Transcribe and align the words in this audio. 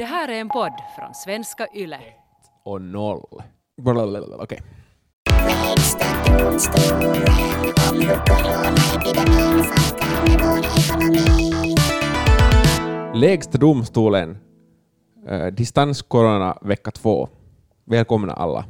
Det 0.00 0.06
här 0.06 0.28
är 0.28 0.40
en 0.40 0.48
podd 0.48 0.72
från 0.96 1.14
svenska 1.14 1.66
YLE. 1.74 2.00
och 2.64 2.82
noll. 2.82 3.42
Blablabla, 3.82 4.36
Okej. 4.36 4.60
Lägsta 13.14 13.58
domstolen, 13.58 14.38
eh, 15.28 15.46
distanscorona 15.46 16.58
vecka 16.62 16.90
två. 16.90 17.28
Välkomna 17.84 18.32
alla. 18.32 18.64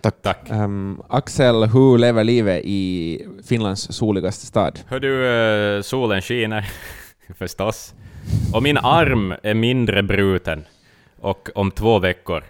Tack. 0.00 0.22
Tack. 0.22 0.50
Ehm, 0.50 1.02
Axel, 1.08 1.64
hur 1.64 1.98
lever 1.98 2.24
livet 2.24 2.62
i 2.64 3.26
Finlands 3.44 3.92
soligaste 3.92 4.46
stad? 4.46 4.80
Hör 4.86 5.00
du, 5.00 5.26
eh, 5.76 5.82
solen 5.82 6.22
skiner 6.22 6.70
förstås. 7.38 7.94
Och 8.54 8.62
min 8.62 8.78
arm 8.78 9.34
är 9.42 9.54
mindre 9.54 10.02
bruten. 10.02 10.64
Och 11.20 11.48
om 11.54 11.70
två 11.70 11.98
veckor, 11.98 12.44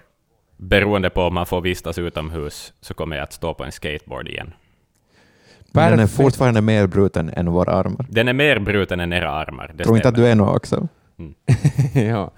beroende 0.56 1.10
på 1.10 1.22
om 1.22 1.34
man 1.34 1.46
får 1.46 1.60
vistas 1.60 1.98
utomhus, 1.98 2.72
så 2.80 2.94
kommer 2.94 3.16
jag 3.16 3.22
att 3.22 3.32
stå 3.32 3.54
på 3.54 3.64
en 3.64 3.72
skateboard 3.72 4.28
igen. 4.28 4.52
Men 5.72 5.90
den 5.90 6.00
är 6.00 6.06
fortfarande 6.06 6.60
mer 6.60 6.86
bruten 6.86 7.30
än 7.36 7.52
våra 7.52 7.72
armar. 7.72 8.06
Den 8.08 8.28
är 8.28 8.32
mer 8.32 8.58
bruten 8.58 9.00
än 9.00 9.12
era 9.12 9.30
armar. 9.30 9.72
Det 9.74 9.84
Tror 9.84 9.96
inte 9.96 10.08
att 10.08 10.14
du 10.14 10.26
är 10.26 10.34
något 10.34 10.56
också. 10.56 10.88
ja. 11.94 12.30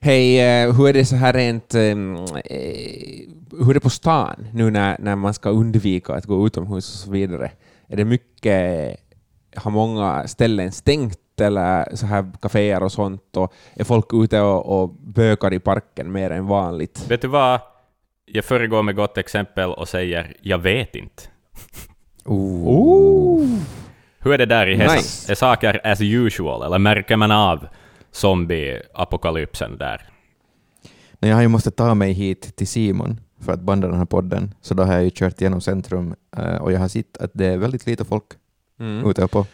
Hej, 0.00 0.40
eh, 0.40 0.74
hur 0.74 0.88
är 0.88 0.92
det 0.92 1.04
så 1.04 1.16
här 1.16 1.32
rent... 1.32 1.74
ehm, 1.74 2.16
eh, 2.16 2.20
hur 3.50 3.70
är 3.70 3.74
det 3.74 3.80
på 3.80 3.90
stan 3.90 4.46
nu 4.52 4.70
när, 4.70 4.96
när 4.98 5.16
man 5.16 5.34
ska 5.34 5.50
undvika 5.50 6.14
att 6.14 6.24
gå 6.24 6.46
utomhus 6.46 6.94
och 6.94 6.98
så 6.98 7.10
vidare? 7.10 7.50
Är 7.88 7.96
det 7.96 8.04
mycket... 8.04 8.96
Har 9.56 9.70
många 9.70 10.28
ställen 10.28 10.72
stängt 10.72 11.18
eller 11.42 11.96
så 11.96 12.06
här 12.06 12.30
kaféer 12.42 12.82
och 12.82 12.92
sånt? 12.92 13.36
Och 13.36 13.52
är 13.74 13.84
folk 13.84 14.06
ute 14.12 14.40
och, 14.40 14.82
och 14.82 14.88
bökar 14.94 15.52
i 15.52 15.58
parken 15.58 16.12
mer 16.12 16.30
än 16.30 16.46
vanligt? 16.46 17.04
Vet 17.10 17.22
du 17.22 17.28
vad? 17.28 17.60
Jag 18.26 18.44
föregår 18.44 18.82
med 18.82 18.96
gott 18.96 19.18
exempel 19.18 19.70
och 19.70 19.88
säger 19.88 20.36
jag 20.40 20.58
vet 20.58 20.94
inte. 20.94 21.22
Oh. 22.24 23.58
Hur 24.18 24.32
är 24.32 24.38
det 24.38 24.46
där 24.46 24.66
i 24.66 24.76
Hesa? 24.76 24.94
Nice. 24.94 25.32
Är 25.32 25.34
saker 25.36 25.80
as 25.86 26.00
usual, 26.00 26.62
eller 26.62 26.78
märker 26.78 27.16
man 27.16 27.30
av 27.30 27.66
zombie-apokalypsen 28.12 29.78
där? 29.78 30.02
Men 31.14 31.30
jag 31.30 31.36
har 31.36 31.42
ju 31.42 31.48
måste 31.48 31.70
ta 31.70 31.94
mig 31.94 32.12
hit 32.12 32.56
till 32.56 32.68
Simon 32.68 33.20
för 33.40 33.52
att 33.52 33.60
banda 33.60 33.88
den 33.88 33.98
här 33.98 34.04
podden, 34.04 34.54
så 34.60 34.74
då 34.74 34.82
har 34.82 34.92
jag 34.94 35.04
ju 35.04 35.10
kört 35.14 35.40
genom 35.40 35.60
centrum 35.60 36.14
eh, 36.36 36.54
och 36.56 36.72
jag 36.72 36.78
har 36.80 36.88
sett 36.88 37.16
att 37.16 37.30
det 37.34 37.46
är 37.46 37.56
väldigt 37.56 37.86
lite 37.86 38.04
folk 38.04 38.24
Mm. 38.80 39.10
ute 39.10 39.28
på. 39.28 39.46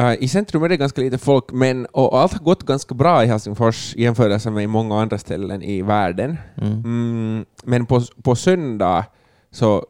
Uh, 0.00 0.14
I 0.22 0.28
centrum 0.28 0.62
är 0.62 0.68
det 0.68 0.76
ganska 0.76 1.00
lite 1.00 1.18
folk, 1.18 1.44
men 1.52 1.86
och 1.86 2.20
allt 2.20 2.32
har 2.32 2.40
gått 2.40 2.66
ganska 2.66 2.94
bra 2.94 3.24
i 3.24 3.26
Helsingfors 3.26 3.96
i 3.96 4.02
jämförelse 4.02 4.50
med 4.50 4.68
många 4.68 5.00
andra 5.00 5.18
ställen 5.18 5.62
i 5.62 5.82
världen. 5.82 6.36
Mm. 6.56 6.72
Mm, 6.72 7.44
men 7.64 7.86
på, 7.86 8.02
på 8.22 8.36
söndag 8.36 9.04
så 9.50 9.86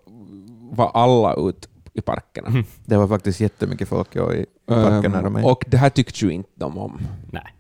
var 0.71 0.91
alla 0.95 1.35
ute 1.35 1.69
i 1.93 2.01
parkerna. 2.01 2.65
Det 2.85 2.97
var 2.97 3.09
faktiskt 3.09 3.41
jättemycket 3.41 3.89
folk 3.89 4.09
ja, 4.13 4.35
i 4.35 4.47
parken 4.67 5.13
nära 5.13 5.27
Um, 5.27 5.45
och 5.45 5.65
det 5.67 5.77
här 5.77 5.91
tyckte 5.91 6.25
ju 6.25 6.33
inte 6.33 6.51
de 6.55 6.79
om. 6.79 7.01
Nej. 7.31 7.55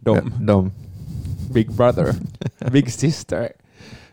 De, 0.00 0.16
Ja, 0.16 0.22
de. 0.40 0.72
Big 1.52 1.72
Brother, 1.72 2.14
Big 2.70 2.92
Sister. 2.92 3.48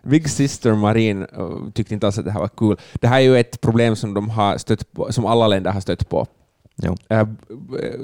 Big 0.03 0.30
Sister 0.30 0.75
Marin 0.75 1.25
uh, 1.40 1.70
tyckte 1.73 1.94
inte 1.94 2.06
alls 2.06 2.18
att 2.18 2.25
det 2.25 2.31
här 2.31 2.40
var 2.40 2.47
kul. 2.47 2.78
Det 2.94 3.08
här 3.08 3.18
är 3.18 3.23
ju 3.23 3.38
ett 3.38 3.62
problem 3.62 3.95
som, 3.95 4.14
de 4.14 4.30
har 4.30 4.58
stött 4.58 4.92
på, 4.92 5.12
som 5.12 5.25
alla 5.25 5.47
länder 5.47 5.72
har 5.72 5.81
stött 5.81 6.09
på. 6.09 6.28
Jo. 6.76 6.96
Äh, 7.10 7.28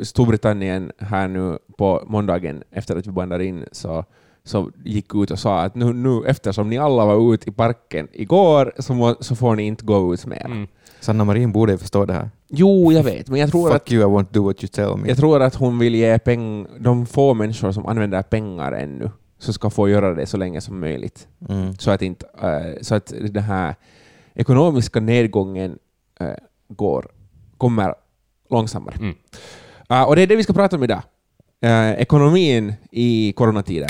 Storbritannien 0.02 0.92
här 0.98 1.28
nu 1.28 1.58
på 1.78 2.04
måndagen 2.08 2.64
efter 2.72 2.96
att 2.96 3.08
vi 3.08 3.12
bandade 3.12 3.46
in 3.46 3.66
så, 3.72 4.06
så 4.44 4.72
gick 4.84 5.16
ut 5.16 5.32
och 5.32 5.40
sa 5.40 5.62
att 5.62 5.76
nu, 5.76 5.94
nu 5.94 6.22
eftersom 6.26 6.70
ni 6.70 6.78
alla 6.78 7.06
var 7.06 7.34
ute 7.34 7.50
i 7.50 7.52
parken 7.54 8.08
igår 8.12 8.74
så, 8.80 8.94
må, 8.94 9.16
så 9.20 9.36
får 9.36 9.56
ni 9.56 9.64
inte 9.64 9.86
gå 9.86 10.14
ut 10.14 10.26
mer. 10.26 10.46
Mm. 10.46 10.68
Sanna 11.00 11.24
Marin 11.24 11.52
borde 11.52 11.72
ju 11.72 11.78
förstå 11.78 12.06
det 12.06 12.14
här. 12.14 12.30
Jo, 12.48 12.92
jag 12.92 13.04
vet, 13.04 13.30
men 13.30 13.40
jag 13.40 13.50
tror, 13.50 13.70
Fuck 13.70 13.82
att, 13.82 13.92
you, 13.92 14.02
I 14.02 14.06
won't 14.06 14.28
do 14.32 14.44
what 14.44 14.64
you 14.64 14.68
tell 14.68 14.98
me. 14.98 15.08
jag 15.08 15.18
tror 15.18 15.42
att 15.42 15.56
hon 15.56 15.80
vill 15.80 15.96
ge 15.96 16.20
peng, 16.20 16.68
de 16.80 17.06
få 17.06 17.34
människor 17.34 17.72
som 17.72 17.86
använder 17.86 18.22
pengar 18.22 18.72
ännu 18.72 19.12
så 19.40 19.54
ska 19.54 19.70
få 19.70 19.90
göra 19.90 20.14
det 20.14 20.26
så 20.26 20.38
länge 20.38 20.62
som 20.62 20.80
möjligt. 20.80 21.28
Mm. 21.50 21.76
Så 21.76 21.92
att, 21.92 22.02
inte, 22.02 22.26
eh, 22.42 22.82
så 22.82 22.96
att 22.96 23.14
den 23.22 23.44
här 23.44 23.76
ekonomiska 24.34 25.00
nedgången 25.00 25.80
eh, 26.20 26.34
går, 26.68 27.08
kommer 27.58 27.94
långsammare. 28.50 28.96
Mm. 29.00 29.16
Uh, 29.92 30.04
och 30.04 30.16
det 30.16 30.22
är 30.22 30.28
det 30.28 30.36
vi 30.36 30.44
ska 30.44 30.54
prata 30.54 30.76
om 30.76 30.84
idag. 30.84 31.02
Uh, 31.66 31.92
ekonomin 32.02 32.74
i 32.92 33.34
coronatider. 33.36 33.90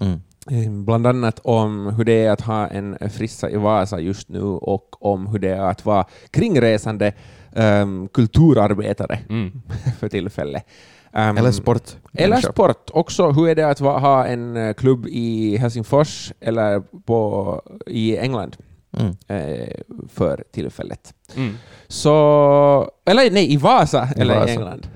Mm. 0.00 0.20
Eh, 0.50 0.70
Bland 0.84 1.06
annat 1.06 1.40
om 1.44 1.86
hur 1.96 2.04
det 2.04 2.24
är 2.24 2.30
att 2.30 2.40
ha 2.40 2.66
en 2.66 2.96
frissa 3.10 3.50
i 3.50 3.56
Vasa 3.56 4.00
just 4.00 4.28
nu 4.28 4.42
och 4.42 5.06
om 5.06 5.26
hur 5.26 5.38
det 5.38 5.48
är 5.50 5.60
att 5.62 5.84
vara 5.84 6.04
kringresande 6.30 7.12
um, 7.52 8.08
kulturarbetare 8.08 9.18
Mm. 9.28 9.62
för 10.00 10.08
tillfället. 10.08 10.64
Um, 11.12 11.36
Eller 11.36 11.50
sport. 11.52 11.82
eller 12.14 12.36
sport 12.36 12.90
också. 12.92 13.30
Hur 13.30 13.48
är 13.48 13.54
det 13.54 13.68
att 13.68 13.80
va- 13.80 13.98
ha 13.98 14.26
en 14.26 14.56
eh, 14.56 14.72
klubb 14.74 15.06
i 15.08 15.56
Helsingfors 15.56 16.32
eller 16.40 16.80
på, 16.80 17.62
i 17.86 18.16
England 18.16 18.56
Mm. 18.92 19.16
eh, 19.28 19.74
för 20.08 20.44
tillfället? 20.52 21.14
Mm. 21.36 21.54
Så, 21.88 22.90
eller 23.04 23.30
nej, 23.30 23.52
i 23.52 23.56
Vasa 23.56 24.08
I 24.16 24.20
eller 24.20 24.34
i 24.34 24.38
Vasa. 24.38 24.52
England 24.52 24.86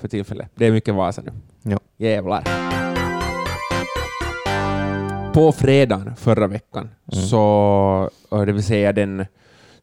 för 0.00 0.08
tillfället. 0.08 0.50
Det 0.54 0.66
är 0.66 0.72
mycket 0.72 0.94
Vasa 0.94 1.22
nu. 1.22 1.32
Ja. 1.72 1.78
Jävlar. 1.96 2.42
På 5.34 5.52
fredagen 5.52 6.16
förra 6.16 6.46
veckan, 6.46 6.88
Mm. 7.12 7.24
så, 7.26 8.10
det 8.30 8.52
vill 8.52 8.62
säga 8.64 8.92
den 8.92 9.26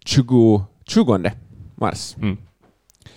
20, 0.05 0.65
20 0.83 1.31
mars, 1.75 2.15
Mm. 2.17 2.37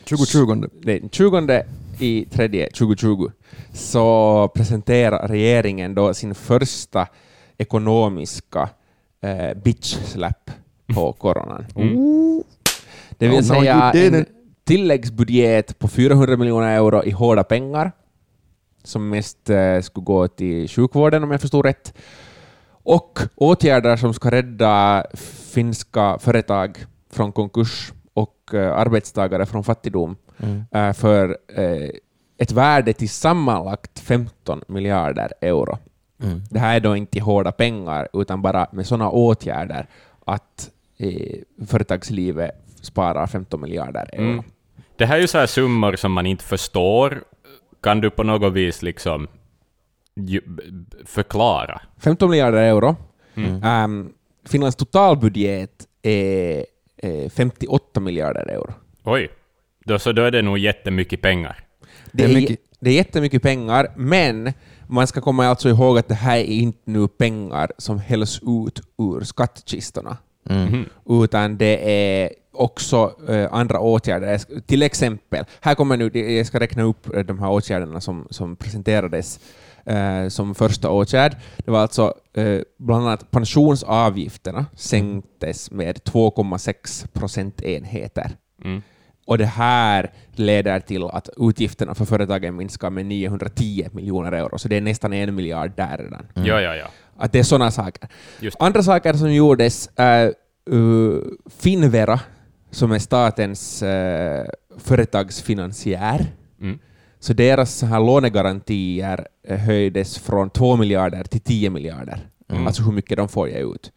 2020. 0.08 0.64
nej, 0.82 1.08
20 1.12 1.62
i 1.98 2.24
tredje 2.24 2.70
2020, 2.70 3.30
så 3.72 4.48
presenterar 4.54 5.28
regeringen 5.28 5.94
då 5.94 6.14
sin 6.14 6.34
första 6.34 7.06
ekonomiska 7.58 8.68
eh, 9.26 9.54
bitch-slap 9.64 10.50
på 10.94 11.12
coronan. 11.12 11.64
Det 13.18 13.28
vill 13.28 13.38
Oh, 13.38 13.42
no, 13.42 13.42
säga 13.42 13.92
en 13.94 14.26
tilläggsbudget 14.64 15.78
på 15.78 15.88
400 15.88 16.36
miljoner 16.36 16.76
euro 16.76 17.04
i 17.04 17.10
hårda 17.10 17.44
pengar, 17.44 17.92
som 18.84 19.08
mest 19.08 19.50
eh, 19.50 19.80
skulle 19.80 20.04
gå 20.04 20.28
till 20.28 20.68
sjukvården 20.68 21.24
om 21.24 21.30
jag 21.30 21.40
förstod 21.40 21.64
rätt, 21.64 21.94
och 22.70 23.18
åtgärder 23.36 23.96
som 23.96 24.14
ska 24.14 24.30
rädda 24.30 25.04
finska 25.52 26.18
företag 26.18 26.78
från 27.12 27.32
konkurs 27.32 27.92
och 28.14 28.54
eh, 28.54 28.72
arbetstagare 28.76 29.46
från 29.46 29.64
fattigdom 29.64 30.16
Mm. 30.38 30.64
eh, 30.70 30.92
för 30.92 31.38
eh, 31.54 31.90
ett 32.38 32.52
värde 32.52 32.92
till 32.92 33.08
sammanlagt 33.10 33.98
15 33.98 34.62
miljarder 34.68 35.32
euro. 35.40 35.78
Mm. 36.22 36.42
Det 36.50 36.58
här 36.58 36.76
är 36.76 36.80
då 36.80 36.96
inte 36.96 37.20
hårda 37.20 37.52
pengar, 37.52 38.08
utan 38.12 38.42
bara 38.42 38.66
med 38.72 38.86
sådana 38.86 39.10
åtgärder 39.10 39.86
att 40.24 40.70
eh, 40.98 41.38
företagslivet 41.66 42.52
sparar 42.80 43.26
15 43.26 43.60
miljarder 43.60 44.08
euro. 44.12 44.30
Mm. 44.32 44.44
Det 44.96 45.06
här 45.06 45.16
är 45.16 45.20
ju 45.20 45.26
så 45.28 45.38
här 45.38 45.46
summor 45.46 45.96
som 45.96 46.12
man 46.12 46.26
inte 46.26 46.44
förstår. 46.44 47.22
Kan 47.82 48.00
du 48.00 48.10
på 48.10 48.22
något 48.22 48.52
vis 48.52 48.82
liksom 48.82 49.28
förklara? 51.04 51.80
15 51.98 52.30
miljarder 52.30 52.58
euro. 52.62 52.96
Mm. 53.34 53.62
Ehm, 53.62 54.12
Finlands 54.48 54.76
totalbudget 54.76 55.86
är 56.02 56.64
eh, 56.96 57.30
58 57.30 58.00
miljarder 58.00 58.46
euro. 58.48 58.74
Oj, 59.04 59.28
då, 59.84 59.98
så 59.98 60.12
då 60.12 60.22
är 60.22 60.30
det 60.30 60.42
nog 60.42 60.58
jättemycket 60.58 61.22
pengar. 61.22 61.58
Det 61.80 61.86
Det 62.12 62.24
är 62.24 62.28
är, 62.28 62.34
mycket- 62.34 62.50
mycket. 62.50 62.66
det 62.80 62.90
är 62.90 62.94
jättemycket 62.94 63.42
pengar, 63.42 63.88
men 63.96 64.52
man 64.88 65.06
ska 65.06 65.20
komma 65.20 65.46
alltså 65.46 65.68
ihåg 65.68 65.98
att 65.98 66.08
det 66.08 66.14
här 66.14 66.36
är 66.36 66.44
inte 66.44 66.78
nu 66.84 67.08
pengar 67.08 67.72
som 67.78 67.98
hälls 67.98 68.40
ut 68.42 68.80
ur 68.98 69.24
skattkistorna, 69.24 70.16
Mm. 70.50 70.84
Utan 71.04 71.56
det 71.56 71.90
är 71.90 72.30
också 72.52 73.12
eh, 73.28 73.48
andra 73.52 73.80
åtgärder. 73.80 74.60
Till 74.66 74.82
exempel, 74.82 75.44
här 75.60 75.74
kommer 75.74 75.96
nu, 75.96 76.18
jag 76.36 76.46
ska 76.46 76.60
räkna 76.60 76.82
upp 76.82 77.14
eh, 77.14 77.20
de 77.20 77.38
här 77.38 77.50
åtgärderna 77.50 78.00
som, 78.00 78.26
som 78.30 78.56
presenterades 78.56 79.40
eh, 79.86 80.28
som 80.28 80.54
första 80.54 80.90
åtgärd. 80.90 81.36
Det 81.56 81.70
var 81.70 81.80
alltså 81.80 82.14
eh, 82.34 82.60
bland 82.78 83.06
annat 83.06 83.30
pensionsavgifterna 83.30 84.66
sänktes 84.74 85.70
med 85.70 85.98
2,6 85.98 87.08
procentenheter. 87.12 88.30
Mm. 88.64 88.82
Och 89.26 89.38
det 89.38 89.46
här 89.46 90.10
leder 90.32 90.80
till 90.80 91.04
att 91.04 91.28
utgifterna 91.36 91.94
för 91.94 92.04
företagen 92.04 92.56
minskar 92.56 92.90
med 92.90 93.06
910 93.06 93.88
miljoner 93.92 94.32
euro, 94.32 94.58
så 94.58 94.68
det 94.68 94.76
är 94.76 94.80
nästan 94.80 95.12
en 95.12 95.34
miljard 95.34 95.72
där 95.76 95.98
redan. 95.98 96.26
Ja, 96.34 96.60
ja, 96.60 96.74
ja. 96.74 96.86
Att 97.16 97.32
det 97.32 97.38
är 97.38 97.42
sådana 97.42 97.70
saker. 97.70 98.08
Just. 98.40 98.56
Andra 98.60 98.82
saker 98.82 99.12
som 99.12 99.32
gjordes, 99.32 99.90
uh, 100.00 100.76
uh, 100.76 101.20
Finvera, 101.58 102.20
som 102.70 102.92
är 102.92 102.98
statens 102.98 103.82
uh, 103.82 103.88
företagsfinansiär, 104.78 106.26
Mm. 106.60 106.78
Så 107.18 107.32
deras 107.32 107.74
så 107.74 107.86
här 107.86 108.00
lånegarantier 108.00 109.26
eh, 109.48 109.58
höjdes 109.58 110.18
från 110.18 110.50
2 110.50 110.76
miljarder 110.76 111.24
till 111.24 111.40
10 111.40 111.70
miljarder. 111.70 112.18
Mm. 112.48 112.66
Alltså 112.66 112.82
hur 112.82 112.92
mycket 112.92 113.16
de 113.16 113.28
får 113.28 113.48
ge 113.48 113.58
ut. 113.58 113.92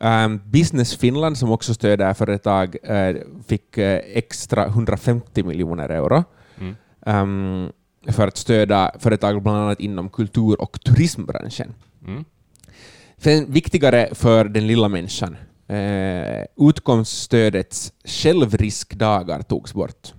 Um, 0.00 0.40
Business 0.44 0.96
Finland, 0.96 1.38
som 1.38 1.50
också 1.50 1.74
stöder 1.74 2.14
företag, 2.14 2.76
eh, 2.82 3.16
fick 3.46 3.78
eh, 3.78 4.00
extra 4.14 4.66
150 4.66 5.42
miljoner 5.42 5.88
euro 5.88 6.24
Mm. 6.60 6.74
um, 7.06 7.72
för 8.12 8.28
att 8.28 8.36
stödja 8.36 8.92
företag 8.98 9.42
bland 9.42 9.58
annat 9.58 9.80
inom 9.80 10.08
kultur 10.08 10.60
och 10.60 10.80
turismbranschen. 10.80 11.74
Mm. 12.06 12.24
Sen 13.16 13.52
viktigare 13.52 14.08
för 14.12 14.44
den 14.44 14.66
lilla 14.66 14.88
människan, 14.88 15.36
eh, 15.68 16.44
utkomststödets 16.68 17.92
självriskdagar 18.04 19.42
togs 19.42 19.74
bort. 19.74 20.14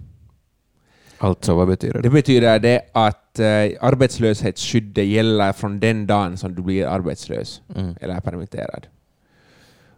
Alltså, 1.18 1.56
vad 1.56 1.68
betyder 1.68 1.94
Det 1.94 2.02
det? 2.02 2.10
betyder 2.10 2.60
det 2.60 2.82
att 2.94 3.40
eh, 3.40 3.46
arbetslöshetsskyddet 3.82 5.06
gäller 5.06 5.54
från 5.54 5.80
den 5.80 6.08
dagen 6.08 6.38
som 6.38 6.56
du 6.56 6.62
blir 6.62 6.86
arbetslös 6.88 7.62
Mm. 7.76 7.96
eller 8.02 8.20
permitterad. 8.22 8.88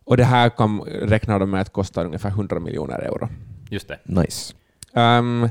Och 0.05 0.17
det 0.17 0.23
här 0.23 0.49
kan, 0.49 0.81
räknar 0.81 1.39
de 1.39 1.49
med 1.49 1.61
att 1.61 1.73
kosta 1.73 2.03
ungefär 2.03 2.29
100 2.29 2.59
miljoner 2.59 2.99
euro. 2.99 3.29
Just 3.69 3.87
det. 3.87 3.99
Nice. 4.03 4.53
Um, 4.93 5.49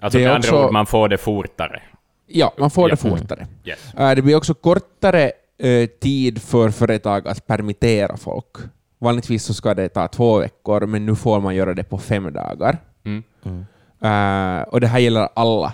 Alltså 0.00 0.18
med 0.18 0.26
andra 0.34 0.38
också- 0.38 0.64
ord, 0.66 0.72
man 0.72 0.86
får 0.86 1.08
det 1.08 1.18
fortare. 1.18 1.82
ja, 2.26 2.52
man 2.58 2.70
får 2.70 2.88
Ja. 2.88 2.94
det 2.94 2.96
fortare. 2.96 3.46
Yes. 3.64 3.94
Eh, 3.94 4.10
det 4.14 4.22
blir 4.22 4.36
också 4.36 4.54
kortare 4.54 5.32
eh, 5.58 5.86
tid 5.88 6.42
för 6.42 6.70
företag 6.70 7.28
att 7.28 7.46
permittera 7.46 8.16
folk. 8.16 8.56
Vanligtvis 8.98 9.44
så 9.44 9.54
ska 9.54 9.74
det 9.74 9.88
ta 9.88 10.08
två 10.08 10.38
veckor, 10.38 10.86
men 10.86 11.06
nu 11.06 11.14
får 11.16 11.40
man 11.40 11.54
göra 11.54 11.74
det 11.74 11.84
på 11.84 11.98
fem 11.98 12.32
dagar. 12.32 12.78
Mm. 13.04 13.22
Mm. 13.44 13.64
Eh, 14.00 14.62
och 14.68 14.80
det 14.80 14.86
här 14.86 14.98
gäller 14.98 15.28
alla 15.34 15.72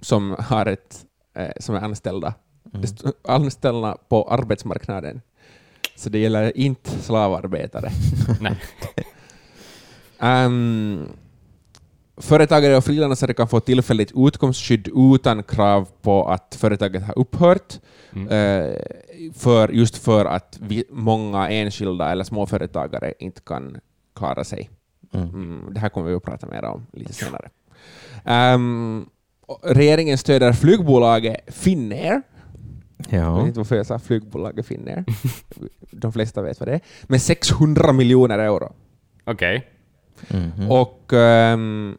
som, 0.00 0.36
har 0.38 0.66
ett, 0.66 1.04
som 1.60 1.74
är 1.74 1.80
anställda. 1.80 2.34
Mm. 2.74 2.86
Anställda 3.28 3.96
på 4.08 4.28
arbetsmarknaden. 4.30 5.20
Så 6.00 6.08
det 6.08 6.18
gäller 6.18 6.56
inte 6.56 6.90
slavarbetare. 6.90 7.90
Nej. 8.40 8.56
Um, 10.46 11.08
företagare 12.16 12.76
och 12.76 12.84
frilansare 12.84 13.34
kan 13.34 13.48
få 13.48 13.60
tillfälligt 13.60 14.12
utkomstskydd 14.16 14.88
utan 15.14 15.42
krav 15.42 15.88
på 16.02 16.28
att 16.28 16.56
företaget 16.60 17.02
har 17.02 17.18
upphört, 17.18 17.78
Mm. 18.12 18.28
eh, 18.28 18.76
för, 19.34 19.68
just 19.68 19.96
för 19.96 20.24
att 20.24 20.58
vi, 20.62 20.84
många 20.90 21.48
enskilda 21.50 22.10
eller 22.10 22.24
småföretagare 22.24 23.14
inte 23.18 23.40
kan 23.40 23.76
klara 24.16 24.44
sig. 24.44 24.70
Mm. 25.14 25.28
Mm, 25.28 25.74
det 25.74 25.80
här 25.80 25.88
kommer 25.88 26.08
vi 26.08 26.14
att 26.14 26.22
prata 26.22 26.46
mer 26.46 26.64
om 26.64 26.86
lite 26.92 27.12
senare. 27.12 27.48
Um, 28.54 29.08
regeringen 29.62 30.18
stöder 30.18 30.52
flygbolaget 30.52 31.54
Finnair. 31.54 32.22
Jag 33.08 33.20
Ja. 33.22 33.36
vet 33.38 33.46
inte 33.46 33.58
varför 33.60 33.76
jag 33.76 33.86
sa 33.86 33.98
flygbolaget 33.98 34.66
Finnair. 34.66 35.04
De 35.90 36.12
flesta 36.12 36.42
vet 36.42 36.60
vad 36.60 36.68
det 36.68 36.74
är. 36.74 36.80
Med 37.02 37.22
600 37.22 37.92
miljoner 37.92 38.38
euro. 38.38 38.72
Okej. 39.24 39.66
Mhm. 40.28 40.70
Och 40.70 41.12
ehm, 41.12 41.96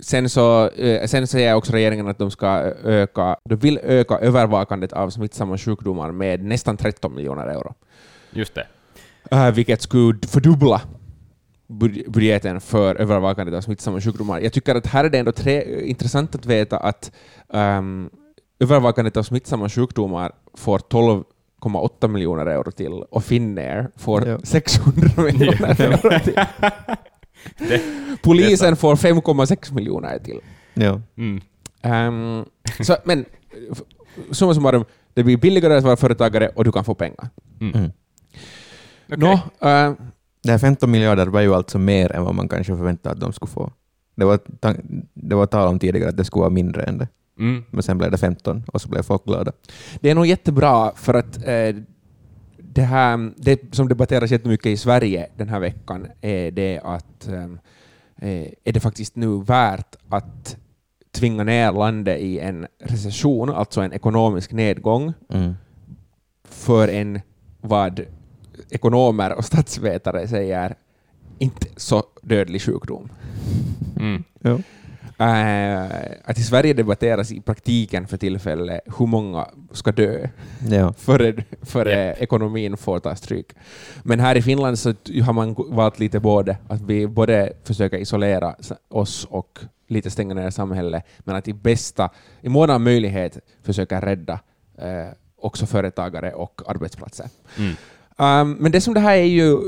sen, 0.00 0.28
så, 0.28 0.68
eh, 0.68 1.06
sen 1.06 1.26
säger 1.26 1.54
också 1.54 1.72
regeringen 1.72 2.08
att 2.08 2.18
de 2.18 2.30
ska 2.30 2.48
öka, 2.84 3.36
de 3.44 3.56
vill 3.56 3.78
öka 3.82 4.14
övervakandet 4.18 4.92
av 4.92 5.10
smittsamma 5.10 5.58
sjukdomar 5.58 6.12
med 6.12 6.44
nästan 6.44 6.76
13 6.76 7.14
miljoner 7.14 7.46
euro. 7.46 7.74
Just 8.30 8.54
det. 8.54 8.66
Uh, 9.32 9.50
vilket 9.50 9.82
skulle 9.82 10.18
fördubbla 10.26 10.80
bud- 11.68 12.04
budgeten 12.10 12.60
för 12.60 12.94
övervakandet 12.94 13.54
av 13.54 13.60
smittsamma 13.60 14.00
sjukdomar. 14.00 14.40
Jag 14.40 14.52
tycker 14.52 14.74
att 14.74 14.86
här 14.86 15.04
är 15.04 15.10
det 15.10 15.18
ändå 15.18 15.32
tre, 15.32 15.80
intressant 15.88 16.34
att 16.34 16.46
veta 16.46 16.76
att 16.78 17.12
um, 17.48 18.10
övervakandet 18.62 19.16
av 19.16 19.22
smittsamma 19.22 19.68
sjukdomar 19.68 20.32
får 20.54 20.78
12,8 20.78 22.08
miljoner 22.08 22.46
euro 22.46 22.70
till 22.70 22.92
och 22.92 23.24
Finnair 23.24 23.88
får 23.96 24.28
Ja. 24.28 24.38
600 24.44 25.22
miljoner 25.22 25.80
euro 25.80 26.18
till. 26.24 26.34
Det- 27.58 27.82
Polisen 28.22 28.76
får 28.76 28.96
5,6 28.96 29.74
miljoner 29.74 30.18
till. 30.18 30.40
Ja. 30.74 31.00
Mm. 31.16 31.40
Um, 31.84 32.44
så, 32.80 32.96
men 33.04 33.24
summa 34.30 34.54
summarum, 34.54 34.84
det 35.14 35.22
blir 35.24 35.36
billigare 35.36 35.76
att 35.76 35.84
vara 35.84 35.96
företagare 35.96 36.48
och 36.48 36.64
du 36.64 36.72
kan 36.72 36.84
få 36.84 36.94
pengar. 36.94 37.28
Mm. 37.60 37.74
Mm. 37.74 37.90
Okej. 39.08 39.18
Nå, 39.18 39.32
eh, 39.68 39.92
Det 40.42 40.50
här 40.50 40.58
15 40.58 40.90
miljarder 40.90 41.26
var 41.26 41.40
ju 41.40 41.54
alltså 41.54 41.78
mer 41.78 42.12
än 42.12 42.24
vad 42.24 42.34
man 42.34 42.48
kanske 42.48 42.76
förväntade 42.76 43.12
att 43.14 43.20
de 43.20 43.32
skulle 43.32 43.50
få. 43.50 43.72
Det 44.14 44.24
var, 44.24 44.38
det 45.14 45.34
var 45.34 45.46
tal 45.46 45.68
om 45.68 45.78
tidigare 45.78 46.08
att 46.08 46.16
det 46.16 46.24
skulle 46.24 46.40
vara 46.40 46.50
mindre 46.50 46.82
än 46.82 46.98
det, 46.98 47.08
Mm. 47.38 47.64
men 47.70 47.82
sen 47.82 47.98
blev 47.98 48.10
det 48.10 48.18
15 48.18 48.64
och 48.72 48.80
så 48.80 48.88
blev 48.88 49.02
folk 49.02 49.24
glada. 49.24 49.52
det 50.00 50.10
är 50.10 50.14
nog 50.14 50.26
jättebra 50.26 50.92
för 50.94 51.14
att 51.14 51.36
eh, 51.36 51.76
det, 52.58 52.82
här, 52.82 53.32
det 53.36 53.74
som 53.74 53.88
debatteras 53.88 54.30
jättemycket 54.30 54.66
i 54.66 54.76
Sverige 54.76 55.26
den 55.36 55.48
här 55.48 55.60
veckan 55.60 56.06
är 56.20 56.50
det 56.50 56.80
att 56.84 57.28
ehm, 57.28 57.58
eh, 58.16 58.46
är 58.64 58.72
det 58.72 58.80
faktiskt 58.80 59.16
nu 59.16 59.42
värt 59.42 59.96
att 60.08 60.56
tvinga 61.12 61.44
ner 61.44 61.72
landet 61.72 62.20
i 62.20 62.38
en 62.38 62.66
recession, 62.84 63.50
alltså 63.50 63.80
en 63.80 63.92
ekonomisk 63.92 64.52
nedgång, 64.52 65.12
Mm. 65.28 65.52
för 66.44 66.88
en 66.88 67.20
vad 67.60 68.00
ekonomer 68.70 69.32
och 69.32 69.44
statsvetare 69.44 70.28
säger 70.28 70.74
inte 71.38 71.66
så 71.76 72.02
dödlig 72.22 72.62
sjukdom. 72.62 73.08
Mm. 74.00 74.24
Ja. 74.40 74.58
Eh, 75.18 75.84
att 76.24 76.38
i 76.38 76.42
Sverige 76.42 76.74
debatteras 76.74 77.32
i 77.32 77.40
praktiken 77.40 78.06
för 78.06 78.16
tillfället 78.16 78.80
hur 78.98 79.06
många 79.06 79.48
ska 79.72 79.92
dö 79.92 80.28
Ja. 80.70 80.92
före, 80.98 81.44
före 81.62 82.14
ekonomin 82.18 82.76
får 82.76 82.98
ta 82.98 83.16
stryk. 83.16 83.52
Men 84.02 84.20
här 84.20 84.36
i 84.36 84.42
Finland 84.42 84.78
så 84.78 84.94
har 85.24 85.32
man 85.32 85.54
valt 85.58 85.98
lite 85.98 86.20
både, 86.20 86.56
att 86.68 86.80
vi 86.80 87.06
både 87.06 87.52
försöker 87.64 87.98
isolera 87.98 88.54
oss 88.88 89.26
och 89.30 89.58
lite 89.88 90.10
stänga 90.10 90.34
ner 90.34 90.50
samhället, 90.50 91.04
men 91.18 91.36
att 91.36 91.48
i 91.48 91.52
bästa, 91.52 92.10
i 92.40 92.48
mån 92.48 92.70
av 92.70 92.80
möjlighet 92.80 93.38
försöka 93.62 94.00
rädda 94.00 94.40
eh, 94.78 95.12
också 95.36 95.66
företagare 95.66 96.32
och 96.32 96.62
arbetsplatser. 96.66 97.26
Mm. 97.58 97.74
Um, 98.16 98.56
men 98.60 98.72
det 98.72 98.80
som 98.80 98.94
det 98.94 99.00
här 99.00 99.16
är 99.16 99.22
ju 99.24 99.58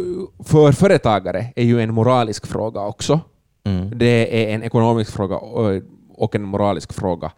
för 0.45 0.73
företagare 0.73 1.53
är 1.57 1.65
ju 1.65 1.81
en 1.81 1.95
moralisk 1.95 2.47
fråga 2.47 2.81
också. 2.81 3.21
Mm. 3.65 3.99
Det 3.99 4.45
är 4.51 4.55
en 4.55 4.63
ekonomisk 4.63 5.13
fråga 5.13 5.37
och- 5.37 6.35
en 6.35 6.43
moralisk 6.43 6.93
fråga. 6.93 7.33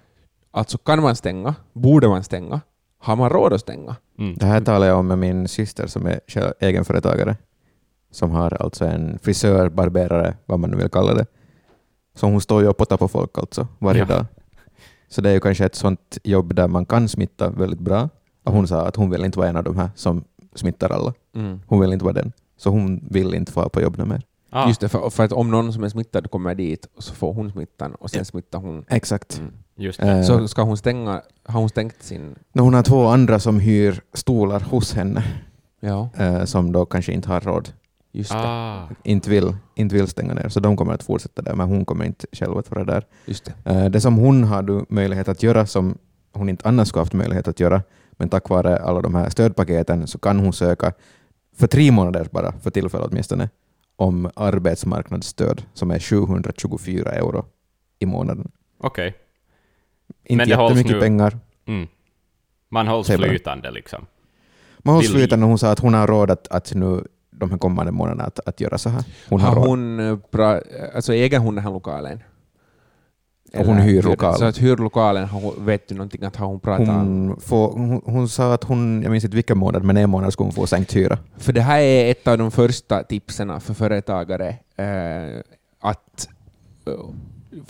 Alltså 0.51 0.79
kan 0.79 1.03
man 1.03 1.17
stänga? 1.17 1.55
Borde 1.73 2.09
man 2.09 2.25
stänga? 2.25 2.61
Har 2.99 3.17
man 3.17 3.31
råd 3.31 3.53
att 3.53 3.61
stänga? 3.61 3.97
Mm. 4.19 4.35
Det 4.37 4.47
här 4.47 4.61
talar 4.61 4.87
jag 4.87 4.99
om 4.99 5.07
med 5.07 5.19
min 5.19 5.49
syster 5.49 5.87
som 5.87 6.07
är 6.07 6.21
egenföretagare, 6.61 7.37
som 8.11 8.31
har 8.31 8.63
alltså 8.63 8.85
en 8.85 9.19
frisör, 9.19 9.69
barberare, 9.69 10.35
vad 10.47 10.59
man 10.61 10.71
nu 10.71 10.77
vill 10.77 10.89
kalla 10.89 11.15
det. 11.15 11.27
Så 12.15 12.27
hon 12.27 12.41
står 12.41 12.63
ju 12.63 12.69
och 12.69 12.77
pottar 12.77 12.97
på 12.97 13.09
folk 13.09 13.39
alltså 13.39 13.67
varje 13.79 14.01
Ja. 14.01 14.07
dag. 14.07 14.25
Så 15.09 15.21
det 15.21 15.29
är 15.31 15.35
ju 15.35 15.41
kanske 15.41 15.65
ett 15.65 15.75
sånt 15.75 16.19
jobb 16.25 16.55
där 16.55 16.69
man 16.69 16.87
kan 16.87 17.09
smitta 17.09 17.51
väldigt 17.51 17.81
bra. 17.81 18.09
Och 18.45 18.53
hon 18.53 18.69
sa 18.69 18.87
att 18.87 18.97
hon 18.97 19.11
vill 19.11 19.25
inte 19.25 19.39
vara 19.39 19.49
en 19.49 19.57
av 19.57 19.65
de 19.65 19.77
här 19.79 19.91
som 19.95 20.25
smittar 20.55 20.91
alla. 20.93 21.13
Mm. 21.35 21.61
Hon 21.67 21.81
vill 21.81 21.93
inte 21.93 22.05
vara 22.05 22.15
den. 22.15 22.33
Så 22.57 22.71
hon 22.71 23.05
vill 23.11 23.35
inte 23.35 23.53
få 23.53 23.69
på 23.69 23.81
jobb 23.81 23.99
mer. 23.99 24.23
Ah. 24.57 24.69
Just 24.69 24.81
det, 24.81 24.89
för, 24.89 25.11
för 25.11 25.25
att 25.25 25.33
om 25.33 25.51
någon 25.51 25.73
som 25.73 25.85
är 25.85 25.89
smittad 25.89 26.31
kommer 26.31 26.55
dit 26.55 26.87
och 26.97 27.03
så 27.03 27.15
får 27.15 27.33
hon 27.33 27.51
smittan 27.51 27.95
och 27.95 28.11
sen 28.11 28.25
smittar 28.25 28.59
hon. 28.59 28.85
Exakt. 28.89 29.39
Mm. 29.39 29.53
Just 29.77 30.01
det. 30.01 30.11
Eh, 30.13 30.23
Så 30.23 30.49
ska 30.49 30.63
hon 30.63 30.77
stänga, 30.77 31.23
har 31.45 31.61
hon 31.61 31.69
stängt 31.69 32.03
sin... 32.03 32.35
när 32.53 32.63
hon 32.63 32.75
har 32.75 32.83
två 32.83 33.07
andra 33.07 33.39
som 33.39 33.61
hyr 33.61 34.01
stolar 34.15 34.61
hos 34.61 34.95
henne, 34.95 35.23
Ja, 35.81 36.09
eh, 36.17 36.45
som 36.45 36.73
då 36.73 36.87
kanske 36.87 37.13
inte 37.13 37.29
har 37.29 37.41
råd, 37.41 37.69
just 38.13 38.31
det. 38.31 38.39
Ah. 38.39 38.89
inte 39.05 39.31
vill, 39.31 39.57
inte 39.75 39.95
vill 39.95 40.07
stänga 40.09 40.35
ner, 40.35 40.49
så 40.49 40.61
de 40.61 40.77
kommer 40.77 40.93
att 40.95 41.03
fortsätta 41.03 41.43
där, 41.43 41.55
men 41.55 41.69
hon 41.69 41.85
kommer 41.85 42.05
inte 42.05 42.27
själv 42.33 42.59
att 42.59 42.71
vara 42.71 42.85
där. 42.85 43.05
Just 43.27 43.45
det. 43.45 43.71
Eh, 43.71 43.85
Det 43.91 44.01
som 44.01 44.17
hon 44.17 44.45
har 44.45 44.63
du 44.63 44.85
möjlighet 44.89 45.29
att 45.29 45.43
göra 45.43 45.67
som 45.67 45.99
hon 46.33 46.49
inte 46.49 46.69
annars 46.69 46.89
skulle 46.89 47.01
haft 47.01 47.13
möjlighet 47.13 47.49
att 47.49 47.61
göra, 47.61 47.83
men 48.13 48.29
tack 48.29 48.49
vare 48.49 48.77
alla 48.77 49.01
de 49.01 49.15
här 49.15 49.31
stödpaketen 49.31 50.07
så 50.07 50.19
kan 50.19 50.39
hon 50.39 50.53
söka 50.53 50.93
för 51.57 51.67
tre 51.67 51.91
månader 51.93 52.29
bara, 52.31 52.53
för 52.53 52.71
tillfället 52.71 53.09
åtminstone, 53.11 53.49
om 53.97 54.31
arbetsmarknadsstöd 54.37 55.63
som 55.75 55.91
är 55.91 55.99
724 55.99 57.11
euro 57.13 57.45
i 57.99 58.07
månaden. 58.07 58.51
Okej. 58.79 59.15
Inte 60.25 60.37
Men 60.37 60.49
det 60.49 60.55
hålls 60.57 60.71
jättemycket 60.71 60.93
nu- 60.93 61.01
pengar. 61.01 61.39
Mm. 61.67 61.89
Man 62.69 62.87
hålls 62.89 63.07
flytande 63.09 63.71
liksom. 63.71 64.07
Man 64.79 64.95
hålls 64.95 65.07
Vill- 65.09 65.15
flytande 65.17 65.47
hon 65.47 65.59
sa 65.59 65.71
att 65.71 65.79
hon 65.79 65.95
har 65.95 66.07
råd 66.07 66.31
att, 66.31 66.49
att 66.49 66.75
nu 66.75 67.05
de 67.31 67.51
här 67.51 67.59
kommande 67.59 67.93
månaderna 67.93 68.25
att, 68.25 68.49
att 68.49 68.61
göra 68.61 68.79
så 68.79 68.89
här. 68.89 69.05
Hon 69.29 69.41
har, 69.41 69.55
har 69.57 69.67
hon, 69.67 70.01
eh, 70.01 70.19
bra, 70.31 70.61
alltså 70.95 71.15
äger 71.15 71.39
hon 71.39 71.55
den 71.55 71.65
här 71.65 71.71
lokalen? 71.71 72.23
Och 73.61 73.67
hon 73.67 73.77
hyr 73.77 73.99
Eller- 73.99 74.09
lokal. 74.11 74.35
Så 74.39 74.45
att 74.45 74.59
hyr 74.59 74.77
lokalen, 74.77 75.25
har 75.29 75.41
hon, 75.41 75.65
vet 75.67 75.89
du 75.89 75.95
någonting 75.95 76.25
att 76.25 76.37
hon 76.37 76.61
pratat 76.61 76.89
om? 76.89 76.95
hon, 76.97 77.41
får, 77.41 77.73
hon, 77.73 78.03
hon 78.05 78.29
sa 78.29 78.55
att 78.55 78.65
hon, 78.65 79.03
jag 79.03 79.11
minns 79.11 79.25
inte 79.25 79.37
vilken 79.37 79.59
månad, 79.59 79.85
men 79.85 79.97
en 79.97 80.11
månad 80.11 80.33
skulle 80.33 80.45
hon 80.47 80.53
få 80.53 80.67
sänkt 80.67 80.97
hyra. 80.97 81.19
För 81.37 81.53
det 81.53 81.61
här 81.61 81.81
är 81.81 82.11
ett 82.11 82.29
av 82.29 82.39
de 82.39 82.51
första 82.51 83.03
tipsen 83.03 83.61
för 83.61 83.75
företagare, 83.75 84.49
eh, 84.77 85.41
att 85.81 86.29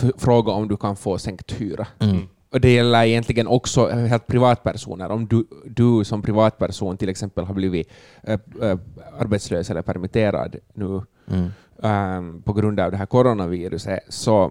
f- 0.00 0.10
fråga 0.18 0.52
om 0.52 0.68
du 0.68 0.76
kan 0.76 0.96
få 0.96 1.18
sänkt 1.18 1.52
hyra. 1.60 1.86
Mm. 1.98 2.18
Och 2.52 2.60
det 2.60 2.72
gäller 2.74 3.04
egentligen 3.04 3.46
också 3.46 3.88
helt 3.88 4.26
privatpersoner. 4.26 5.10
Om 5.10 5.26
du, 5.26 5.44
du 5.64 6.04
som 6.04 6.22
privatperson 6.22 6.96
till 6.96 7.08
exempel 7.08 7.44
har 7.44 7.54
blivit 7.54 7.88
äh, 8.22 8.38
äh, 8.62 8.78
arbetslös 9.20 9.70
eller 9.70 9.82
permitterad 9.82 10.56
nu 10.74 11.00
Mm. 11.30 11.48
ähm, 11.82 12.42
på 12.42 12.52
grund 12.52 12.80
av 12.80 12.90
det 12.90 12.96
här 12.96 13.06
coronaviruset, 13.06 14.00
så, 14.08 14.50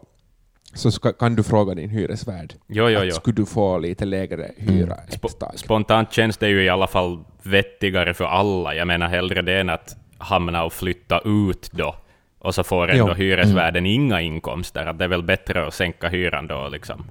så 0.76 0.92
ska, 0.92 1.14
kan 1.14 1.36
du 1.36 1.44
fråga 1.44 1.76
din 1.76 1.90
hyresvärd 1.90 2.54
Jo, 2.68 2.90
jo, 2.90 3.00
att 3.00 3.06
jo. 3.06 3.12
skulle 3.12 3.36
du 3.36 3.46
få 3.46 3.78
lite 3.78 4.06
lägre 4.06 4.52
hyra 4.58 4.96
ett 4.96 5.22
Sp- 5.22 5.40
tag. 5.40 5.60
spontant 5.60 6.12
känns 6.14 6.38
det 6.38 6.50
ju 6.50 6.64
i 6.64 6.70
alla 6.70 6.88
fall 6.88 7.24
vettigare 7.44 8.14
för 8.14 8.26
alla. 8.26 8.76
Jag 8.76 8.88
menar 8.88 9.08
hellre 9.08 9.42
det 9.42 9.60
än 9.60 9.70
att 9.70 9.96
hamna 10.18 10.64
och 10.64 10.74
flytta 10.74 11.20
ut 11.26 11.70
då, 11.72 11.96
och 12.40 12.56
så 12.56 12.64
får 12.64 12.88
ändå 12.92 13.08
Jo. 13.10 13.14
hyresvärden 13.14 13.86
inga 13.86 14.22
inkomster. 14.22 14.86
Att 14.86 14.98
det 15.00 15.04
är 15.04 15.10
väl 15.10 15.24
bättre 15.24 15.68
att 15.68 15.74
sänka 15.74 16.10
hyran 16.10 16.48
då 16.48 16.56
och 16.56 16.72
liksom 16.72 17.06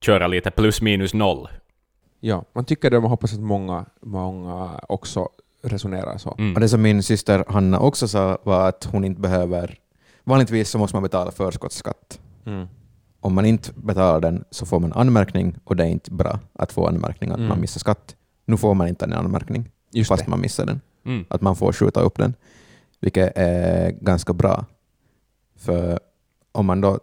köra 0.00 0.26
lite 0.26 0.50
plus 0.50 0.82
minus 0.82 1.14
noll. 1.14 1.48
Ja, 2.20 2.44
man 2.52 2.64
tycker 2.64 2.90
det, 2.90 3.00
man 3.00 3.10
hoppas 3.10 3.32
att 3.34 3.40
många, 3.40 3.84
många 4.00 4.80
också 4.88 5.28
resonerar 5.62 6.18
så. 6.18 6.34
Mm. 6.38 6.54
Och 6.54 6.60
det 6.60 6.68
som 6.68 6.82
min 6.82 7.02
syster 7.02 7.44
Hanna 7.48 7.80
också 7.80 8.08
sa 8.08 8.38
var 8.42 8.68
att 8.68 8.84
hon 8.92 9.04
inte 9.04 9.20
behöver... 9.20 9.78
Vanligtvis 10.24 10.70
så 10.70 10.78
måste 10.78 10.96
man 10.96 11.02
betala 11.02 11.30
förskottsskatt. 11.30 12.20
Mm. 12.44 12.66
Om 13.20 13.34
man 13.34 13.44
inte 13.46 13.72
betalar 13.76 14.20
den 14.20 14.44
så 14.50 14.66
får 14.66 14.80
man 14.80 14.92
anmärkning 14.92 15.56
och 15.64 15.76
det 15.76 15.84
är 15.84 15.88
inte 15.88 16.10
bra 16.10 16.38
att 16.52 16.72
få 16.72 16.86
anmärkning 16.86 17.30
att 17.30 17.36
Mm. 17.36 17.48
man 17.48 17.60
missar 17.60 17.78
skatt. 17.78 18.16
Nu 18.44 18.56
får 18.56 18.74
man 18.74 18.88
inte 18.88 19.04
en 19.04 19.12
anmärkning 19.12 19.70
Just 19.92 20.08
fast 20.08 20.24
det. 20.24 20.30
man 20.30 20.40
missar 20.40 20.66
den. 20.66 20.80
Mm. 21.04 21.24
Att 21.30 21.40
man 21.40 21.56
får 21.56 21.72
skjuta 21.72 22.00
upp 22.00 22.18
den, 22.18 22.34
vilket 23.00 23.32
är 23.36 23.90
ganska 23.90 24.32
bra. 24.32 24.64
För 25.56 26.00
om 26.52 26.66
man 26.66 26.80
då 26.80 26.98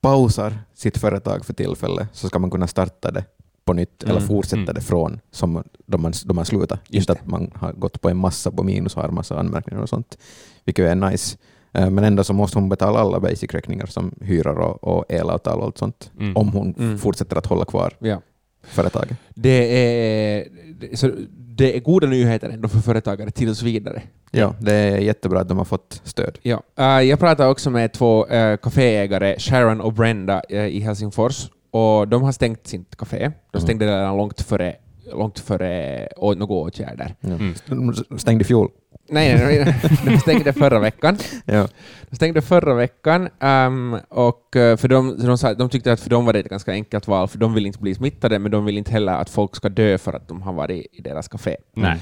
pausar 0.00 0.58
sitt 0.74 0.98
företag 0.98 1.44
för 1.44 1.52
tillfället 1.54 2.08
så 2.12 2.28
ska 2.28 2.38
man 2.38 2.50
kunna 2.50 2.66
starta 2.66 3.10
det 3.10 3.24
på 3.64 3.72
nytt 3.72 4.02
eller 4.02 4.12
Mm, 4.16 4.26
fortsätta 4.28 4.62
mm. 4.62 4.74
det 4.74 4.80
från 4.80 5.20
som 5.30 5.64
då 5.86 5.98
man, 5.98 6.12
då 6.24 6.34
man 6.34 6.44
slutar. 6.44 6.78
Just 6.88 7.08
Inte 7.10 7.12
det. 7.20 7.20
att 7.24 7.26
man 7.30 7.52
har 7.54 7.72
gått 7.72 8.00
på 8.00 8.08
en 8.08 8.16
massa 8.16 8.50
på 8.50 8.62
minus 8.62 8.96
och 8.96 9.02
har 9.02 9.10
massa 9.10 9.38
anmärkningar 9.38 9.82
och 9.82 9.88
sånt, 9.88 10.18
vilket 10.64 10.86
är 10.86 10.94
nice. 10.94 11.38
Eh, 11.72 11.90
Men 11.90 12.04
ändå 12.04 12.24
så 12.24 12.32
måste 12.32 12.58
hon 12.58 12.68
betala 12.68 12.98
alla 12.98 13.20
basic-räkningar 13.20 13.86
som 13.86 14.14
hyror 14.20 14.58
och, 14.58 14.84
och 14.84 15.04
elavtal 15.08 15.58
och 15.58 15.64
allt 15.64 15.78
sånt, 15.78 16.10
Mm. 16.20 16.36
om 16.36 16.48
hon 16.48 16.74
Mm. 16.78 16.98
fortsätter 16.98 17.36
att 17.36 17.46
hålla 17.46 17.64
kvar 17.64 17.92
Ja. 17.98 18.20
företaget. 18.62 19.16
Det, 19.34 19.50
är, 19.50 20.46
det- 20.80 20.96
så 20.98 21.10
det 21.38 21.76
är 21.76 21.80
goda 21.80 22.06
nyheter 22.06 22.48
ändå 22.50 22.68
för 22.68 22.78
företagare 22.78 23.30
tills 23.30 23.62
vidare. 23.62 24.02
Ja, 24.30 24.54
det 24.60 24.72
är 24.72 24.98
jättebra 24.98 25.40
att 25.40 25.48
de 25.48 25.58
har 25.58 25.64
fått 25.64 26.00
stöd. 26.04 26.38
Ja. 26.42 26.62
Eh, 26.78 26.84
jag 27.02 27.18
pratade 27.18 27.48
också 27.50 27.70
med 27.70 27.92
två 27.92 28.26
uh, 28.26 28.56
kaféägare, 28.56 29.38
Sharon 29.38 29.80
och 29.80 29.92
Brenda, 29.92 30.42
eh, 30.48 30.66
i 30.66 30.80
Helsingfors. 30.80 31.50
Och 31.70 32.08
de 32.08 32.22
har 32.22 32.32
stängt 32.32 32.66
sitt 32.66 32.96
café. 32.96 33.18
De 33.18 33.58
Mm. 33.58 33.64
stängde 33.66 33.86
det 33.86 33.92
redan 33.98 34.16
långt 34.16 34.40
före, 34.40 34.76
långt 35.12 35.38
före 35.38 36.08
några 36.16 36.54
åtgärder. 36.54 37.14
Mm. 37.20 37.54
De 37.66 38.18
stängde 38.18 38.44
fjol. 38.44 38.70
Nej, 39.10 39.34
nej, 39.34 39.64
nej, 39.64 39.98
de 40.04 40.18
stängde 40.18 40.52
förra 40.52 40.78
veckan. 40.78 41.16
Ja. 41.44 41.68
De 42.10 42.16
stängde 42.16 42.42
förra 42.42 42.74
veckan, 42.74 43.28
ehm, 43.40 43.96
och 44.08 44.56
eh, 44.56 44.76
för 44.76 44.88
de, 44.88 45.18
de, 45.18 45.38
sa, 45.38 45.54
de 45.54 45.68
tyckte 45.68 45.92
att 45.92 46.00
för 46.00 46.10
dem 46.10 46.24
var 46.24 46.32
det 46.32 46.38
ett 46.38 46.48
ganska 46.48 46.72
enkelt 46.72 47.08
val, 47.08 47.28
för 47.28 47.38
de 47.38 47.54
vill 47.54 47.66
inte 47.66 47.78
bli 47.78 47.94
smittade, 47.94 48.38
men 48.38 48.50
de 48.50 48.64
vill 48.64 48.78
inte 48.78 48.92
heller 48.92 49.12
att 49.12 49.30
folk 49.30 49.56
ska 49.56 49.68
dö 49.68 49.98
för 49.98 50.12
att 50.12 50.28
de 50.28 50.42
har 50.42 50.52
varit 50.52 50.86
i 50.92 51.00
deras 51.02 51.28
café. 51.28 51.56
Nej. 51.74 51.98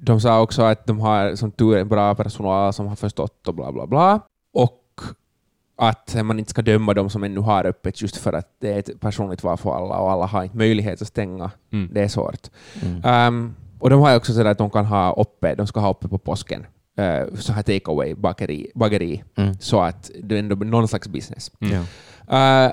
De 0.00 0.20
sa 0.20 0.40
också 0.40 0.62
att 0.62 0.86
de 0.86 1.00
har 1.00 1.34
som 1.34 1.50
tur 1.50 1.76
är 1.76 1.84
bra 1.84 2.14
personal 2.14 2.72
som 2.72 2.86
har 2.86 2.96
förstått 2.96 3.48
och 3.48 3.54
bla 3.54 3.72
bla 3.72 3.86
bla. 3.86 4.20
Och 4.54 4.84
att 5.78 6.16
man 6.24 6.38
inte 6.38 6.50
ska 6.50 6.62
döma 6.62 6.94
de 6.94 7.10
som 7.10 7.24
ännu 7.24 7.40
har 7.40 7.66
öppet 7.66 8.02
just 8.02 8.16
för 8.16 8.32
att 8.32 8.48
det 8.60 8.72
är 8.72 8.78
ett 8.78 9.00
personligt 9.00 9.42
val 9.42 9.56
för 9.56 9.76
alla 9.76 9.98
och 9.98 10.10
alla 10.10 10.26
har 10.26 10.44
inte 10.44 10.56
möjlighet 10.56 11.02
att 11.02 11.08
stänga. 11.08 11.50
Mm. 11.72 11.88
Det 11.92 12.00
är 12.02 12.08
svårt. 12.08 12.48
Mm. 12.82 13.02
Ehm, 13.04 13.54
och 13.78 13.90
de 13.90 14.00
har 14.00 14.16
också 14.16 14.32
sådär 14.32 14.50
att 14.50 14.58
de 14.58 14.70
kan 14.70 14.86
ha 14.86 15.12
uppe, 15.12 15.54
de 15.54 15.66
ska 15.66 15.80
ha 15.80 15.90
uppe 15.90 16.08
på 16.08 16.18
påsken, 16.18 16.66
uh, 17.00 17.34
så 17.34 17.52
här 17.52 17.62
take 17.62 17.90
away 17.90 18.14
bageri, 18.14 18.70
bageri 18.74 19.24
Mm. 19.36 19.54
så 19.60 19.80
att 19.80 20.10
det 20.22 20.38
ändå 20.38 20.56
blir 20.56 20.70
någon 20.70 20.88
slags 20.88 21.08
business. 21.08 21.50
Mm. 21.60 21.84
Ja. 22.28 22.66
Eh, 22.66 22.72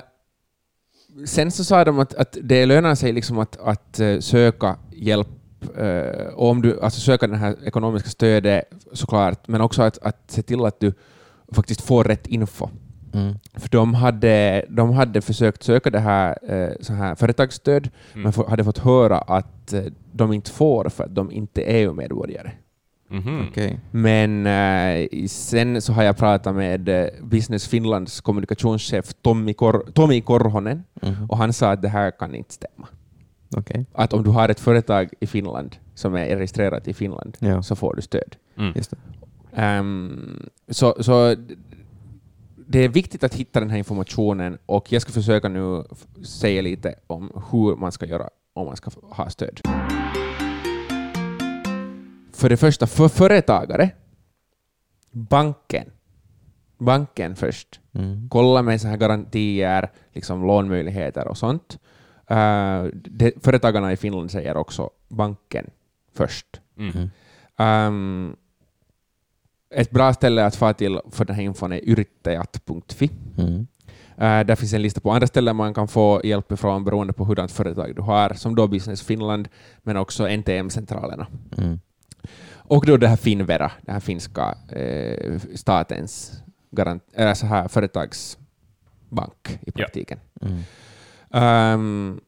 sen 1.26 1.50
så 1.50 1.64
sa 1.64 1.84
de 1.84 1.98
att, 1.98 2.14
att 2.14 2.36
det 2.42 2.66
lönar 2.66 2.94
sig 2.94 3.12
liksom 3.12 3.38
att, 3.38 3.56
att 3.56 4.00
eh, 4.00 4.18
söka 4.18 4.76
hjälp, 4.92 5.28
och 6.34 6.48
om 6.50 6.62
du, 6.62 6.80
alltså 6.80 7.00
söka 7.00 7.26
det 7.26 7.36
här 7.36 7.56
ekonomiska 7.64 8.10
stödet 8.10 8.64
såklart, 8.92 9.48
men 9.48 9.60
också 9.60 9.82
att, 9.82 9.98
att 9.98 10.30
se 10.30 10.42
till 10.42 10.64
att 10.64 10.80
du 10.80 10.92
faktiskt 11.52 11.80
får 11.80 12.04
rätt 12.04 12.26
info. 12.26 12.68
Mm. 13.14 13.34
För 13.54 13.68
de 13.68 13.94
hade, 13.94 14.64
de 14.68 14.92
hade 14.92 15.20
försökt 15.20 15.62
söka 15.62 15.90
det 15.90 15.98
här, 15.98 16.38
eh, 16.48 16.70
så 16.80 16.92
här 16.92 17.14
företagsstöd, 17.14 17.88
Mm. 18.14 18.32
men 18.36 18.48
hade 18.48 18.64
fått 18.64 18.78
höra 18.78 19.18
att 19.18 19.72
eh, 19.72 19.82
de 20.12 20.32
inte 20.32 20.50
får 20.50 20.88
för 20.88 21.04
att 21.04 21.14
de 21.14 21.30
inte 21.32 21.62
är 21.62 21.74
EU-medborgare. 21.74 22.50
Mhm. 23.08 23.46
Okej. 23.50 23.80
Men 23.90 24.46
eh, 24.46 25.08
sen 25.28 25.82
så 25.82 25.92
har 25.92 26.02
jag 26.02 26.16
pratat 26.16 26.54
med 26.54 27.10
Business 27.22 27.68
Finlands 27.68 28.20
kommunikationschef 28.20 29.14
Tommi, 29.22 29.52
Kor- 29.54 29.90
Tomi 29.92 30.20
Korhonen 30.20 30.84
Mhm. 31.02 31.30
och 31.30 31.36
han 31.38 31.52
sa 31.52 31.70
att 31.72 31.82
det 31.82 31.88
här 31.88 32.10
kan 32.10 32.34
inte 32.34 32.54
stämma. 32.54 32.88
Okej. 33.56 33.86
Att 33.94 34.12
om 34.12 34.22
du 34.22 34.30
har 34.30 34.48
ett 34.48 34.60
företag 34.60 35.08
i 35.20 35.26
Finland 35.26 35.76
som 35.94 36.14
är 36.14 36.36
registrerat 36.36 36.88
i 36.88 36.94
Finland 36.94 37.36
Ja, 37.40 37.62
så 37.62 37.76
får 37.76 37.94
du 37.96 38.02
stöd. 38.02 38.36
Mm. 38.58 38.72
just 38.76 38.90
det. 38.90 38.96
Ehm, 39.54 40.48
så, 40.68 40.96
så 41.00 41.36
det 42.66 42.84
är 42.84 42.88
viktigt 42.88 43.24
att 43.24 43.34
hitta 43.34 43.60
den 43.60 43.70
här 43.70 43.78
informationen 43.78 44.58
och 44.66 44.92
jag 44.92 45.02
ska 45.02 45.12
försöka 45.12 45.48
nu 45.48 45.84
säga 46.24 46.62
lite 46.62 46.94
om 47.06 47.42
hur 47.50 47.76
man 47.76 47.92
ska 47.92 48.06
göra 48.06 48.28
om 48.52 48.66
man 48.66 48.76
ska 48.76 48.90
ha 49.02 49.30
stöd. 49.30 49.60
För 52.32 52.48
det 52.48 52.56
första, 52.56 52.86
för 52.86 53.08
företagare, 53.08 53.90
banken. 55.10 55.90
Banken 56.78 57.36
först. 57.36 57.80
Mm. 57.94 58.28
Kolla 58.28 58.62
med 58.62 58.80
så 58.80 58.88
här 58.88 58.96
garantier, 58.96 59.90
liksom 60.12 60.46
lånmöjligheter 60.46 61.28
och 61.28 61.38
sånt. 61.38 61.78
Eh, 62.26 62.84
det, 62.92 63.44
företagarna 63.44 63.92
i 63.92 63.96
Finland 63.96 64.30
säger 64.30 64.56
också 64.56 64.90
banken 65.08 65.70
först. 66.14 66.60
Mm. 66.78 67.10
Um, 67.58 68.36
ett 69.76 69.90
bra 69.90 70.12
ställe 70.12 70.44
att 70.44 70.56
få 70.56 70.72
till 70.72 71.00
för 71.10 71.24
den 71.24 71.36
här 71.36 71.42
infon 71.42 71.72
är 71.72 71.88
yrittäjat.fi. 71.88 73.10
Mm. 73.38 73.66
Uh, 74.18 74.46
där 74.46 74.56
finns 74.56 74.72
en 74.72 74.82
lista 74.82 75.00
på 75.00 75.10
andra 75.10 75.26
ställen 75.26 75.56
man 75.56 75.74
kan 75.74 75.88
få 75.88 76.20
hjälp 76.24 76.52
ifrån 76.52 76.84
beroende 76.84 77.12
på 77.12 77.24
hurdant 77.24 77.52
företag 77.52 77.96
du 77.96 78.02
har, 78.02 78.34
som 78.34 78.54
då 78.54 78.66
Business 78.68 79.02
Finland, 79.02 79.48
men 79.82 79.96
också 79.96 80.28
NTM-centralerna. 80.28 81.26
Mm. 81.58 81.80
Och 82.68 82.86
då 82.86 82.96
det 82.96 83.08
här 83.08 83.16
Finvera, 83.16 83.72
den 83.80 83.92
här 83.92 84.00
finska 84.00 84.54
eh, 84.72 85.40
statens 85.54 86.42
garant, 86.70 87.02
äh, 87.12 87.32
så 87.34 87.46
här 87.46 87.68
företagsbank 87.68 89.48
i 89.50 89.58
Ja. 89.64 89.72
praktiken. 89.74 90.18
Mm. 90.40 90.62
Ehm, 91.30 92.20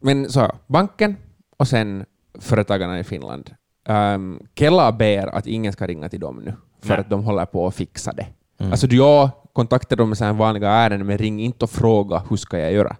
men 0.00 0.30
så, 0.30 0.52
banken 0.66 1.16
och 1.56 1.68
sen 1.68 2.04
företagarna 2.38 2.98
i 3.00 3.04
Finland. 3.04 3.54
Um, 3.88 4.46
Kela 4.54 4.92
ber 4.92 5.26
att 5.26 5.46
ingen 5.46 5.72
ska 5.72 5.86
ringa 5.86 6.08
till 6.08 6.20
dem 6.20 6.42
nu, 6.44 6.54
för 6.82 6.88
Nej. 6.88 6.98
att 6.98 7.10
de 7.10 7.24
håller 7.24 7.44
på 7.46 7.66
att 7.66 7.74
fixa 7.74 8.12
det. 8.12 8.26
Mm. 8.58 8.72
Alltså 8.72 8.86
jag 8.86 9.30
kontaktar 9.52 9.96
dem 9.96 10.08
med 10.08 10.18
så 10.18 10.24
här 10.24 10.32
vanliga 10.32 10.68
ärenden, 10.70 11.06
men 11.06 11.18
ring 11.18 11.40
inte 11.40 11.64
och 11.64 11.70
fråga 11.70 12.22
hur 12.30 12.36
ska 12.36 12.58
jag 12.58 12.72
göra. 12.72 12.96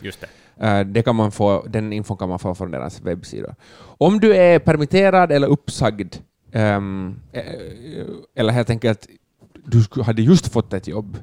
Just 0.00 0.20
det. 0.20 0.66
Eh, 0.66 0.80
det 0.86 1.02
kan 1.02 1.16
man 1.16 1.30
få, 1.32 1.64
den 1.68 1.92
infon 1.92 2.16
kan 2.16 2.28
man 2.28 2.38
få 2.38 2.54
från 2.54 2.70
deras 2.70 3.00
webbsida. 3.02 3.54
Om 3.80 4.20
du 4.20 4.36
är 4.36 4.58
permitterad 4.58 5.32
eller 5.32 5.48
uppsagd, 5.48 6.16
ehm, 6.52 7.20
eh, 7.32 7.42
eller 8.34 8.52
helt 8.52 8.70
enkelt 8.70 9.06
du 9.64 10.02
hade 10.02 10.22
just 10.22 10.52
fått 10.52 10.72
ett 10.72 10.88
jobb, 10.88 11.16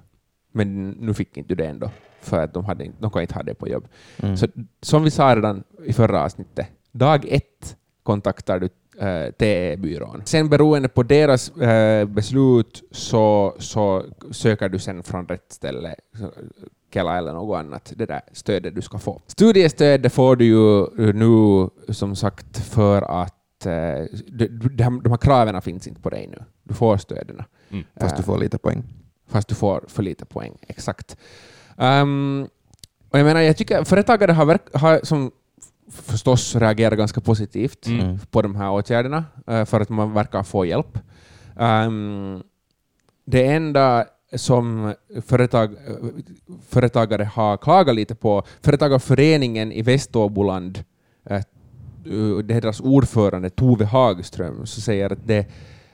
men 0.51 0.89
nu 0.89 1.13
fick 1.13 1.37
inte 1.37 1.47
du 1.47 1.55
det 1.55 1.65
ändå, 1.69 1.89
för 2.21 2.43
att 2.43 2.53
de, 2.53 2.65
hade, 2.65 2.85
inte- 2.85 2.97
de 3.01 3.11
kan 3.11 3.21
inte 3.21 3.33
ha 3.35 3.43
det 3.43 3.53
på 3.53 3.67
jobb. 3.67 3.87
Mm. 4.17 4.37
Så, 4.37 4.47
som 4.81 5.03
vi 5.03 5.11
sa 5.11 5.35
redan 5.35 5.63
i 5.85 5.93
förra 5.93 6.23
avsnittet, 6.23 6.67
dag 6.91 7.25
ett 7.29 7.77
kontaktar 8.03 8.59
du 8.59 8.69
eh, 8.99 9.31
TE-byrån. 9.31 10.21
Sen 10.25 10.49
beroende 10.49 10.87
på 10.89 11.03
deras 11.03 11.57
eh, 11.57 12.05
beslut 12.07 12.83
så, 12.91 13.55
så 13.59 14.03
söker 14.31 14.69
du 14.69 14.79
sen 14.79 15.03
från 15.03 15.27
rätt 15.27 15.45
ställe, 15.51 15.95
Kela 16.93 17.17
eller 17.17 17.33
något 17.33 17.57
annat, 17.57 17.93
det 17.95 18.05
där 18.05 18.21
stödet 18.31 18.75
du 18.75 18.81
ska 18.81 18.97
få. 18.97 19.21
Studiestöd 19.27 20.01
det 20.01 20.09
får 20.09 20.35
du 20.35 20.45
ju 20.45 20.85
nu 21.13 21.69
som 21.93 22.15
sagt 22.15 22.57
för 22.57 23.01
att 23.23 23.65
eh, 23.65 24.05
de, 24.27 24.47
de, 24.47 24.83
här- 24.83 25.01
de 25.01 25.09
här 25.09 25.17
kraven 25.17 25.61
finns 25.61 25.87
inte 25.87 26.01
på 26.01 26.09
dig 26.09 26.27
nu. 26.27 26.43
Du 26.63 26.73
får 26.73 26.97
stöden. 26.97 27.41
Mm. 27.71 27.83
Fast 27.99 28.17
du 28.17 28.23
får 28.23 28.37
lite 28.37 28.57
poäng. 28.57 28.83
Fast 29.27 29.47
du 29.47 29.55
får 29.55 29.83
för 29.87 30.03
lite 30.03 30.25
poäng, 30.25 30.57
exakt. 30.67 31.17
Ehm, 31.77 32.47
och 33.09 33.19
jag 33.19 33.25
menar, 33.25 33.41
jag 33.41 33.57
tycker 33.57 33.83
företagare 33.83 34.31
har, 34.31 34.45
verk, 34.45 34.61
har 34.73 34.99
som 35.03 35.31
förstås 35.91 36.55
reagerat 36.55 36.97
ganska 36.97 37.21
positivt 37.21 37.87
Mm. 37.87 37.99
Mm. 37.99 38.19
på 38.31 38.41
de 38.41 38.55
här 38.55 38.71
åtgärderna, 38.71 39.25
eh, 39.47 39.65
för 39.65 39.79
att 39.81 39.89
man 39.89 40.13
verkar 40.13 40.43
få 40.43 40.65
hjälp. 40.65 40.99
Ehm, 41.59 42.43
det 43.25 43.47
enda 43.47 44.05
som 44.35 44.93
företag, 45.25 45.75
företagare 46.69 47.23
har 47.23 47.57
klagat 47.57 47.95
lite 47.95 48.15
på. 48.15 48.43
Företagarföreningen 48.61 49.71
i 49.71 49.81
Väståboland, 49.81 50.83
eh, 51.25 51.41
deras 52.43 52.79
ordförande 52.81 53.49
Tove 53.49 53.85
Hagström, 53.85 54.65
så 54.65 54.81
säger 54.81 55.13
att 55.13 55.27
det 55.27 55.47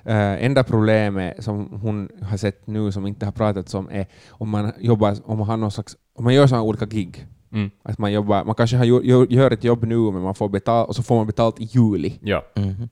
Uh, 0.05 0.45
enda 0.45 0.63
problemet 0.63 1.43
som 1.43 1.79
hon 1.81 2.09
har 2.21 2.37
sett 2.37 2.67
nu 2.67 2.91
som 2.91 3.07
inte 3.07 3.25
har 3.25 3.31
pratats 3.31 3.73
om 3.73 3.89
är 3.91 4.07
om 4.29 4.49
man 4.49 4.71
jobbar, 4.79 5.17
om 5.25 5.37
man 5.37 5.47
har 5.47 5.57
någon 5.57 5.71
slags, 5.71 5.97
om 6.15 6.23
man 6.23 6.33
gör 6.33 6.47
sådana 6.47 6.63
olika 6.63 6.85
gig. 6.85 7.27
Mm. 7.53 7.71
Att 7.83 7.97
man, 7.97 8.11
jobbar, 8.13 8.43
man 8.43 8.55
kanske 8.55 8.77
har, 8.77 8.85
gör, 8.85 9.51
ett 9.51 9.63
jobb 9.63 9.83
nu 9.83 9.97
men 9.97 10.21
man 10.21 10.35
får 10.35 10.49
betalt, 10.49 10.89
och 10.89 10.95
så 10.95 11.03
får 11.03 11.15
man 11.15 11.27
betalt 11.27 11.59
i 11.59 11.63
juli. 11.63 12.19
Ja. 12.21 12.43
Mhm. 12.55 12.89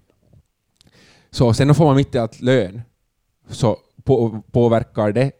Så 1.31 1.53
sen 1.53 1.75
får 1.75 1.85
man 1.85 1.95
mitt 1.95 2.15
i 2.15 2.17
allt 2.17 2.41
lön. 2.41 2.81
Så 3.47 3.77
på, 4.03 4.41
påverkar 4.51 5.11
det, 5.11 5.31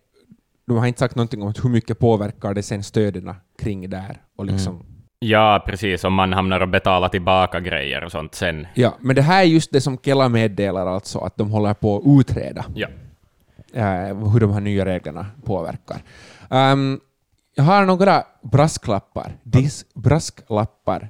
de 0.67 0.77
har 0.77 0.87
inte 0.87 0.99
sagt 0.99 1.15
någonting 1.15 1.41
om 1.41 1.53
hur 1.63 1.69
mycket 1.69 1.99
påverkar 1.99 2.53
det 2.53 2.63
sen 2.63 2.83
stöden 2.83 3.33
kring 3.59 3.89
där. 3.89 4.21
Och 4.35 4.45
liksom, 4.45 4.85
ja, 5.19 5.63
precis. 5.67 6.03
Om 6.03 6.13
man 6.13 6.33
hamnar 6.33 6.59
och 6.61 6.69
betalar 6.69 7.09
tillbaka 7.09 7.59
grejer 7.59 8.03
och 8.03 8.11
sånt 8.11 8.35
sen. 8.35 8.67
ja, 8.75 8.95
men 8.99 9.15
det 9.15 9.21
här 9.21 9.41
är 9.41 9.45
just 9.47 9.71
det 9.71 9.81
som 9.81 9.97
Kela 9.97 10.29
meddelar 10.29 10.87
alltså, 10.87 11.19
att 11.19 11.37
de 11.37 11.51
håller 11.51 11.73
på 11.73 11.97
att 11.97 12.03
utreda 12.19 12.65
Ja. 12.75 12.87
eh, 13.73 14.29
hur 14.31 14.39
de 14.39 14.51
här 14.51 14.61
nya 14.61 14.85
reglerna 14.85 15.25
påverkar. 15.45 15.97
Ehm, 16.49 16.99
jag 17.59 17.63
har 17.63 17.85
några 17.85 18.23
brasklappar. 18.41 19.37
Dis, 19.43 19.85
brasklappar. 19.95 21.09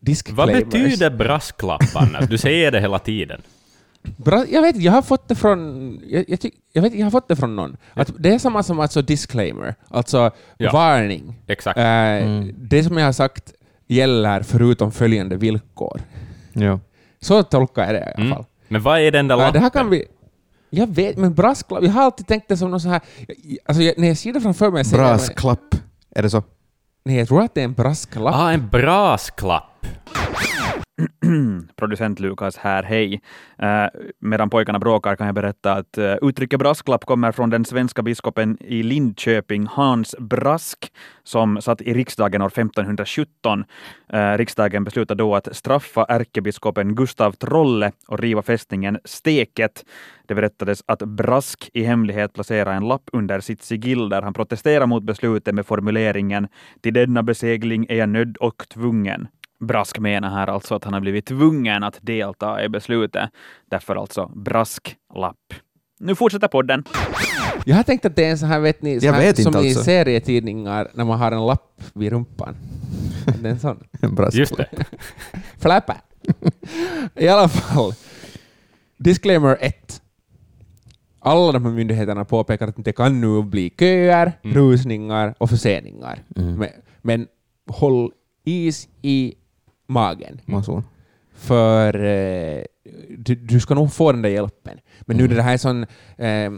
Disk, 0.00 0.30
Vad 0.32 0.48
betyder 0.52 1.10
brasklapparna? 1.10 2.20
Du 2.20 2.38
säger 2.38 2.70
det 2.72 2.80
hela 2.80 2.98
tiden. 2.98 3.42
Bra, 4.16 4.44
jag 4.50 4.62
vet 4.62 4.76
jag 4.76 4.92
har 4.92 5.02
fått 5.02 5.28
det 5.28 5.34
från... 5.34 6.00
Jag, 6.06 6.24
jag, 6.28 6.40
tyck, 6.40 6.54
jag, 6.72 6.82
vet, 6.82 6.94
jag 6.94 7.06
har 7.06 7.10
fått 7.10 7.28
det 7.28 7.36
från 7.36 7.56
någon. 7.56 7.76
Att 7.94 8.12
det 8.18 8.34
är 8.34 8.38
samma 8.38 8.62
som 8.62 8.80
alltså 8.80 9.02
disclaimer, 9.02 9.74
alltså 9.88 10.30
Ja. 10.56 10.70
varning. 10.72 11.34
Exakt. 11.46 11.78
Eh, 11.78 11.84
Mm. 11.84 12.54
Det 12.58 12.84
som 12.84 12.98
jag 12.98 13.04
har 13.04 13.12
sagt 13.12 13.52
gäller 13.86 14.42
förutom 14.42 14.92
följande 14.92 15.36
villkor. 15.36 16.00
Ja. 16.52 16.80
Så 17.20 17.42
tolkar 17.42 17.82
jag 17.84 17.94
det 17.94 17.98
i 18.00 18.02
alla 18.02 18.12
Mm. 18.26 18.30
fall. 18.32 18.44
Men 18.68 18.82
vad 18.82 19.00
är 19.00 19.10
den 19.10 19.28
där 19.28 19.36
lappen? 19.36 19.52
det 19.52 19.58
här 19.60 19.70
kan 19.70 19.90
vi... 19.90 20.04
Jag 20.74 20.86
vet, 20.86 21.16
men 21.16 21.34
brasklapp... 21.34 21.84
Jag 21.84 21.90
har 21.90 22.02
alltid 22.02 22.26
tänkt 22.26 22.48
det 22.48 22.56
som 22.56 22.70
någon 22.70 22.80
så 22.80 22.88
här... 22.88 23.00
Alltså, 23.66 23.82
jag, 23.82 23.98
när 23.98 24.08
jag 24.08 24.16
ser 24.16 24.32
det 24.32 24.40
framför 24.40 24.70
mig... 24.70 24.84
säger 24.84 25.04
Brasklapp. 25.04 25.74
Är 26.14 26.22
det 26.22 26.30
så? 26.30 26.42
Nej, 27.04 27.16
jag 27.16 27.28
tror 27.28 27.42
att 27.42 27.54
det 27.54 27.60
är 27.60 27.64
en 27.64 27.72
brasklapp. 27.72 28.34
Ah, 28.34 28.52
en 28.52 28.68
brasklapp. 28.68 29.86
Producent 31.76 32.20
Lukas 32.20 32.56
här, 32.56 32.82
hej. 32.82 33.20
Uh, 33.62 34.00
medan 34.20 34.50
pojkarna 34.50 34.78
bråkar 34.78 35.16
kan 35.16 35.26
jag 35.26 35.34
berätta 35.34 35.72
att 35.72 35.98
uh, 35.98 36.14
uttrycket 36.22 36.58
brasklapp 36.58 37.04
kommer 37.04 37.32
från 37.32 37.50
den 37.50 37.64
svenska 37.64 38.02
biskopen 38.02 38.58
i 38.60 38.82
Linköping, 38.82 39.66
Hans 39.66 40.14
Brask, 40.18 40.92
som 41.24 41.60
satt 41.62 41.80
i 41.80 41.94
riksdagen 41.94 42.42
år 42.42 42.46
1517. 42.46 43.64
Uh, 44.14 44.20
eh, 44.20 44.38
riksdagen 44.38 44.84
beslutade 44.84 45.22
då 45.22 45.34
att 45.34 45.56
straffa 45.56 46.04
ärkebiskopen 46.08 46.94
Gustav 46.94 47.32
Trolle 47.32 47.92
och 48.08 48.18
riva 48.18 48.42
fästningen 48.42 48.98
Steket. 49.04 49.84
Det 50.26 50.34
berättades 50.34 50.82
att 50.86 50.98
Brask 50.98 51.70
i 51.72 51.84
hemlighet 51.84 52.32
placerade 52.32 52.76
en 52.76 52.88
lapp 52.88 53.10
under 53.12 53.40
sitt 53.40 53.62
sigill 53.62 54.08
där 54.08 54.22
han 54.22 54.34
protesterade 54.34 54.86
mot 54.86 55.02
beslutet 55.02 55.54
med 55.54 55.66
formuleringen 55.66 56.48
”Till 56.80 56.94
denna 56.94 57.22
besegling 57.22 57.86
är 57.88 57.96
jag 57.96 58.08
nödd 58.08 58.36
och 58.36 58.68
tvungen”. 58.68 59.28
Brask 59.64 59.98
menar 59.98 60.30
här 60.30 60.46
alltså 60.46 60.74
att 60.74 60.84
han 60.84 60.92
har 60.92 61.00
blivit 61.00 61.26
tvungen 61.26 61.82
att 61.84 61.98
delta 62.02 62.64
i 62.64 62.68
beslutet. 62.68 63.30
Därför 63.70 63.96
alltså 63.96 64.26
brasklapp. 64.36 65.54
Nu 66.00 66.14
fortsätter 66.14 66.48
podden. 66.48 66.84
Jag 67.66 67.76
har 67.76 67.82
tänkt 67.82 68.04
att 68.04 68.16
det 68.16 68.24
är 68.24 68.30
en 68.30 68.38
sån 68.38 68.48
här, 68.48 68.60
vet 68.60 68.82
ni, 68.82 69.00
sån 69.00 69.14
här, 69.14 69.32
som 69.42 69.54
i 69.54 69.58
alltså. 69.58 69.82
serietidningar 69.82 70.88
när 70.94 71.04
man 71.04 71.18
har 71.18 71.32
en 71.32 71.46
lapp 71.46 71.82
vid 71.94 72.12
rumpan. 72.12 72.56
Det 73.40 73.48
är 73.48 73.52
en 73.52 73.58
sån. 73.60 73.84
Brasklapp. 74.00 74.34
Just 74.34 74.56
det. 74.56 74.68
Flappa. 75.58 75.96
I 77.14 77.28
alla 77.28 77.48
fall. 77.48 77.92
Disclaimer 78.96 79.56
1. 79.60 80.00
Alla 81.20 81.52
de 81.52 81.64
här 81.64 81.72
myndigheterna 81.72 82.24
påpekar 82.24 82.68
att 82.68 82.74
det 82.84 82.92
kan 82.92 83.20
nu 83.20 83.42
bli 83.42 83.70
köer, 83.78 84.32
Mm. 84.42 84.56
rusningar 84.56 85.34
och 85.38 85.50
förseningar. 85.50 86.22
Mm. 86.36 86.54
Men, 86.54 86.68
men 87.02 87.26
håll 87.68 88.12
is 88.44 88.88
i 89.02 89.34
magen. 89.86 90.40
Mason. 90.44 90.84
För 91.34 91.94
eh, 92.04 92.62
du, 93.18 93.34
du 93.34 93.60
ska 93.60 93.74
nog 93.74 93.92
få 93.92 94.12
den 94.12 94.22
där 94.22 94.30
hjälpen. 94.30 94.78
Men 95.00 95.16
nu 95.16 95.22
Mm. 95.22 95.30
när 95.30 95.36
det 95.36 95.42
här 95.42 95.50
är 95.50 95.52
en 95.52 95.58
sån 95.58 95.86
eh, 96.16 96.52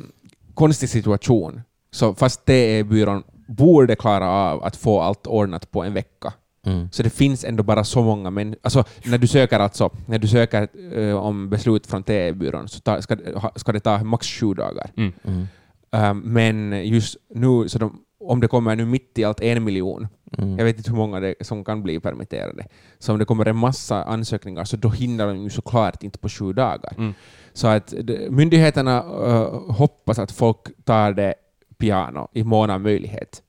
konstig 0.54 0.88
situation, 0.88 1.60
så 1.90 2.14
fast 2.14 2.46
det 2.46 2.54
är 2.78 2.84
byrån 2.84 3.22
borde 3.48 3.96
klara 3.96 4.28
av 4.28 4.64
att 4.64 4.76
få 4.76 5.00
allt 5.00 5.26
ordnat 5.26 5.70
på 5.70 5.84
en 5.84 5.94
vecka. 5.94 6.32
Mm. 6.66 6.88
Så 6.92 7.02
det 7.02 7.10
finns 7.10 7.44
ändå 7.44 7.62
bara 7.62 7.84
så 7.84 8.02
många 8.02 8.30
människor. 8.30 8.60
Alltså, 8.62 8.84
när 9.04 9.18
du 9.18 9.26
söker, 9.26 9.58
alltså, 9.60 9.90
när 10.06 10.18
du 10.18 10.28
söker 10.28 10.68
eh, 10.98 11.16
om 11.16 11.50
beslut 11.50 11.86
från 11.86 12.02
TE-byrån 12.02 12.68
så 12.68 12.80
ta, 12.80 13.02
ska, 13.02 13.16
ska 13.56 13.72
det 13.72 13.80
ta 13.80 14.04
max 14.04 14.26
sju 14.26 14.54
dagar. 14.54 14.90
Mm. 14.96 15.12
Mm. 15.24 15.46
Um, 15.90 16.20
men 16.20 16.72
just 16.88 17.16
nu, 17.34 17.68
så 17.68 17.78
de, 17.78 17.98
om 18.30 18.40
det 18.40 18.48
kommer 18.48 18.76
nu 18.76 18.86
mitt 18.86 19.18
i 19.18 19.24
allt 19.24 19.40
en 19.40 19.64
miljon, 19.64 20.08
Mm. 20.38 20.58
jag 20.58 20.64
vet 20.64 20.76
inte 20.78 20.90
hur 20.90 20.96
många 20.96 21.20
det, 21.20 21.34
som 21.40 21.64
kan 21.64 21.82
bli 21.82 22.00
permitterade, 22.00 22.66
så 22.98 23.12
om 23.12 23.18
det 23.18 23.24
kommer 23.24 23.48
en 23.48 23.56
massa 23.56 24.04
ansökningar 24.04 24.64
så 24.64 24.76
då 24.76 24.88
hinner 24.88 25.26
de 25.26 25.42
ju 25.42 25.50
såklart 25.50 26.02
inte 26.02 26.18
på 26.18 26.28
sju 26.28 26.52
dagar. 26.52 26.92
Mm. 26.98 27.14
Så 27.52 27.66
att 27.66 27.94
myndigheterna 28.30 28.96
eh, 28.98 29.72
hoppas 29.72 30.18
att 30.18 30.32
folk 30.32 30.58
tar 30.84 31.12
det 31.12 31.34
piano 31.78 32.28
i 32.32 32.44
mån 32.44 32.70
av 32.70 32.80
möjlighet. 32.80 33.42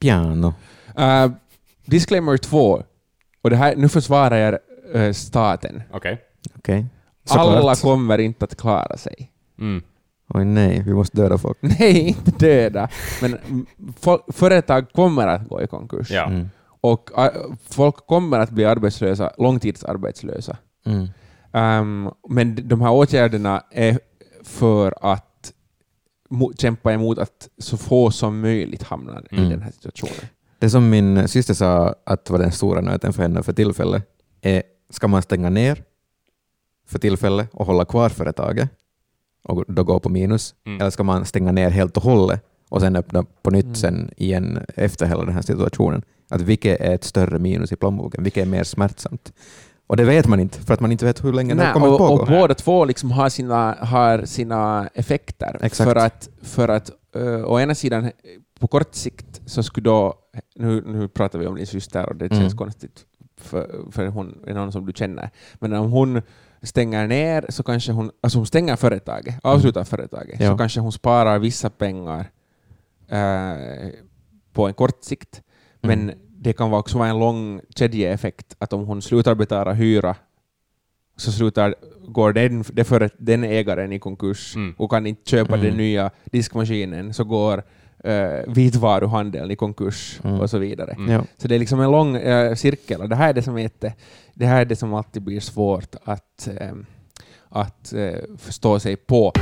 Piano. 0.00 0.54
Uh, 0.98 1.32
disclaimer 1.84 2.36
två, 2.36 2.82
och 3.42 3.50
det 3.50 3.56
här, 3.56 3.76
nu 3.76 3.88
försvarar 3.88 4.36
jag 4.36 4.58
eh, 4.94 5.12
staten. 5.12 5.82
Okej. 5.92 6.18
Okej. 6.58 6.86
Alla 7.30 7.74
kommer 7.74 8.18
inte 8.18 8.44
att 8.44 8.56
klara 8.56 8.96
sig. 8.96 9.32
Mm. 9.58 9.82
Oj 10.34 10.44
nej, 10.44 10.82
vi 10.86 10.94
måste 10.94 11.16
döda 11.16 11.38
folk. 11.38 11.58
Nej, 11.60 12.08
inte 12.08 12.30
döda, 12.30 12.88
men 13.22 13.38
företag 14.32 14.92
kommer 14.92 15.26
att 15.26 15.48
gå 15.48 15.62
i 15.62 15.66
konkurs. 15.66 16.10
Ja. 16.10 16.24
Mm. 16.26 16.48
Och 16.80 17.18
äh, 17.18 17.30
folk 17.70 17.96
kommer 18.06 18.38
att 18.38 18.50
bli 18.50 18.64
arbetslösa, 18.64 19.32
långtidsarbetslösa. 19.38 20.56
Mm. 20.86 21.06
Ehm, 21.52 22.10
men 22.28 22.68
de 22.68 22.80
här 22.80 22.90
åtgärderna 22.90 23.62
är 23.70 23.98
för 24.42 24.94
att 25.00 25.52
mo- 26.30 26.56
kämpa 26.60 26.92
emot 26.92 27.18
att 27.18 27.48
så 27.58 27.76
få 27.76 28.10
som 28.10 28.40
möjligt 28.40 28.82
hamnar 28.82 29.26
i 29.30 29.36
Mm. 29.36 29.50
den 29.50 29.62
här 29.62 29.70
situationen. 29.70 30.28
Det 30.58 30.70
som 30.70 30.90
min 30.90 31.28
syster 31.28 31.54
sa 31.54 31.94
att 32.06 32.30
var 32.30 32.38
den 32.38 32.52
stora 32.52 32.80
nöten 32.80 33.12
för 33.12 33.22
henne 33.22 33.42
för 33.42 33.52
tillfället 33.52 34.04
är 34.40 34.62
ska 34.90 35.08
man 35.08 35.22
stänga 35.22 35.50
ner 35.50 35.82
för 36.88 36.98
tillfället 36.98 37.48
och 37.52 37.66
hålla 37.66 37.84
kvar 37.84 38.08
företaget 38.08 38.70
och 39.44 39.64
då 39.68 39.84
gå 39.84 40.00
på 40.00 40.08
minus, 40.08 40.54
Mm. 40.66 40.80
eller 40.80 40.90
ska 40.90 41.02
man 41.02 41.24
stänga 41.24 41.52
ner 41.52 41.70
helt 41.70 41.96
och 41.96 42.02
hållet 42.02 42.42
och 42.68 42.80
sen 42.80 42.96
öppna 42.96 43.24
på 43.42 43.50
nytt 43.50 43.64
Mm. 43.64 43.74
sen 43.74 44.10
igen 44.16 44.58
efter 44.76 45.06
hela 45.06 45.24
den 45.24 45.34
här 45.34 45.42
situationen? 45.42 46.02
Att 46.30 46.40
vilket 46.40 46.80
är 46.80 46.94
ett 46.94 47.04
större 47.04 47.38
minus 47.38 47.72
i 47.72 47.76
plånboken? 47.76 48.22
Vilket 48.24 48.42
är 48.46 48.50
mer 48.50 48.64
smärtsamt? 48.64 49.32
Och 49.86 49.96
det 49.96 50.04
vet 50.04 50.26
man 50.26 50.40
inte, 50.40 50.58
för 50.60 50.74
att 50.74 50.80
man 50.80 50.92
inte 50.92 51.04
vet 51.04 51.24
hur 51.24 51.32
länge 51.32 51.54
det 51.54 51.62
Nej, 51.62 51.72
kommer 51.72 51.86
att 51.86 51.92
och, 51.92 51.98
pågå. 51.98 52.22
och 52.22 52.28
båda 52.28 52.54
två 52.54 52.84
liksom 52.84 53.10
har, 53.10 53.28
sina, 53.28 53.76
har 53.80 54.24
sina 54.24 54.88
effekter. 54.94 55.58
Exakt. 55.62 55.90
För 55.90 55.96
att, 55.96 56.28
för 56.42 56.68
att 56.68 56.90
uh, 57.16 57.44
å 57.44 57.60
ena 57.60 57.74
sidan, 57.74 58.10
på 58.60 58.66
kort 58.68 58.94
sikt, 58.94 59.40
så 59.46 59.62
skulle 59.62 59.84
då... 59.84 60.14
Nu, 60.56 60.82
nu 60.86 61.08
pratar 61.08 61.38
vi 61.38 61.46
om 61.46 61.54
din 61.54 61.66
syster 61.66 62.08
och 62.08 62.16
det 62.16 62.26
Mm. 62.26 62.38
känns 62.40 62.54
konstigt, 62.54 63.04
för, 63.40 63.70
för 63.90 64.06
hon 64.06 64.38
är 64.46 64.54
någon 64.54 64.72
som 64.72 64.86
du 64.86 64.92
känner. 64.92 65.30
Men 65.54 65.72
om 65.72 65.90
hon 65.90 66.22
stänger 66.62 67.06
ner, 67.06 67.46
så 67.48 67.62
kanske 67.62 67.92
hon... 67.92 68.10
Alltså 68.20 68.38
hon 68.38 68.46
stänger 68.46 68.76
företaget, 68.76 69.34
avslutar 69.42 69.84
företaget, 69.84 70.40
Ja. 70.40 70.50
så 70.50 70.56
kanske 70.58 70.80
hon 70.80 70.92
sparar 70.92 71.38
vissa 71.38 71.70
pengar 71.70 72.30
eh, 73.08 73.90
på 74.52 74.66
en 74.68 74.74
kort 74.74 75.04
sikt. 75.04 75.42
Men 75.80 76.00
Mm. 76.02 76.18
det 76.28 76.52
kan 76.52 76.74
också 76.74 76.98
vara 76.98 77.08
en 77.08 77.18
lång 77.18 77.60
kedjeeffekt, 77.76 78.56
att 78.58 78.72
om 78.72 78.86
hon 78.86 79.02
slutar 79.02 79.34
betala 79.34 79.72
hyra 79.72 80.16
så 81.16 81.32
slutar, 81.32 81.74
går 82.08 82.32
den, 82.32 82.64
det 82.72 82.84
för, 82.84 83.10
den 83.18 83.44
ägaren 83.44 83.92
i 83.92 83.98
konkurs 83.98 84.56
Mm. 84.56 84.74
och 84.78 84.90
kan 84.90 85.06
inte 85.06 85.30
köpa 85.30 85.54
Mm. 85.54 85.66
den 85.66 85.76
nya 85.76 86.10
diskmaskinen, 86.24 87.14
så 87.14 87.24
går 87.24 87.62
uh, 88.06 88.52
vitvaruhandeln 88.54 89.50
i 89.50 89.56
konkurs 89.56 90.20
Mm. 90.24 90.40
och 90.40 90.50
så 90.50 90.58
vidare. 90.58 90.92
Mm. 90.92 91.10
Ja. 91.12 91.24
Så 91.38 91.48
det 91.48 91.54
är 91.54 91.58
liksom 91.58 91.80
en 91.80 91.90
lång 91.90 92.16
eh, 92.16 92.54
cirkel 92.54 93.00
och 93.00 93.08
det 93.08 93.16
här 93.16 93.28
är 93.28 93.32
det 93.32 93.42
som, 93.42 93.58
är 93.58 93.70
det 94.34 94.46
här 94.46 94.60
är 94.60 94.64
det 94.64 94.76
som 94.76 94.94
alltid 94.94 95.22
blir 95.22 95.40
svårt 95.40 95.94
att, 96.04 96.48
eh, 96.60 96.72
att 97.48 97.92
eh, 97.92 98.14
förstå 98.38 98.78
sig 98.80 98.96
på. 98.96 99.32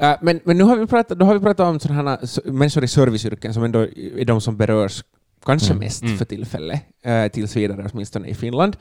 Eh, 0.00 0.16
men, 0.22 0.40
men 0.44 0.58
nu 0.58 0.64
har 0.64 0.76
vi 0.76 0.86
pratat, 0.86 1.18
då 1.18 1.26
har 1.26 1.34
vi 1.34 1.40
pratat 1.40 1.66
om 1.68 1.80
sådana 1.80 2.10
här 2.10 2.50
människor 2.52 2.84
i 2.84 2.88
serviceyrken 2.88 3.54
som 3.54 3.64
ändå 3.64 3.80
är 4.16 4.24
de 4.24 4.40
som 4.40 4.56
berörs 4.56 5.04
kanske 5.44 5.72
Mm. 5.72 5.84
mest 5.84 6.02
Mm. 6.02 6.18
för 6.18 6.24
tillfället, 6.24 6.82
uh, 7.06 7.28
tills 7.28 7.56
vidare 7.56 7.88
åtminstone 7.92 8.28
i 8.28 8.34
Finland. 8.34 8.76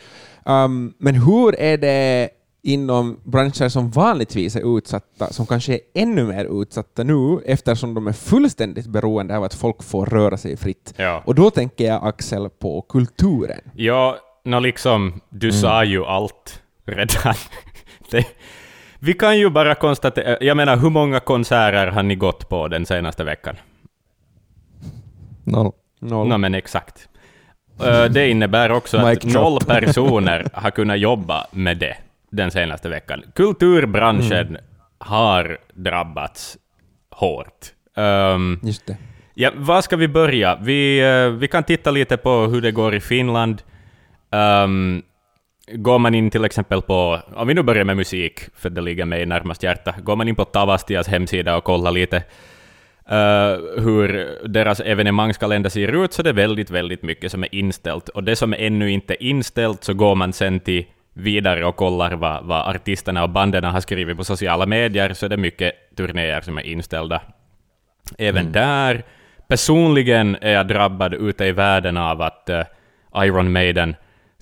Um, 0.45 0.93
men 0.97 1.15
hur 1.15 1.55
är 1.59 1.77
det 1.77 2.29
inom 2.65 3.19
branscher 3.23 3.69
som 3.69 3.89
vanligtvis 3.89 4.55
är 4.55 4.77
utsatta, 4.77 5.33
som 5.33 5.45
kanske 5.45 5.73
är 5.73 5.79
ännu 5.93 6.23
mer 6.23 6.61
utsatta 6.61 7.03
nu, 7.03 7.39
eftersom 7.45 7.93
de 7.93 8.07
är 8.07 8.13
fullständigt 8.13 8.87
beroende 8.87 9.37
av 9.37 9.43
att 9.43 9.53
folk 9.53 9.83
får 9.83 10.05
röra 10.05 10.37
sig 10.37 10.57
fritt. 10.57 10.93
Ja. 10.97 11.23
Och 11.25 11.35
då 11.35 11.49
tänker 11.49 11.85
jag, 11.85 12.07
Axel, 12.07 12.49
på 12.49 12.81
kulturen. 12.81 13.61
Ja, 13.73 14.17
nå 14.43 14.59
liksom, 14.59 15.21
du 15.29 15.51
sa 15.51 15.83
ju 15.83 16.05
allt 16.05 16.61
redan. 16.85 17.33
det, 18.11 18.25
vi 18.99 19.13
kan 19.13 19.37
ju 19.37 19.49
bara 19.49 19.75
konstatera, 19.75 20.37
jag 20.41 20.57
menar 20.57 20.77
hur 20.77 20.89
många 20.89 21.19
konserter 21.19 21.87
har 21.87 22.03
ni 22.03 22.15
gått 22.15 22.49
på 22.49 22.67
den 22.67 22.85
senaste 22.85 23.23
veckan? 23.23 23.55
Noll. 25.43 25.71
Noll. 25.99 26.27
Nå 26.27 26.37
men 26.37 26.55
exakt. 26.55 27.09
Det 28.09 28.29
innebär 28.29 28.71
också 28.71 28.97
att 28.97 29.23
noll 29.23 29.59
personer 29.59 30.47
har 30.53 30.71
kunnat 30.71 30.99
jobba 30.99 31.47
med 31.51 31.77
det 31.77 31.97
den 32.35 32.51
senaste 32.51 32.89
veckan. 32.89 33.23
Kulturbranschen 33.35 34.57
har 34.97 35.57
drabbats 35.73 36.57
hårt. 37.11 37.73
Ehm, 37.97 38.59
Just 38.63 38.85
det. 38.85 38.97
Ja, 39.33 39.51
var 39.55 39.81
ska 39.81 39.95
vi 39.95 40.07
börja? 40.07 40.59
Vi, 40.61 40.99
eh, 40.99 41.29
vi 41.29 41.47
kan 41.47 41.63
titta 41.63 41.91
lite 41.91 42.17
på 42.17 42.29
hur 42.29 42.61
det 42.61 42.71
går 42.71 42.95
i 42.95 42.99
Finland. 42.99 43.61
Um, 44.31 45.03
går 45.67 45.99
man 45.99 46.15
in 46.15 46.29
till 46.29 46.45
exempel 46.45 46.81
på, 46.81 47.19
om 47.35 47.47
vi 47.47 47.53
nu 47.53 47.63
börjar 47.63 47.83
med 47.83 47.97
musik, 47.97 48.39
för 48.55 48.69
det 48.69 48.81
ligger 48.81 49.05
mig 49.05 49.25
närmast 49.25 49.63
hjärta, 49.63 49.95
går 50.03 50.15
man 50.15 50.27
in 50.27 50.35
på 50.35 50.45
Tavastias 50.45 51.07
hemsida 51.07 51.57
och 51.57 51.63
kollar 51.63 51.91
lite 51.91 52.17
eh, 53.09 53.83
hur 53.83 54.37
deras 54.47 54.79
evenemangskalender 54.79 55.69
ser 55.69 56.03
ut, 56.03 56.13
så 56.13 56.23
det 56.23 56.29
är 56.29 56.33
väldigt, 56.33 56.69
väldigt 56.69 57.03
mycket 57.03 57.31
som 57.31 57.43
är 57.43 57.55
inställt. 57.55 58.09
Och 58.09 58.23
det 58.23 58.35
som 58.35 58.53
är 58.53 58.57
ännu 58.57 58.91
inte 58.91 59.13
är 59.13 59.23
inställt, 59.23 59.83
så 59.83 59.93
går 59.93 60.15
man 60.15 60.33
sen 60.33 60.59
till 60.59 60.85
vidare 61.15 61.65
och 61.65 61.75
kollar 61.75 62.11
vad, 62.11 62.45
vad 62.45 62.75
artisterna 62.75 63.23
och 63.23 63.29
banden 63.29 63.63
har 63.63 63.81
skrivit 63.81 64.17
på 64.17 64.23
sociala 64.23 64.65
medier, 64.65 65.13
så 65.13 65.27
det 65.27 65.35
är 65.35 65.37
mycket 65.37 65.73
turnéer 65.95 66.41
som 66.41 66.57
är 66.57 66.61
inställda. 66.61 67.21
Även 68.17 68.51
där. 68.51 69.03
Personligen 69.47 70.37
är 70.41 70.51
jag 70.51 70.67
drabbad 70.67 71.13
ute 71.13 71.45
i 71.45 71.51
världen 71.51 71.97
av 71.97 72.21
att 72.21 72.49
eh, 72.49 72.63
Iron 73.15 73.51
Maiden 73.51 73.95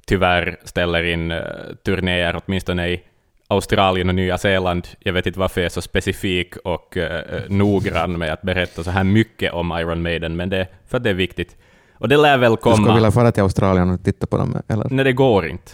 tyvärr 0.05 0.57
ställer 0.63 1.03
in 1.03 1.31
uh, 1.31 1.41
turnéer, 1.85 2.41
åtminstone 2.45 2.89
i 2.89 3.03
Australien 3.47 4.09
och 4.09 4.15
Nya 4.15 4.37
Zeeland. 4.37 4.87
Jag 4.99 5.13
vet 5.13 5.27
inte 5.27 5.39
varför 5.39 5.61
jag 5.61 5.65
är 5.65 5.69
så 5.69 5.81
specifik 5.81 6.55
och 6.57 6.97
eh, 6.97 7.41
noggrann 7.49 8.17
med 8.17 8.33
att 8.33 8.41
berätta 8.41 8.83
så 8.83 8.91
här 8.91 9.03
mycket 9.03 9.53
om 9.53 9.71
Iron 9.71 10.01
Maiden, 10.01 10.35
men 10.35 10.49
det 10.49 10.67
för 10.87 10.97
att 10.97 11.03
det 11.03 11.09
är 11.09 11.13
viktigt. 11.13 11.57
Och 11.97 12.09
det 12.09 12.17
lär 12.17 12.37
väl 12.37 12.51
Du 12.51 12.57
skulle 12.57 12.75
komma... 12.75 12.93
vilja 12.93 13.11
fara 13.11 13.31
till 13.31 13.43
Australien 13.43 13.89
och 13.89 14.03
titta 14.03 14.27
på 14.27 14.37
dem, 14.37 14.61
eller? 14.67 14.87
Nej, 14.89 15.05
det 15.05 15.13
går 15.13 15.47
inte. 15.47 15.71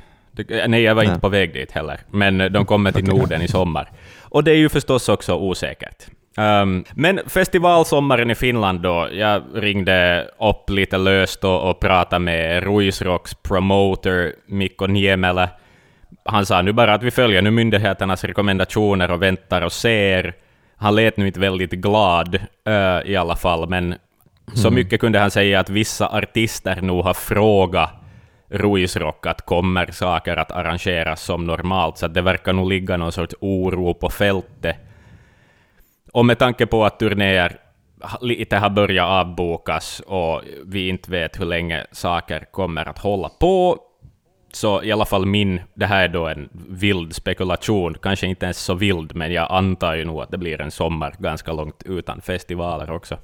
Det, 0.48 0.68
nej, 0.68 0.82
jag 0.82 0.96
var 0.96 1.04
Nej. 1.04 1.10
inte 1.10 1.22
på 1.22 1.30
väg 1.30 1.54
dit 1.54 1.72
heller. 1.72 2.00
Men 2.12 2.42
eh, 2.42 2.50
de 2.50 2.66
kommer 2.66 2.92
till 2.92 3.06
Norden 3.06 3.42
i 3.42 3.48
sommar. 3.48 3.90
Och 4.22 4.44
det 4.44 4.52
är 4.52 4.56
ju 4.56 4.70
förstås 4.70 5.10
också 5.10 5.36
osäkert. 5.36 6.06
Ehm, 6.38 6.84
men 6.94 7.20
festivalsommaren 7.26 8.32
i 8.32 8.36
Finland 8.36 8.82
då, 8.82 9.08
jag 9.12 9.44
ringde 9.54 10.28
upp 10.40 10.70
lite 10.70 10.98
löst 10.98 11.44
och, 11.44 11.70
och 11.70 11.80
pratade 11.80 12.20
med 12.20 12.64
Ruisrocks 12.64 13.34
promoter 13.34 14.34
Mikko 14.48 14.88
Niemelä. 14.88 15.50
Han 16.26 16.46
sa 16.46 16.62
nu 16.62 16.72
bara 16.72 16.94
att 16.94 17.04
vi 17.04 17.12
följer 17.12 17.42
nu 17.42 17.52
myndigheternas 17.52 18.24
rekommendationer 18.24 19.12
och 19.12 19.22
väntar 19.22 19.62
och 19.62 19.72
ser. 19.72 20.34
Han 20.76 20.96
lät 20.96 21.18
nu 21.18 21.28
inte 21.28 21.40
väldigt 21.40 21.72
glad 21.72 22.36
eh, 22.68 23.12
i 23.12 23.16
alla 23.16 23.36
fall, 23.36 23.70
men 23.70 23.96
så 24.54 24.72
mycket 24.72 25.00
kunde 25.00 25.20
han 25.20 25.32
säga 25.32 25.60
att 25.60 25.70
vissa 25.70 26.08
artister 26.08 26.82
nog 26.82 27.04
har 27.04 27.14
frågat 27.14 27.99
Ruisrock 28.50 29.26
att 29.26 29.46
kommer 29.46 29.92
saker 29.92 30.38
att 30.38 30.52
arrangeras 30.52 31.22
som 31.22 31.46
normalt, 31.46 31.98
så 31.98 32.08
det 32.08 32.22
verkar 32.22 32.54
nog 32.54 32.70
ligga 32.70 32.98
någon 32.98 33.12
sorts 33.12 33.36
oro 33.40 33.94
på 33.94 34.10
fältet. 34.10 34.76
Och 36.14 36.26
med 36.26 36.40
tanke 36.40 36.66
på 36.66 36.86
att 36.86 37.00
turnéer 37.00 37.60
lite 38.22 38.58
har 38.58 38.70
börjat 38.70 39.08
avbokas 39.08 40.02
och 40.08 40.42
vi 40.66 40.90
inte 40.90 41.12
vet 41.12 41.40
hur 41.40 41.46
länge 41.46 41.86
saker 41.92 42.46
kommer 42.52 42.90
att 42.90 42.98
hålla 42.98 43.30
på, 43.30 43.78
så 44.52 44.84
i 44.84 44.92
alla 44.92 45.06
fall 45.06 45.26
min, 45.26 45.62
det 45.74 45.86
här 45.86 46.04
är 46.04 46.08
då 46.08 46.28
en 46.28 46.50
vild 46.70 47.16
spekulation, 47.16 47.96
kanske 48.02 48.28
inte 48.28 48.46
ens 48.46 48.58
så 48.58 48.74
vild, 48.74 49.16
men 49.16 49.34
jag 49.34 49.52
antar 49.52 49.96
ju 49.96 50.06
nog 50.06 50.22
att 50.22 50.32
det 50.32 50.38
blir 50.38 50.62
en 50.62 50.72
sommar 50.72 51.16
ganska 51.20 51.52
långt 51.52 51.84
utan 51.86 52.22
festivaler 52.22 52.92
också. 52.92 53.18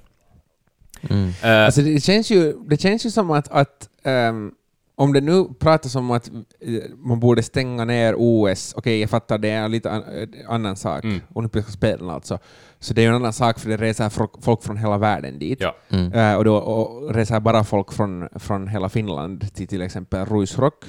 Eh, 1.44 1.66
Alltså 1.66 1.82
det, 1.82 2.04
känns 2.04 2.32
ju, 2.32 2.54
det 2.68 2.82
känns 2.82 3.06
ju 3.06 3.10
som 3.10 3.32
att, 3.32 3.52
att 3.52 3.90
ehm, 4.04 4.52
om 4.98 5.14
det 5.14 5.22
nu 5.22 5.46
pratas 5.60 5.96
om 5.96 6.12
att 6.12 6.28
eh, 6.60 6.84
man 6.98 7.20
borde 7.20 7.44
stänga 7.44 7.86
ner 7.86 8.16
OS, 8.18 8.74
okej 8.78 9.00
jag 9.02 9.10
fattar 9.10 9.38
det 9.38 9.50
är 9.50 9.64
en 9.66 9.72
lite 9.72 9.92
an, 9.92 10.04
eh, 10.04 10.28
annan 10.50 10.76
sak, 10.76 11.04
Mm. 11.04 11.22
olympiska 11.34 11.72
spelen 11.72 12.10
alltså, 12.10 12.40
så 12.80 12.94
det 12.94 13.02
är 13.02 13.04
ju 13.04 13.10
en 13.10 13.16
annan 13.16 13.34
sak 13.34 13.60
för 13.60 13.70
det 13.70 13.78
reser 13.78 14.10
folk 14.42 14.64
från 14.64 14.78
hela 14.78 14.98
världen 14.98 15.40
dit. 15.40 15.62
ja. 15.62 15.76
Eh, 16.14 16.36
och 16.36 16.44
då 16.46 16.56
och 16.58 17.14
reser 17.16 17.40
bara 17.40 17.64
folk 17.64 17.94
från, 17.94 18.30
från 18.36 18.68
hela 18.68 18.90
Finland 18.90 19.54
till 19.54 19.68
till 19.68 19.82
exempel 19.82 20.26
Ruisrock. 20.26 20.86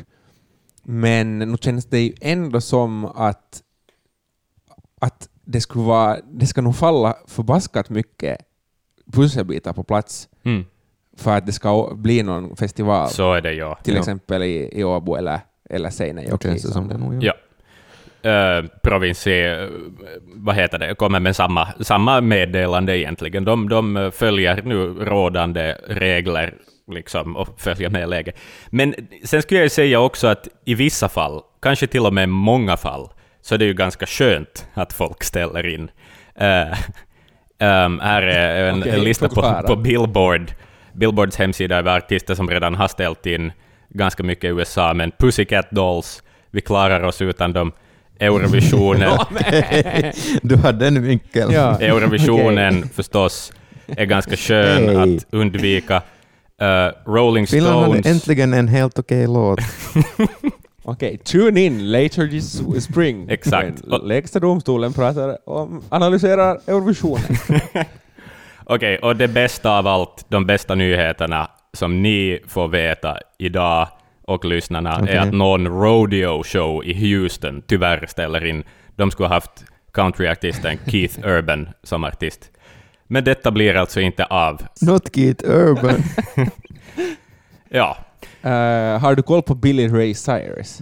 Men 0.83 1.38
nu 1.38 1.57
känns 1.61 1.87
det 1.87 2.01
ju 2.01 2.12
ändå 2.21 2.61
som 2.61 3.05
att, 3.05 3.62
att 5.01 5.29
det, 5.45 5.61
skulle 5.61 5.85
vara, 5.85 6.16
det 6.33 6.47
ska 6.47 6.61
nog 6.62 6.77
falla 6.77 7.16
förbaskat 7.27 7.90
mycket 7.90 8.38
pusselbitar 9.12 9.73
på 9.73 9.85
plats 9.85 10.29
Mm. 10.45 10.64
För 11.18 11.37
att 11.37 11.46
det 11.46 11.52
ska 11.52 11.90
bli 11.94 12.22
någon 12.22 12.57
festival, 12.57 13.09
Så 13.09 13.33
är 13.33 13.40
det 13.40 13.52
ja. 13.52 13.79
till 13.83 13.94
Ja. 13.94 14.00
exempel 14.00 14.42
i, 14.42 14.68
i 14.72 14.85
Åbo 14.85 15.14
eller, 15.16 15.40
eller 15.70 15.88
Det 15.88 15.94
Seinäjoki. 15.94 16.48
känns 16.48 16.62
det 16.62 16.68
som 16.72 16.88
det 16.88 16.98
nog. 16.98 17.24
Ja. 17.24 17.33
Uh, 18.26 18.66
provinsi, 18.83 19.40
eh, 19.46 19.68
vad 20.35 20.55
heter 20.55 20.79
det, 20.79 20.94
kommer 20.94 21.20
med 21.20 21.37
samma, 21.37 21.68
samma 21.81 22.20
meddelande 22.20 22.98
egentligen. 22.98 23.44
De, 23.44 23.68
de 23.68 23.96
eh, 23.96 24.11
följer 24.11 24.62
nu 24.62 24.76
rådande 25.05 25.76
regler 25.88 26.55
liksom, 26.92 27.37
och 27.37 27.61
följer 27.61 27.90
med 27.90 28.09
läget. 28.09 28.38
Men 28.70 28.94
sen 29.24 29.42
skulle 29.42 29.61
jag 29.61 29.64
ju 29.64 29.70
säga 29.70 30.00
också 30.00 30.26
att 30.26 30.48
i 30.64 30.74
vissa 30.74 31.09
fall, 31.09 31.40
kanske 31.62 31.87
till 31.87 32.07
och 32.07 32.14
med 32.14 32.29
många 32.29 32.76
fall, 32.76 33.09
så 33.42 33.55
är 33.55 33.59
det 33.59 33.64
ju 33.64 33.74
ganska 33.74 34.07
skönt 34.07 34.66
att 34.74 34.92
folk 34.92 35.24
ställer 35.24 35.66
in. 35.74 35.90
Eh, 36.35 36.79
ehm, 37.59 38.00
här 38.00 38.22
är 38.22 38.68
en, 38.68 38.83
en 38.83 39.05
lista 39.05 39.29
på, 39.29 39.62
på 39.66 39.76
Billboard. 39.76 40.50
Billboards 40.97 41.37
hemsida 41.37 41.77
över 41.77 41.97
artister 41.97 42.35
som 42.35 42.51
redan 42.51 42.75
har 42.75 42.89
ställt 42.89 43.27
in 43.27 43.53
ganska 43.89 44.23
mycket 44.23 44.45
i 44.45 44.49
USA, 44.49 44.95
men 44.95 45.11
Pussycat 45.19 45.71
Dolls, 45.71 46.23
vi 46.51 46.61
klarar 46.61 47.03
oss 47.03 47.23
utan 47.23 47.53
dem. 47.53 47.73
Eurovisionen, 48.21 49.19
Du 50.43 50.57
hade 50.57 50.87
en 50.87 51.03
vinkel. 51.03 51.53
Ja. 51.53 51.81
Eurovisionen 51.81 52.89
förstås 52.89 53.53
är 53.87 54.05
ganska 54.05 54.37
skön 54.37 54.89
Hej. 54.89 55.17
att 55.17 55.27
undvika. 55.31 56.03
Eh, 56.61 56.67
Rolling 57.07 57.47
Finland 57.47 57.77
hade 57.77 57.87
Stones, 57.87 58.07
äntligen 58.07 58.55
en 58.55 58.69
helt 58.69 58.99
okej 58.99 59.27
låt. 59.27 59.61
Okej, 60.83 61.19
tune 61.19 61.61
in 61.61 61.91
later 61.93 62.29
this 62.29 62.85
spring. 62.85 63.29
Exakt. 63.31 63.83
Lägsta 64.03 64.41
domstolen 64.41 64.93
pratar 64.93 65.49
om, 65.49 65.83
analyserar 65.89 66.61
Eurovisionen. 66.67 67.25
Okej, 68.68 68.98
och 68.98 69.16
det 69.16 69.29
bästa 69.29 69.79
av 69.79 69.87
allt, 69.87 70.26
de 70.29 70.46
bästa 70.46 70.74
nyheterna 70.74 71.50
som 71.72 72.02
ni 72.02 72.40
får 72.48 72.68
veta 72.68 73.18
idag 73.38 73.88
och 74.26 74.44
lyssnarna 74.44 74.98
Okej. 75.02 75.14
är 75.16 75.20
att 75.20 75.33
någon 75.33 75.66
rodeo 75.68 76.42
show 76.44 76.85
i 76.85 76.94
Houston 77.12 77.62
tyvärr 77.66 78.07
ställer 78.07 78.44
in. 78.44 78.64
De 78.96 79.11
skulle 79.11 79.29
ha 79.29 79.35
haft 79.35 79.64
countryartisten 79.92 80.79
Keith 80.87 81.18
Urban 81.26 81.68
som 81.83 82.05
artist. 82.05 82.50
Men 83.07 83.24
detta 83.24 83.50
blir 83.50 83.74
alltså 83.76 84.00
inte 84.00 84.24
av. 84.24 84.62
Not 84.83 85.14
Keith 85.14 85.44
Urban. 85.50 86.02
Ja, 87.70 87.96
Eh, 88.42 88.98
har 89.00 89.14
du 89.14 89.22
koll 89.22 89.42
på 89.42 89.55
Billy 89.55 89.88
Ray 89.88 90.14
Cyrus? 90.14 90.79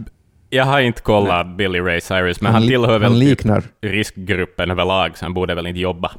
jag 0.50 0.64
har 0.64 0.80
inte 0.80 1.02
kollat 1.02 1.56
Billy 1.56 1.80
Ray 1.80 2.00
Cyrus, 2.00 2.40
men 2.40 2.52
han, 2.52 2.62
li- 2.62 2.68
tillhör 2.68 2.98
väl 2.98 3.02
han 3.12 3.20
typ 3.20 3.28
liknar. 3.28 3.62
riskgruppen 3.82 4.70
överlag, 4.70 5.18
så 5.18 5.24
han 5.24 5.34
borde 5.34 5.54
väl 5.54 5.66
inte 5.66 5.80
jobba. 5.80 6.10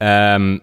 Ehm, 0.00 0.60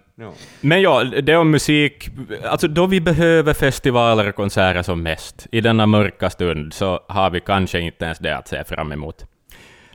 Men 0.60 0.82
ja, 0.82 1.04
det 1.04 1.36
om 1.36 1.50
musik. 1.50 2.08
Alltså 2.44 2.68
då 2.68 2.86
vi 2.86 3.00
behöver 3.00 3.54
festivaler 3.54 4.28
och 4.28 4.34
konserter 4.34 4.82
som 4.82 5.02
mest, 5.02 5.46
i 5.52 5.60
denna 5.60 5.86
mörka 5.86 6.30
stund, 6.30 6.72
så 6.74 7.00
har 7.08 7.30
vi 7.30 7.40
kanske 7.40 7.80
inte 7.80 8.04
ens 8.04 8.18
det 8.18 8.36
att 8.36 8.48
se 8.48 8.64
fram 8.64 8.92
emot. 8.92 9.26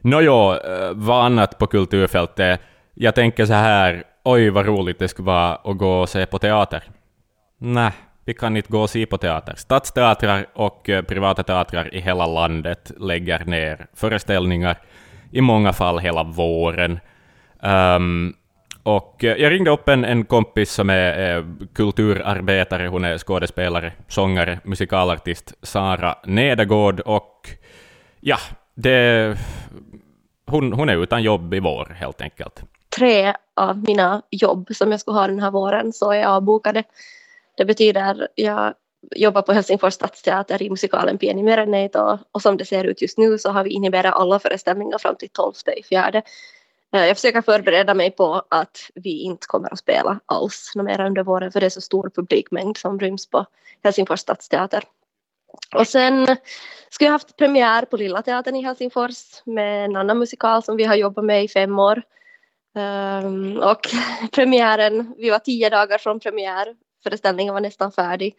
Nåjo, 0.01 0.53
eh, 0.53 0.91
vad 0.93 1.25
annat 1.25 1.57
på 1.57 1.67
kulturfältet? 1.67 2.61
Jag 2.93 3.15
tänker 3.15 3.45
så 3.45 3.53
här, 3.53 4.03
oj 4.23 4.49
vad 4.49 4.65
roligt 4.65 4.99
det 4.99 5.07
skulle 5.07 5.25
vara 5.25 5.55
att 5.55 5.77
gå 5.77 6.01
och 6.01 6.09
se 6.09 6.25
på 6.25 6.39
teater. 6.39 6.83
Nej, 7.57 7.91
vi 8.25 8.33
kan 8.33 8.57
inte 8.57 8.71
gå 8.71 8.81
och 8.81 8.89
se 8.89 9.05
på 9.05 9.17
teater. 9.17 9.53
Stadsteatrar 9.55 10.45
och 10.53 10.89
eh, 10.89 11.01
privata 11.01 11.43
teatrar 11.43 11.95
i 11.95 11.99
hela 11.99 12.25
landet 12.25 12.91
lägger 12.99 13.45
ner 13.45 13.87
föreställningar, 13.93 14.77
i 15.31 15.41
många 15.41 15.73
fall 15.73 15.99
hela 15.99 16.23
våren. 16.23 16.99
Ehm, 17.63 18.33
och 18.83 19.23
eh, 19.23 19.37
jag 19.37 19.51
ringde 19.51 19.71
upp 19.71 19.89
en, 19.89 20.05
en 20.05 20.25
kompis 20.25 20.71
som 20.71 20.89
är 20.89 21.37
eh, 21.37 21.43
kulturarbetare, 21.73 22.87
hon 22.87 23.05
är 23.05 23.17
skådespelare, 23.17 23.93
sångare, 24.07 24.59
musikalartist, 24.63 25.53
Sara 25.61 26.15
Nedergård, 26.25 26.99
och 26.99 27.49
ja, 28.19 28.37
det 28.75 29.37
hon, 30.45 30.73
hon 30.73 30.89
är 30.89 31.03
utan 31.03 31.23
jobb 31.23 31.53
i 31.53 31.59
vår 31.59 31.95
helt 31.99 32.21
enkelt. 32.21 32.61
Tre 32.97 33.33
av 33.55 33.83
mina 33.87 34.21
jobb 34.29 34.69
som 34.75 34.91
jag 34.91 34.99
skulle 34.99 35.17
ha 35.17 35.27
den 35.27 35.39
här 35.39 35.51
våren 35.51 35.93
så 35.93 36.11
är 36.11 36.25
avbokade. 36.25 36.83
Det 37.57 37.65
betyder 37.65 38.27
jag 38.35 38.73
jobbar 39.15 39.41
på 39.41 39.53
Helsingfors 39.53 39.93
stadsteater 39.93 40.63
i 40.63 40.69
musikalen 40.69 41.17
Pieni 41.17 41.43
Merenneito 41.43 41.99
och, 41.99 42.19
och 42.31 42.41
som 42.41 42.57
det 42.57 42.65
ser 42.65 42.83
ut 42.83 43.01
just 43.01 43.17
nu 43.17 43.37
så 43.37 43.49
har 43.49 43.63
vi 43.63 43.69
inhiberat 43.69 44.13
alla 44.13 44.39
föreställningar 44.39 44.97
fram 44.97 45.15
till 45.15 45.29
12 45.29 45.53
i 45.77 45.83
fjärde. 45.83 46.21
Eh, 46.93 47.05
jag 47.05 47.17
försöker 47.17 47.41
förbereda 47.41 47.93
mig 47.93 48.11
på 48.11 48.43
att 48.49 48.77
vi 48.95 49.21
inte 49.21 49.47
kommer 49.47 49.73
att 49.73 49.79
spela 49.79 50.19
alls 50.25 50.71
mer 50.75 51.01
under 51.01 51.23
våren 51.23 51.51
för 51.51 51.59
det 51.59 51.65
är 51.65 51.69
så 51.69 51.81
stor 51.81 52.09
publikmängd 52.15 52.77
som 52.77 52.99
ryms 52.99 53.29
på 53.29 53.45
Helsingfors 53.83 54.19
stadsteater. 54.19 54.83
Och 55.75 55.87
sen 55.87 56.27
skulle 56.89 57.07
jag 57.07 57.11
haft 57.11 57.37
premiär 57.37 57.85
på 57.85 57.97
Lilla 57.97 58.21
Teatern 58.21 58.55
i 58.55 58.63
Helsingfors 58.63 59.41
med 59.45 59.85
en 59.85 59.95
annan 59.95 60.19
musikal 60.19 60.63
som 60.63 60.77
vi 60.77 60.83
har 60.83 60.95
jobbat 60.95 61.25
med 61.25 61.43
i 61.43 61.47
fem 61.47 61.79
år. 61.79 62.01
Ehm, 62.75 63.57
och 63.57 63.81
premiären, 64.31 65.15
vi 65.17 65.29
var 65.29 65.39
tio 65.39 65.69
dagar 65.69 65.97
från 65.97 66.19
premiär, 66.19 66.75
föreställningen 67.03 67.53
var 67.53 67.61
nästan 67.61 67.91
färdig. 67.91 68.35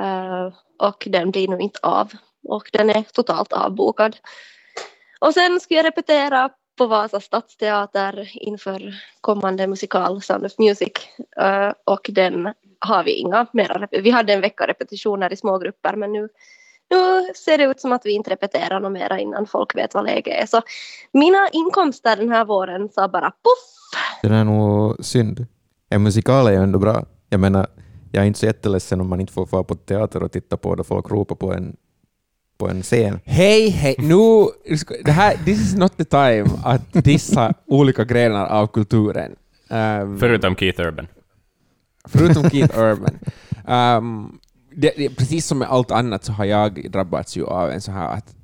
Ehm, 0.00 0.52
och 0.78 1.08
den 1.10 1.30
blir 1.30 1.48
nu 1.48 1.58
inte 1.58 1.78
av. 1.82 2.12
Och 2.48 2.70
den 2.72 2.90
är 2.90 3.02
totalt 3.02 3.52
avbokad. 3.52 4.16
Och 5.20 5.34
sen 5.34 5.60
ska 5.60 5.74
jag 5.74 5.86
repetera 5.86 6.50
på 6.82 6.86
Vasa 6.86 7.20
stadsteater 7.20 8.30
inför 8.34 8.94
kommande 9.20 9.66
musikal 9.66 10.22
Sound 10.22 10.46
of 10.46 10.58
Music. 10.58 10.92
Eh, 11.36 11.72
och 11.84 12.10
den 12.12 12.54
har 12.78 13.04
vi 13.04 13.12
inga 13.12 13.46
mera. 13.52 13.88
Vi 13.90 14.10
hade 14.10 14.32
en 14.32 14.40
vecka 14.40 14.66
repetitioner 14.66 15.32
i 15.32 15.36
små 15.36 15.58
grupper 15.58 15.96
men 15.96 16.12
nu, 16.12 16.28
nu 16.90 17.32
ser 17.34 17.58
det 17.58 17.64
ut 17.64 17.80
som 17.80 17.92
att 17.92 18.06
vi 18.06 18.12
inte 18.12 18.30
repeterar 18.30 18.80
något 18.80 18.92
mera 18.92 19.20
innan 19.20 19.46
folk 19.46 19.76
vet 19.76 19.94
vad 19.94 20.04
läget 20.04 20.42
är. 20.42 20.46
Så 20.46 20.62
mina 21.12 21.48
inkomster 21.52 22.16
den 22.16 22.30
här 22.30 22.44
våren 22.44 22.88
sa 22.88 23.08
bara 23.08 23.30
poff! 23.30 23.98
Det 24.22 24.28
är 24.28 24.44
nog 24.44 25.04
synd. 25.04 25.46
En 25.88 26.02
musikal 26.02 26.46
är 26.46 26.50
ju 26.50 26.58
ändå 26.58 26.78
bra. 26.78 27.04
Jag 27.28 27.40
menar, 27.40 27.66
jag 28.12 28.22
är 28.22 28.26
inte 28.26 28.38
så 28.38 28.46
jätteledsen 28.46 29.00
om 29.00 29.08
man 29.08 29.20
inte 29.20 29.32
får 29.32 29.46
vara 29.46 29.64
på 29.64 29.74
teater 29.74 30.22
och 30.22 30.32
titta 30.32 30.56
på 30.56 30.74
då 30.74 30.84
folk 30.84 31.10
ropar 31.10 31.34
på 31.34 31.52
en, 31.52 31.76
på 32.62 32.68
en 32.68 32.82
scen. 32.82 33.20
Hej, 33.24 33.70
hej, 33.70 33.94
nu... 33.98 34.46
Det 35.04 35.12
här, 35.12 35.36
this 35.44 35.60
is 35.60 35.74
not 35.74 35.96
the 35.96 36.04
time 36.04 36.46
att 36.64 37.04
dissa 37.04 37.54
olika 37.66 38.04
grenar 38.04 38.46
av 38.46 38.66
kulturen. 38.66 39.32
Um, 39.70 40.18
Förutom 40.18 40.56
Keith 40.56 40.80
Urban. 40.80 41.06
förutom 42.04 42.50
Keith 42.50 42.78
Urban. 42.78 43.18
Um, 43.66 44.38
det, 44.74 44.92
det, 44.96 45.08
precis 45.16 45.46
som 45.46 45.58
med 45.58 45.68
allt 45.68 45.90
annat 45.90 46.24
så 46.24 46.32
har 46.32 46.44
jag 46.44 46.90
drabbats 46.90 47.36
ju 47.36 47.44
av 47.44 47.70
en 47.70 47.80
så 47.80 47.92
här 47.92 48.08
att 48.08 48.34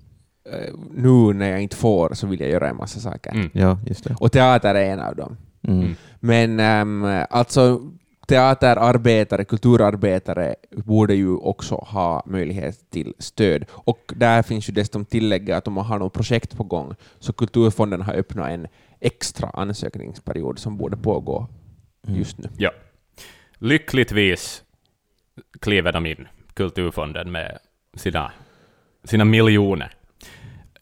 eh, 0.53 0.75
nu 0.95 1.33
när 1.35 1.51
jag 1.51 1.63
inte 1.63 1.77
får 1.77 2.15
så 2.15 2.27
vill 2.27 2.41
jag 2.41 2.51
göra 2.51 2.69
en 2.69 2.77
massa 2.77 3.01
saker. 3.01 3.31
Mm. 3.31 3.51
Ja, 3.53 3.79
just 3.87 4.05
det. 4.05 4.17
Och 4.21 4.33
teater 4.33 4.75
är 4.75 4.93
en 4.93 5.01
av 5.01 5.17
dem. 5.17 5.37
Mm. 5.69 5.95
Men 6.21 6.61
um, 6.61 7.25
alltså 7.31 7.81
teaterarbetare, 8.29 9.45
kulturarbetare 9.45 10.55
borde 10.71 11.15
ju 11.15 11.37
också 11.37 11.75
ha 11.75 12.23
möjlighet 12.27 12.91
till 12.91 13.15
stöd. 13.19 13.65
Och 13.71 14.13
där 14.17 14.43
finns 14.43 14.69
ju 14.69 14.73
dessutom 14.73 15.05
tillägget 15.05 15.57
att 15.57 15.69
om 15.69 15.75
man 15.75 15.85
har 15.85 15.99
något 15.99 16.13
projekt 16.13 16.57
på 16.57 16.65
gång 16.65 16.95
så 17.19 17.33
Kulturfonden 17.33 18.03
har 18.03 18.15
öppnat 18.15 18.51
en 18.51 18.67
extra 19.01 19.49
ansökningsperiod 19.49 20.59
som 20.59 20.77
borde 20.77 20.97
pågå 20.97 21.49
just 22.07 22.39
nu. 22.39 22.49
Ja. 22.57 22.71
Lyckligtvis 23.59 24.63
kliver 25.61 25.93
de 25.93 26.07
in, 26.07 26.29
Kulturfonden, 26.55 27.33
med 27.33 27.59
sina, 27.95 28.33
sina 29.05 29.25
miljoner. 29.25 29.93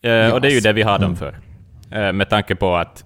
Eh, 0.03 0.33
och 0.33 0.41
det 0.41 0.49
är 0.49 0.55
ju 0.55 0.61
det 0.61 0.73
vi 0.73 0.83
har 0.83 0.99
dem 0.99 1.17
för. 1.17 1.41
Eh, 1.91 2.13
med 2.13 2.31
tanke 2.31 2.55
på 2.55 2.77
att 2.77 3.05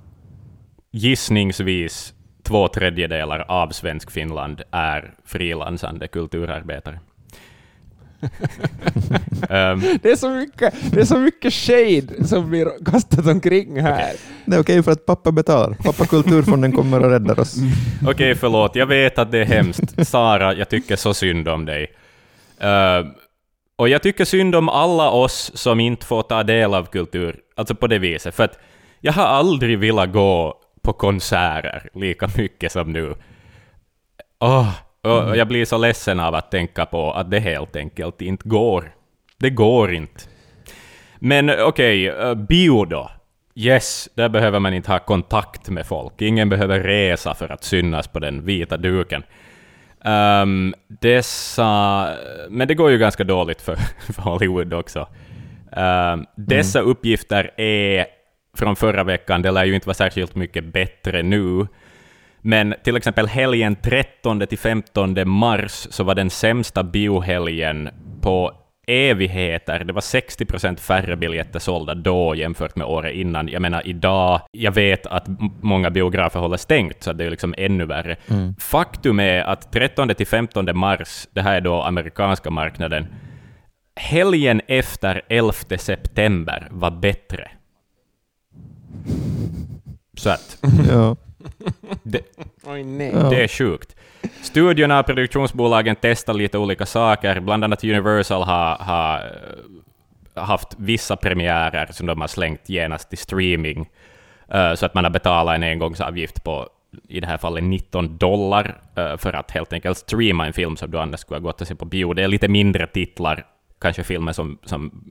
gissningsvis 0.90 2.14
två 2.50 2.68
tredjedelar 2.68 3.44
av 3.48 3.68
svensk 3.68 4.10
Finland 4.10 4.62
är 4.70 5.14
frilansande 5.24 6.08
kulturarbetare. 6.08 6.98
Ehm, 9.50 9.80
Det 10.02 10.10
är 10.10 10.16
så 10.16 10.30
mycket, 10.30 10.74
det 10.92 11.00
är 11.00 11.04
så 11.04 11.18
mycket 11.18 11.52
shade 11.52 12.24
som 12.28 12.50
blir 12.50 12.84
kastat 12.84 13.26
omkring 13.26 13.80
här. 13.80 14.12
Det 14.44 14.56
är 14.56 14.60
okej 14.60 14.82
för 14.82 14.92
att 14.92 15.06
pappa 15.06 15.32
betalar. 15.32 15.74
Pappa 15.74 16.06
Kulturfonden 16.06 16.72
kommer 16.72 17.04
och 17.04 17.10
räddar 17.10 17.40
oss. 17.40 17.56
Okej, 18.06 18.34
förlåt. 18.34 18.76
Jag 18.76 18.86
vet 18.86 19.18
att 19.18 19.30
det 19.32 19.38
är 19.38 19.44
hemskt. 19.44 20.08
Sara, 20.08 20.54
jag 20.54 20.68
tycker 20.68 20.96
så 20.96 21.14
synd 21.14 21.48
om 21.48 21.64
dig. 21.66 21.86
Eh, 22.58 23.06
och 23.76 23.88
jag 23.88 24.02
tycker 24.02 24.24
synd 24.24 24.54
om 24.54 24.68
alla 24.68 25.10
oss 25.10 25.50
som 25.54 25.80
inte 25.80 26.06
får 26.06 26.22
ta 26.22 26.42
del 26.42 26.74
av 26.74 26.84
kultur, 26.84 27.36
alltså 27.56 27.74
på 27.74 27.86
det 27.86 27.98
viset. 27.98 28.34
För 28.34 28.44
att 28.44 28.58
jag 29.00 29.12
har 29.12 29.24
aldrig 29.26 29.78
velat 29.78 30.12
gå 30.12 30.59
på 30.82 30.92
konserter 30.92 31.88
lika 31.94 32.28
mycket 32.36 32.72
som 32.72 32.92
nu. 32.92 33.14
Åh, 34.38 34.72
och 35.02 35.36
jag 35.36 35.48
blir 35.48 35.64
så 35.64 35.78
ledsen 35.78 36.20
av 36.20 36.34
att 36.34 36.50
tänka 36.50 36.86
på 36.86 37.12
att 37.12 37.30
det 37.30 37.40
helt 37.40 37.76
enkelt 37.76 38.22
inte 38.22 38.48
går. 38.48 38.92
Det 39.38 39.50
går 39.50 39.92
inte. 39.94 40.20
Men 41.18 41.50
okej, 41.60 42.08
eh, 42.08 42.34
bio 42.34 42.84
då. 42.84 43.10
Yes, 43.54 44.08
där 44.14 44.28
behöver 44.28 44.58
man 44.58 44.74
inte 44.74 44.92
ha 44.92 44.98
kontakt 44.98 45.68
med 45.68 45.86
folk. 45.86 46.22
Ingen 46.22 46.48
behöver 46.48 46.80
resa 46.80 47.34
för 47.34 47.52
att 47.52 47.64
synas 47.64 48.08
på 48.08 48.18
den 48.18 48.44
vita 48.44 48.76
duken. 48.76 49.22
Ehm, 50.04 50.74
dessa... 50.88 52.08
Men 52.48 52.68
det 52.68 52.74
går 52.74 52.90
ju 52.90 52.98
ganska 52.98 53.24
dåligt 53.24 53.62
för, 53.62 53.76
för 54.12 54.22
Hollywood 54.22 54.74
också. 54.74 55.08
Ehm, 55.72 56.26
dessa 56.36 56.80
uppgifter 56.80 57.60
är 57.60 58.06
från 58.56 58.76
förra 58.76 59.04
veckan, 59.04 59.42
det 59.42 59.50
lär 59.50 59.64
ju 59.64 59.74
inte 59.74 59.86
vara 59.88 59.94
särskilt 59.94 60.34
mycket 60.34 60.64
bättre 60.64 61.22
nu. 61.22 61.66
Men 62.42 62.74
till 62.84 62.96
exempel 62.96 63.26
helgen 63.26 63.76
13 63.76 64.46
till 64.46 64.58
15 64.58 65.28
mars 65.28 65.86
så 65.90 66.04
var 66.04 66.14
den 66.14 66.30
sämsta 66.30 66.82
biohelgen 66.82 67.88
på 68.22 68.52
evigheter. 68.86 69.84
Det 69.84 69.92
var 69.92 70.00
60 70.00 70.44
procent 70.44 70.80
färre 70.80 71.16
biljetter 71.16 71.58
sålda 71.58 71.94
då 71.94 72.34
jämfört 72.34 72.76
med 72.76 72.86
året 72.86 73.14
innan. 73.14 73.48
Jag 73.48 73.62
menar 73.62 73.86
idag, 73.86 74.40
jag 74.52 74.72
vet 74.72 75.06
att 75.06 75.26
många 75.62 75.90
biografer 75.90 76.40
håller 76.40 76.56
stängt, 76.56 77.02
så 77.02 77.12
det 77.12 77.24
är 77.24 77.30
liksom 77.30 77.54
ännu 77.58 77.84
värre. 77.84 78.16
Faktum 78.58 79.20
är 79.20 79.40
att 79.40 79.72
13 79.72 80.08
till 80.08 80.26
15 80.26 80.78
mars, 80.78 81.28
det 81.30 81.42
här 81.42 81.56
är 81.56 81.60
då 81.60 81.82
amerikanska 81.82 82.50
marknaden, 82.50 83.06
helgen 83.96 84.60
efter 84.68 85.22
11 85.28 85.52
september 85.78 86.68
var 86.70 86.90
bättre. 86.90 87.50
Så 90.20 90.30
att, 90.30 90.58
Ja. 90.88 91.16
det, 92.02 92.20
Oj 92.64 92.82
nej. 92.84 93.12
Det 93.30 93.44
är 93.44 93.48
sjukt. 93.48 93.96
Studiorna 94.42 95.00
och 95.00 95.06
produktionsbolagen 95.06 95.96
testar 96.00 96.34
lite 96.34 96.58
olika 96.58 96.86
saker. 96.86 97.40
Bland 97.40 97.64
annat 97.64 97.84
Universal 97.84 98.42
har, 98.42 98.76
har 98.76 99.16
eh, 100.34 100.42
haft 100.44 100.68
vissa 100.78 101.16
premiärer 101.16 101.88
som 101.92 102.06
de 102.06 102.20
har 102.20 102.28
slängt 102.28 102.68
genast 102.68 103.08
till 103.08 103.18
streaming. 103.18 103.88
Eh, 104.48 104.74
så 104.74 104.86
att 104.86 104.94
man 104.94 105.04
har 105.04 105.10
betalat 105.10 105.54
en 105.54 105.62
engångsavgift 105.62 106.44
på, 106.44 106.68
i 107.08 107.20
det 107.20 107.26
här 107.26 107.38
fallet 107.38 107.64
19 107.64 108.16
dollar, 108.18 108.80
eh, 108.96 109.16
för 109.16 109.32
att 109.32 109.50
helt 109.50 109.72
enkelt 109.72 109.98
streama 109.98 110.46
en 110.46 110.52
film 110.52 110.76
som 110.76 110.90
du 110.90 110.98
annars 110.98 111.20
skulle 111.20 111.36
ha 111.40 111.42
gått 111.42 111.60
och 111.60 111.66
se 111.66 111.74
på 111.74 111.84
bio. 111.84 112.12
Det 112.12 112.22
är 112.22 112.28
lite 112.28 112.48
mindre 112.48 112.86
titlar, 112.86 113.46
kanske 113.80 114.04
filmer 114.04 114.32
som, 114.32 114.58
som 114.64 115.04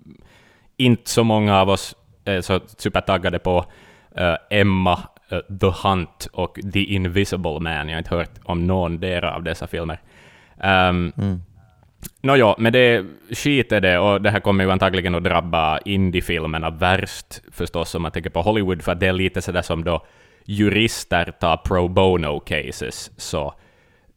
inte 0.77 1.09
så 1.09 1.23
många 1.23 1.61
av 1.61 1.69
oss 1.69 1.95
är 2.25 2.41
så 2.41 2.59
supertaggade 2.77 3.39
på. 3.39 3.65
Eh, 4.15 4.35
Emma, 4.49 4.99
eh, 5.29 5.39
The 5.59 5.87
Hunt 5.87 6.27
och 6.33 6.59
The 6.73 6.83
Invisible 6.83 7.59
Man. 7.59 7.89
Jag 7.89 7.95
har 7.95 7.97
inte 7.97 8.15
hört 8.15 8.31
om 8.43 8.67
någon 8.67 8.99
dera 8.99 9.35
av 9.35 9.43
dessa 9.43 9.67
filmer. 9.67 9.99
Um, 10.63 11.13
Mm. 11.17 11.41
Nåja, 12.21 12.55
men 12.57 12.73
det 12.73 13.05
skit 13.31 13.71
är 13.71 13.81
det, 13.81 13.99
och 13.99 14.21
det 14.21 14.31
här 14.31 14.39
kommer 14.39 14.63
ju 14.63 14.71
antagligen 14.71 15.15
att 15.15 15.23
drabba 15.23 15.79
indiefilmerna 15.79 16.69
värst 16.69 17.41
förstås, 17.51 17.95
om 17.95 18.01
man 18.01 18.11
tänker 18.11 18.29
på 18.29 18.41
Hollywood, 18.41 18.81
för 18.81 18.91
att 18.91 18.99
det 18.99 19.07
är 19.07 19.13
lite 19.13 19.41
sådär 19.41 19.61
som 19.61 19.83
då 19.83 20.05
jurister 20.45 21.33
tar 21.39 21.57
pro 21.57 21.87
bono 21.87 22.39
cases, 22.39 23.11
så 23.17 23.53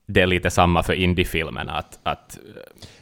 det 0.07 0.21
är 0.21 0.27
lite 0.27 0.51
samma 0.51 0.83
för 0.83 0.93
indiefilmerna, 0.93 1.73
att, 1.73 1.99
att 2.03 2.39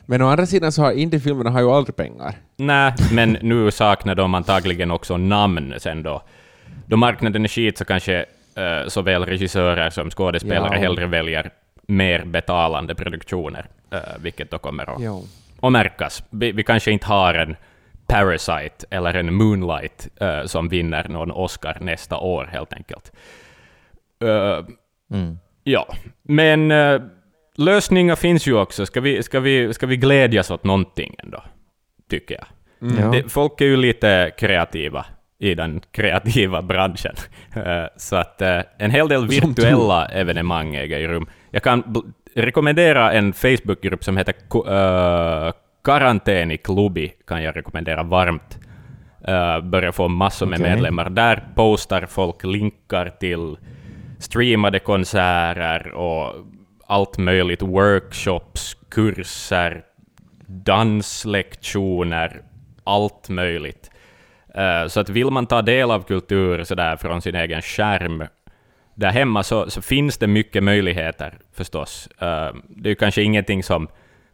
Men 0.06 0.22
å 0.22 0.28
andra 0.28 0.46
sidan 0.46 0.72
så 0.72 0.82
har 0.82 0.92
indiefilmerna 0.92 1.50
har 1.50 1.60
ju 1.60 1.70
aldrig 1.70 1.96
pengar. 1.96 2.34
Nej, 2.56 2.92
men 3.12 3.38
nu 3.42 3.70
saknar 3.70 4.14
de 4.14 4.34
antagligen 4.34 4.90
också 4.90 5.16
namn 5.16 5.74
sen 5.78 6.02
då. 6.02 6.22
Då 6.86 6.96
marknaden 6.96 7.44
är 7.44 7.48
skit 7.48 7.78
så 7.78 7.84
kanske 7.84 8.24
eh, 8.56 8.86
såväl 8.88 9.26
regissörer 9.26 9.90
som 9.90 10.10
skådespelare 10.10 10.74
Ja. 10.74 10.80
hellre 10.80 11.06
väljer 11.06 11.50
mer 11.86 12.24
betalande 12.24 12.94
produktioner, 12.94 13.66
eh, 13.90 13.98
vilket 14.20 14.50
då 14.50 14.58
kommer 14.58 14.90
att, 14.90 15.02
Jo. 15.02 15.24
att 15.60 15.72
märkas. 15.72 16.22
Vi, 16.30 16.52
vi 16.52 16.62
kanske 16.62 16.90
inte 16.90 17.06
har 17.06 17.34
en 17.34 17.56
Parasite 18.06 18.86
eller 18.90 19.14
en 19.14 19.34
Moonlight 19.34 20.08
eh, 20.20 20.44
som 20.44 20.68
vinner 20.68 21.08
någon 21.08 21.30
Oscar 21.30 21.76
nästa 21.80 22.18
år 22.18 22.48
helt 22.52 22.72
enkelt. 22.72 23.12
Eh, 24.24 24.64
Mm. 25.12 25.38
Ja, 25.64 25.94
men 26.22 26.70
uh, 26.70 27.02
lösningar 27.56 28.16
finns 28.16 28.46
ju 28.46 28.54
också. 28.58 28.86
Ska 28.86 29.00
vi, 29.00 29.22
ska, 29.22 29.40
vi, 29.40 29.74
ska 29.74 29.86
vi 29.86 29.96
glädjas 29.96 30.50
åt 30.50 30.64
någonting 30.64 31.14
ändå? 31.18 31.42
Tycker 32.10 32.34
jag. 32.34 32.46
Mm. 32.90 33.02
Ja. 33.04 33.10
Det, 33.10 33.28
folk 33.28 33.60
är 33.60 33.64
ju 33.64 33.76
lite 33.76 34.30
kreativa 34.38 35.06
i 35.40 35.54
den 35.54 35.80
kreativa 35.92 36.62
branschen. 36.62 37.14
Eh, 37.56 37.84
Så 37.96 38.16
att 38.16 38.42
eh, 38.42 38.60
en 38.78 38.90
hel 38.90 39.08
del 39.08 39.26
virtuella 39.28 40.06
evenemang 40.06 40.74
äger 40.74 41.08
rum. 41.08 41.26
Jag 41.50 41.62
kan 41.62 42.02
rekommendera 42.36 43.12
en 43.12 43.32
Facebookgrupp 43.32 44.04
som 44.04 44.16
heter 44.16 44.34
eh, 44.54 45.52
Karantäniklubi, 45.84 47.12
kan 47.26 47.42
jag 47.42 47.56
rekommendera 47.56 48.02
varmt. 48.02 48.58
Börjar 49.62 49.92
få 49.92 50.08
massor 50.08 50.46
med 50.46 50.60
Okej. 50.60 50.70
medlemmar. 50.72 51.10
Där 51.10 51.44
postar 51.54 52.06
folk 52.06 52.44
länkar 52.44 53.08
till 53.20 53.56
streamade 54.18 54.78
konserter 54.78 55.92
och 55.92 56.34
allt 56.86 57.18
möjligt, 57.18 57.62
workshops, 57.62 58.76
kurser, 58.90 59.82
danslektioner, 60.46 62.42
allt 62.84 63.28
möjligt. 63.28 63.89
Eh, 64.54 64.86
så 64.86 65.00
att 65.00 65.08
vill 65.08 65.30
man 65.30 65.46
ta 65.46 65.62
del 65.62 65.90
av 65.90 66.02
kultur 66.02 66.64
så 66.64 66.74
där 66.74 66.96
från 66.96 67.22
sin 67.22 67.34
egen 67.34 67.62
skärm 67.62 68.24
där 68.94 69.10
hemma 69.10 69.42
så, 69.42 69.70
så 69.70 69.82
finns 69.82 70.18
det 70.18 70.26
mycket 70.26 70.62
möjligheter 70.62 71.38
förstås. 71.52 72.08
Eh, 72.18 72.54
det 72.68 72.88
är 72.88 72.90
ju 72.90 72.94
kanske 72.94 73.22
ingenting 73.22 73.62
som 73.62 73.88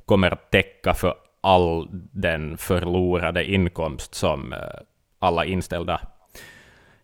kommer 0.05 0.31
att 0.31 0.51
täcka 0.51 0.95
för 0.95 1.15
all 1.41 1.89
den 2.13 2.57
förlorade 2.59 3.51
inkomst 3.51 4.15
som 4.15 4.53
eh, 4.53 4.59
alla 5.19 5.45
inställda 5.45 6.01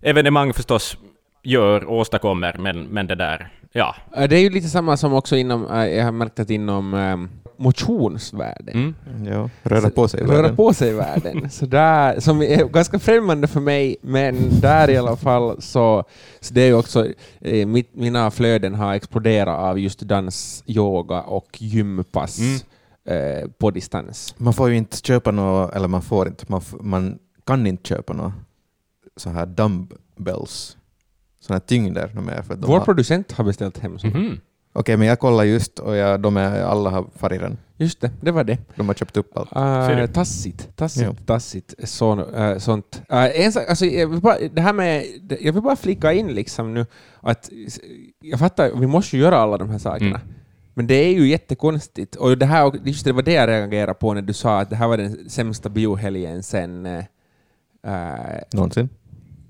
evenemang 0.01 0.53
förstås 0.53 0.97
gör, 1.43 1.91
åstadkommer, 1.91 2.57
men, 2.59 2.83
men 2.83 3.07
det 3.07 3.15
där, 3.15 3.49
ja. 3.73 3.95
Det 4.29 4.37
är 4.37 4.41
ju 4.41 4.51
lite 4.51 4.69
samma 4.69 4.97
som 4.97 5.13
också 5.13 5.37
inom, 5.37 5.67
jag 5.71 6.05
har 6.05 6.13
märkt 6.13 6.41
att 6.41 6.51
inom 6.51 6.95
ehm, 6.95 7.31
um, 7.59 7.65
motionsvärlden. 7.65 8.95
Mm. 9.09 9.33
Ja, 9.33 9.51
röra 9.63 9.91
på 9.91 10.09
sig. 10.09 10.21
i 10.21 10.25
Röra 10.25 10.37
världen. 10.43 10.57
på 10.57 10.75
sig 10.75 10.89
i 10.91 10.93
världen. 10.93 11.51
Så 11.51 11.67
där, 11.67 12.21
som 12.21 12.43
är 12.43 12.65
ganska 12.65 12.99
främmande 12.99 13.47
för 13.49 13.61
mig, 13.61 13.97
men 14.03 14.61
där 14.61 14.91
i 14.91 14.97
alla 14.97 15.17
fall 15.17 15.63
så, 15.63 16.05
så 16.41 16.55
det 16.55 16.61
är 16.63 16.67
ju 16.67 16.75
också, 16.75 17.07
eh, 17.41 17.67
mitt, 17.67 17.95
mina 17.95 18.31
flöden 18.31 18.75
har 18.75 18.95
exploderat 18.95 19.59
av 19.59 19.79
just 19.79 20.01
dans, 20.01 20.65
yoga 20.67 21.23
och 21.23 21.63
gympass 21.63 22.39
Mm. 22.39 22.59
eh, 23.43 23.49
på 23.59 23.71
distans. 23.71 24.35
Man 24.39 24.53
får 24.53 24.69
ju 24.71 24.77
inte 24.77 24.97
köpa 24.97 25.31
något, 25.31 25.75
eller 25.75 25.89
man 25.89 26.03
får 26.03 26.29
inte, 26.29 26.45
man, 26.49 26.63
man 26.81 27.19
kan 27.47 27.67
inte 27.67 27.89
köpa 27.89 28.13
något 28.13 28.33
så 29.17 29.31
här 29.31 29.47
dumbbells, 29.47 30.77
sådana 31.41 31.55
här 31.57 31.67
tyngder. 31.67 32.09
För 32.43 32.57
Vår 32.57 32.79
har, 32.79 32.85
producent 32.85 33.33
har 33.33 33.45
beställt 33.45 33.79
hem 33.79 33.99
såna. 33.99 34.19
Mhm. 34.19 34.41
Okej, 34.75 34.97
men 34.97 35.09
jag 35.09 35.19
kollar 35.19 35.45
just 35.45 35.79
och 35.79 35.97
jag, 35.97 36.21
de 36.21 36.37
är, 36.37 36.63
alla 36.63 36.91
har 36.91 37.07
farit 37.17 37.41
den. 37.41 37.59
Just 37.77 38.01
det, 38.01 38.11
det 38.21 38.31
var 38.31 38.45
det. 38.45 38.59
De 38.77 38.87
har 38.89 38.95
köpt 38.95 39.17
upp 39.17 39.37
allt. 39.37 39.51
Ser 39.89 40.01
Uh, 40.03 40.07
tassigt, 40.07 40.77
tassigt, 40.77 41.07
Ja. 41.07 41.15
tassigt. 41.27 41.75
Så, 41.85 42.31
eh, 42.35 42.59
sånt. 42.59 43.03
Uh, 43.13 43.41
en 43.45 43.53
sak, 43.53 43.65
alltså, 43.69 43.87
jag, 43.87 44.07
vill 44.09 44.21
bara, 44.21 44.37
det 44.53 44.61
här 44.61 44.73
med, 44.73 45.05
jag 45.41 45.53
vill 45.53 45.63
bara 45.63 45.77
flika 45.77 46.13
in 46.13 46.29
liksom 46.35 46.75
nu 46.75 46.87
att 47.21 47.51
jag 48.21 48.39
fattar, 48.39 48.71
vi 48.81 48.87
måste 48.87 49.17
ju 49.17 49.23
göra 49.23 49.37
alla 49.39 49.59
de 49.59 49.71
här 49.71 49.79
sakerna. 49.79 50.17
Mm. 50.17 50.21
Men 50.75 50.87
det 50.87 50.95
är 50.95 51.13
ju 51.15 51.29
jättekonstigt. 51.29 52.17
Och 52.17 52.39
det, 52.39 52.47
här, 52.47 52.73
just 52.85 53.05
det 53.05 53.13
var 53.13 53.23
det 53.23 53.33
jag 53.33 53.49
reagerade 53.49 53.95
på 53.95 54.15
när 54.15 54.23
du 54.23 54.33
sa 54.33 54.61
att 54.61 54.71
det 54.71 54.77
här 54.77 54.89
var 54.89 54.97
den 54.97 55.31
sämsta 55.31 55.69
biohelgen 55.69 56.43
sen... 56.43 56.87
eh, 56.87 57.05
Någonsin. 58.53 58.89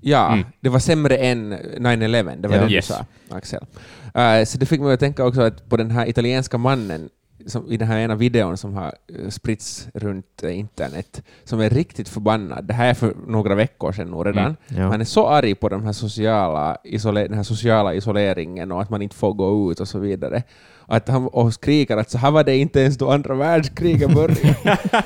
Ja, 0.03 0.33
Mm. 0.33 0.45
det 0.59 0.69
var 0.69 0.79
sämre 0.79 1.17
än 1.17 1.53
9-11, 1.53 2.35
det 2.41 2.47
var 2.47 2.55
Ja. 2.55 2.61
det 2.61 2.67
du 2.67 2.73
Yes. 2.73 2.85
sa, 2.85 3.05
Axel. 3.29 3.65
Eh, 4.13 4.45
så 4.45 4.57
det 4.57 4.65
fick 4.65 4.81
mig 4.81 4.93
att 4.93 4.99
tänka 4.99 5.25
också 5.25 5.41
att 5.41 5.69
på 5.69 5.77
den 5.77 5.91
här 5.91 6.09
italienska 6.09 6.57
mannen 6.57 7.09
som, 7.45 7.71
i 7.71 7.77
den 7.77 7.87
här 7.87 7.99
ena 7.99 8.15
videon 8.15 8.57
som 8.57 8.73
har 8.73 8.85
eh, 9.23 9.29
spritts 9.29 9.87
runt 9.93 10.43
eh, 10.43 10.59
internet, 10.59 11.21
som 11.43 11.59
är 11.59 11.69
riktigt 11.69 12.09
förbannad. 12.09 12.65
Det 12.65 12.73
här 12.73 12.89
är 12.89 12.93
för 12.93 13.13
några 13.27 13.55
veckor 13.55 13.91
sedan 13.91 14.07
nog 14.07 14.25
redan. 14.27 14.43
Mm. 14.45 14.55
Ja. 14.67 14.87
Han 14.87 15.01
är 15.01 15.05
så 15.05 15.27
arg 15.27 15.55
på 15.55 15.69
de 15.69 15.83
här 15.85 15.91
sociala 15.93 16.77
den 17.03 17.33
här 17.33 17.43
sociala 17.43 17.93
isoleringen 17.93 18.71
och 18.71 18.81
att 18.81 18.89
man 18.89 19.01
inte 19.01 19.15
får 19.15 19.33
gå 19.33 19.71
ut 19.71 19.79
och 19.79 19.87
så 19.87 19.99
vidare. 19.99 20.43
Att 20.85 21.07
han 21.09 21.27
och 21.27 21.53
skriker 21.53 21.97
att 21.97 22.09
så 22.11 22.17
här 22.17 22.31
var 22.31 22.43
det 22.43 22.57
inte 22.57 22.79
ens 22.79 22.97
då 22.97 23.09
andra 23.11 23.35
världskriget 23.35 24.13
började. 24.13 24.55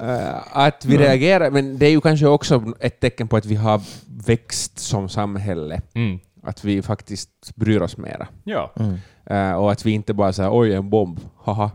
Eh, 0.00 0.34
att 0.52 0.84
vi 0.84 0.98
reagerar, 0.98 1.50
men 1.50 1.78
det 1.78 1.86
är 1.86 1.90
ju 1.90 2.00
kanske 2.00 2.26
också 2.26 2.64
ett 2.80 3.00
tecken 3.00 3.28
på 3.28 3.36
att 3.36 3.46
vi 3.46 3.54
har 3.54 3.80
växt 4.26 4.78
som 4.78 5.08
samhälle. 5.08 5.80
Mm. 5.94 6.18
Att 6.42 6.64
vi 6.64 6.82
faktiskt 6.82 7.56
bryr 7.56 7.80
oss 7.82 7.96
mera. 7.96 8.26
Ja, 8.44 8.72
Mm. 8.76 8.94
Eh, 9.26 9.52
och 9.54 9.72
att 9.72 9.86
vi 9.86 9.90
inte 9.90 10.14
bara 10.14 10.32
säger 10.32 10.50
oj, 10.58 10.74
en 10.74 10.90
bomb, 10.90 11.20
haha. 11.44 11.70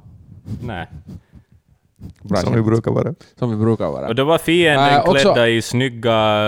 nej. 0.63 0.87
Bra 2.21 2.37
Som 2.37 2.53
vi 2.53 2.61
brukar 2.61 2.91
vara. 2.91 3.13
som 3.39 3.49
vi 3.49 3.55
brukar 3.65 3.85
vara. 3.87 4.07
Och 4.07 4.15
då 4.15 4.23
var 4.23 4.37
fienden 4.37 4.93
Äh, 4.93 4.99
också- 4.99 5.33
klädda 5.33 5.47
i 5.49 5.61
snygga, 5.61 6.41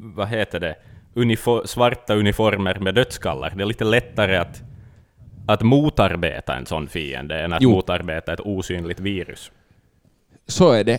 vad 0.00 0.28
heter 0.28 0.60
det, 0.60 0.74
Unifo- 1.14 1.66
svarta 1.66 2.14
uniformer 2.14 2.78
med 2.80 2.94
dödskallar. 2.94 3.52
Det 3.56 3.62
är 3.62 3.66
lite 3.66 3.84
lättare 3.84 4.36
att, 4.36 4.62
att 5.46 5.62
motarbeta 5.62 6.54
en 6.56 6.66
sån 6.66 6.88
fiende 6.88 7.40
än 7.40 7.52
att 7.52 7.62
Jo. 7.62 7.70
motarbeta 7.70 8.32
ett 8.32 8.40
osynligt 8.40 9.00
virus. 9.00 9.50
Så 10.50 10.70
är 10.72 10.84
det. 10.84 10.98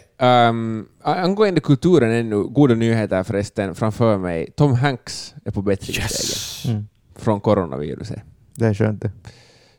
Um, 0.49 0.87
angående 1.01 1.61
kulturen 1.61 2.11
ännu, 2.11 2.43
goda 2.43 2.75
nyheter 2.75 3.23
förresten 3.23 3.75
framför 3.75 4.17
mig. 4.17 4.51
Tom 4.55 4.73
Hanks 4.73 5.35
är 5.45 5.51
på 5.51 5.61
bättringsvägen 5.61 6.75
Mm. 6.75 6.87
från 7.15 7.41
coronaviruset. 7.41 8.21
Det 8.55 8.65
är 8.65 8.73
skönt 8.73 9.01
det. 9.01 9.11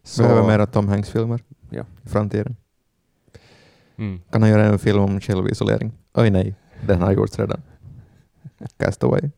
Så, 0.05 0.23
Behöver 0.23 0.47
mera 0.47 0.67
Tom 0.67 0.89
Hanks-filmer 0.89 1.41
Ja. 1.71 1.85
i 2.05 2.09
framtiden. 2.09 2.57
Mm. 3.99 4.21
Kan 4.31 4.43
han 4.43 4.51
göra 4.51 4.65
en 4.65 4.79
film 4.79 4.99
om 5.01 5.21
självisolering? 5.21 5.93
Oj 6.15 6.31
nej, 6.31 6.55
den 6.87 7.03
har 7.03 7.13
gjorts 7.13 7.39
redan. 7.39 7.63
Castaway. 8.77 9.31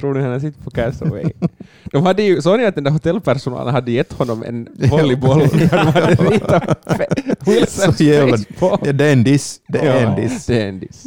Tror 0.00 0.14
ni 0.14 0.20
han 0.20 0.32
har 0.32 0.40
suttit 0.40 0.64
på 0.64 0.70
Castaway? 0.70 1.24
De 1.84 2.06
hade 2.06 2.22
ju, 2.22 2.42
såg 2.42 2.58
ni 2.58 2.66
att 2.66 2.74
den 2.74 2.84
där 2.84 2.90
hotellpersonalen 2.90 3.74
hade 3.74 3.92
gett 3.92 4.12
honom 4.12 4.42
en 4.42 4.68
volleyboll? 4.90 5.38
De 5.52 5.66
hade 5.66 6.14
ritat 6.14 7.00
Wilsons. 7.46 8.00
Ja, 8.00 8.78
det 8.92 9.04
är 9.04 9.12
en 9.12 9.24
diss. 9.24 9.60
Det 9.68 9.78
är 9.78 10.06
en 10.06 10.16
diss. 10.16 10.46
Det 10.46 10.62
är 10.62 10.68
en 10.68 10.80
diss. 10.80 11.06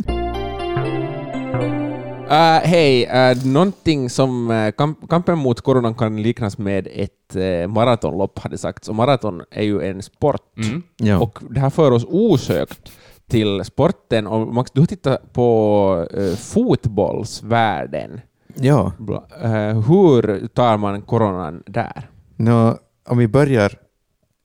Uh, 2.28 2.60
Hej, 2.64 3.08
uh, 3.08 3.46
någonting 3.46 4.10
som 4.10 4.52
uh, 4.52 4.72
kamp 4.72 5.10
kampen 5.10 5.38
mot 5.38 5.62
coronan 5.62 5.94
kan 5.94 6.22
liknas 6.22 6.58
med 6.58 6.88
ett 6.92 7.36
uh, 7.36 7.68
maratonlopp 7.68 8.40
hade 8.40 8.58
sagts. 8.58 8.90
Och 8.90 8.96
maraton 8.96 9.42
är 9.52 9.64
ju 9.64 9.82
en 9.82 10.02
sport. 10.02 10.58
Mm. 10.58 10.84
Ja. 10.98 11.20
Och 11.20 11.40
det 11.50 11.60
här 11.60 11.70
för 11.70 11.92
oss 11.92 12.06
osökt 12.08 12.92
till 13.30 13.64
sporten. 13.64 14.28
Och 14.28 14.54
Max, 14.54 14.72
du 14.72 14.80
har 14.80 14.88
tittat 14.88 15.34
på 15.34 16.08
uh, 16.18 16.36
fotbollsvärlden. 16.36 18.22
Ja. 18.60 18.94
Eh, 19.42 19.82
hur 19.82 20.48
tar 20.48 20.78
man 20.78 21.02
coronan 21.02 21.64
där? 21.66 22.10
Nå, 22.36 22.78
om 23.10 23.18
vi 23.18 23.28
börjar 23.28 23.72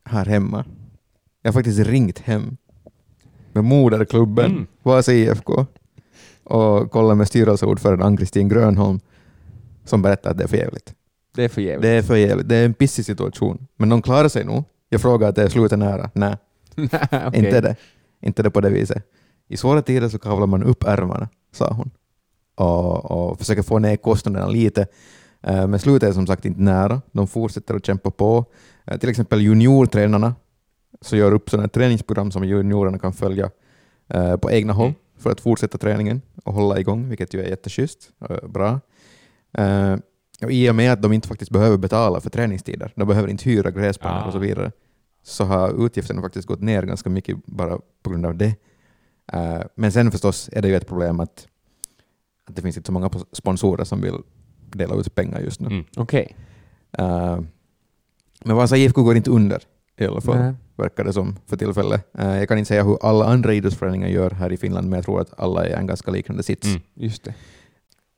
här 0.05 0.25
hemma. 0.27 0.65
Jag 1.43 1.49
har 1.49 1.53
faktiskt 1.53 1.79
ringt 1.87 2.19
hem 2.19 2.57
med 3.53 3.65
moderklubben, 3.65 4.51
Mm. 4.51 4.67
Vasa 4.83 5.13
IFK, 5.13 5.67
och 6.45 6.91
kollat 6.91 7.17
med 7.17 7.29
styrelseordförande 7.29 8.05
Ann-Kristin 8.05 8.49
Grönholm 8.49 9.01
som 9.85 10.03
berättar 10.03 10.31
att 10.31 10.39
det 10.39 10.45
är 10.45 10.49
för 10.49 10.57
jävligt. 10.57 10.95
Det 11.35 11.45
är 11.45 11.49
för 11.49 11.61
jävligt. 11.61 11.83
Det 11.83 11.89
är 11.89 12.03
för 12.03 12.17
jävligt. 12.17 12.49
Det 12.49 12.57
är 12.57 12.65
en 12.65 12.75
pissig 12.75 13.05
situation. 13.05 13.67
Men 13.77 13.89
de 13.89 14.03
klarar 14.03 14.29
sig 14.29 14.45
nog. 14.45 14.65
Jag 14.89 15.01
frågar 15.01 15.29
att 15.29 15.37
det 15.37 15.43
är 15.43 15.49
slutet 15.49 15.79
nära. 15.79 16.11
Nej, 16.15 16.37
Okej. 16.77 17.31
inte 17.35 17.61
det. 17.61 17.77
Inte 18.21 18.43
det 18.43 18.51
på 18.51 18.61
det 18.61 18.71
viset. 18.71 19.05
I 19.49 19.57
svåra 19.57 19.83
tider 19.83 20.09
så 20.09 20.19
kavlar 20.19 20.47
man 20.47 20.63
upp 20.63 20.83
ärmarna, 20.85 21.29
sa 21.53 21.73
hon. 21.73 21.91
Och, 22.55 23.11
och 23.11 23.39
försöker 23.39 23.63
få 23.63 23.79
ner 23.79 23.97
kostnaderna 23.97 24.47
lite. 24.49 24.87
Eh, 25.43 25.67
Men 25.67 25.79
slutet 25.81 26.09
är 26.09 26.13
som 26.13 26.27
sagt 26.27 26.45
inte 26.45 26.61
nära. 26.61 27.03
De 27.13 27.27
fortsätter 27.29 27.75
att 27.75 27.87
kämpa 27.87 28.11
på. 28.11 28.45
Eh, 28.85 28.99
Till 28.99 29.09
exempel 29.09 29.41
juniortränarna 29.41 30.35
så 31.01 31.17
gör 31.17 31.33
upp 31.33 31.51
sådana 31.51 31.69
träningsprogram 31.69 32.31
som 32.31 32.45
juniorerna 32.45 32.99
kan 32.99 33.13
följa 33.13 33.51
eh, 34.09 34.37
på 34.37 34.51
egna 34.51 34.73
håll 34.73 34.93
för 35.19 35.31
att 35.31 35.41
fortsätta 35.41 35.79
träningen 35.79 36.23
och 36.45 36.55
hålla 36.55 36.81
igång, 36.81 37.09
vilket 37.09 37.35
ju 37.35 37.41
är 37.43 37.49
jätteschysst. 37.49 38.11
eh, 38.31 38.49
Bra. 38.49 38.81
Och 40.43 40.51
I 40.53 40.71
och 40.71 40.75
med 40.75 40.93
att 40.93 41.03
de 41.03 41.13
inte 41.13 41.29
faktiskt 41.29 41.51
behöver 41.51 41.77
betala 41.77 42.21
för 42.21 42.31
träningstider, 42.31 42.93
de 42.97 43.09
behöver 43.09 43.29
inte 43.29 43.45
hyra 43.51 43.71
gräsplaner 43.71 44.21
Ah. 44.23 44.27
och 44.27 44.33
så 44.33 44.39
vidare, 44.39 44.73
så 45.23 45.45
har 45.45 45.87
utgifterna 45.87 46.23
faktiskt 46.23 46.49
gått 46.49 46.61
ner 46.61 46.83
ganska 46.83 47.11
mycket 47.11 47.37
bara 47.47 47.79
på 48.03 48.11
grund 48.11 48.27
av 48.27 48.37
det. 48.37 48.55
Men 49.75 49.93
sen 49.93 50.11
förstås 50.11 50.51
är 50.53 50.63
det 50.63 50.69
ju 50.69 50.77
ett 50.77 50.87
problem 50.89 51.21
att, 51.21 51.47
att 52.49 52.57
det 52.57 52.63
finns 52.63 52.77
inte 52.77 52.87
så 52.87 52.93
många 52.93 53.11
sponsorer 53.33 53.85
som 53.85 54.01
vill 54.01 54.15
dela 54.71 54.95
ut 54.95 55.15
pengar 55.15 55.41
just 55.41 55.61
nu. 55.61 55.67
Mm. 55.67 55.85
Okej. 55.97 56.37
Eh, 56.99 57.41
Men 58.45 58.57
Vasa 58.57 58.77
IFK 58.77 59.03
går 59.03 59.17
inte 59.17 59.31
under 59.31 59.63
i 59.99 60.07
alla 60.07 60.21
fall, 60.21 60.39
Nej. 60.39 60.55
verkar 60.77 61.05
det 61.05 61.13
som 61.13 61.37
för 61.47 61.57
tillfället. 61.57 62.07
Eh, 62.19 62.39
Jag 62.39 62.49
kan 62.49 62.59
inte 62.59 62.69
säga 62.69 62.85
hur 62.85 62.99
alla 63.03 63.25
andra 63.25 63.55
idrottsföreningar 63.55 64.09
gör 64.09 64.31
här 64.31 64.53
i 64.53 64.57
Finland, 64.57 64.89
men 64.89 64.97
jag 64.97 65.05
tror 65.05 65.21
att 65.21 65.41
alla 65.41 65.65
är 65.65 65.69
i 65.71 65.73
en 65.73 65.87
ganska 65.87 66.11
liknande 66.11 66.43
sits. 66.43 66.67
Mm. 66.67 66.81
Just 66.95 67.25
det. 67.25 67.35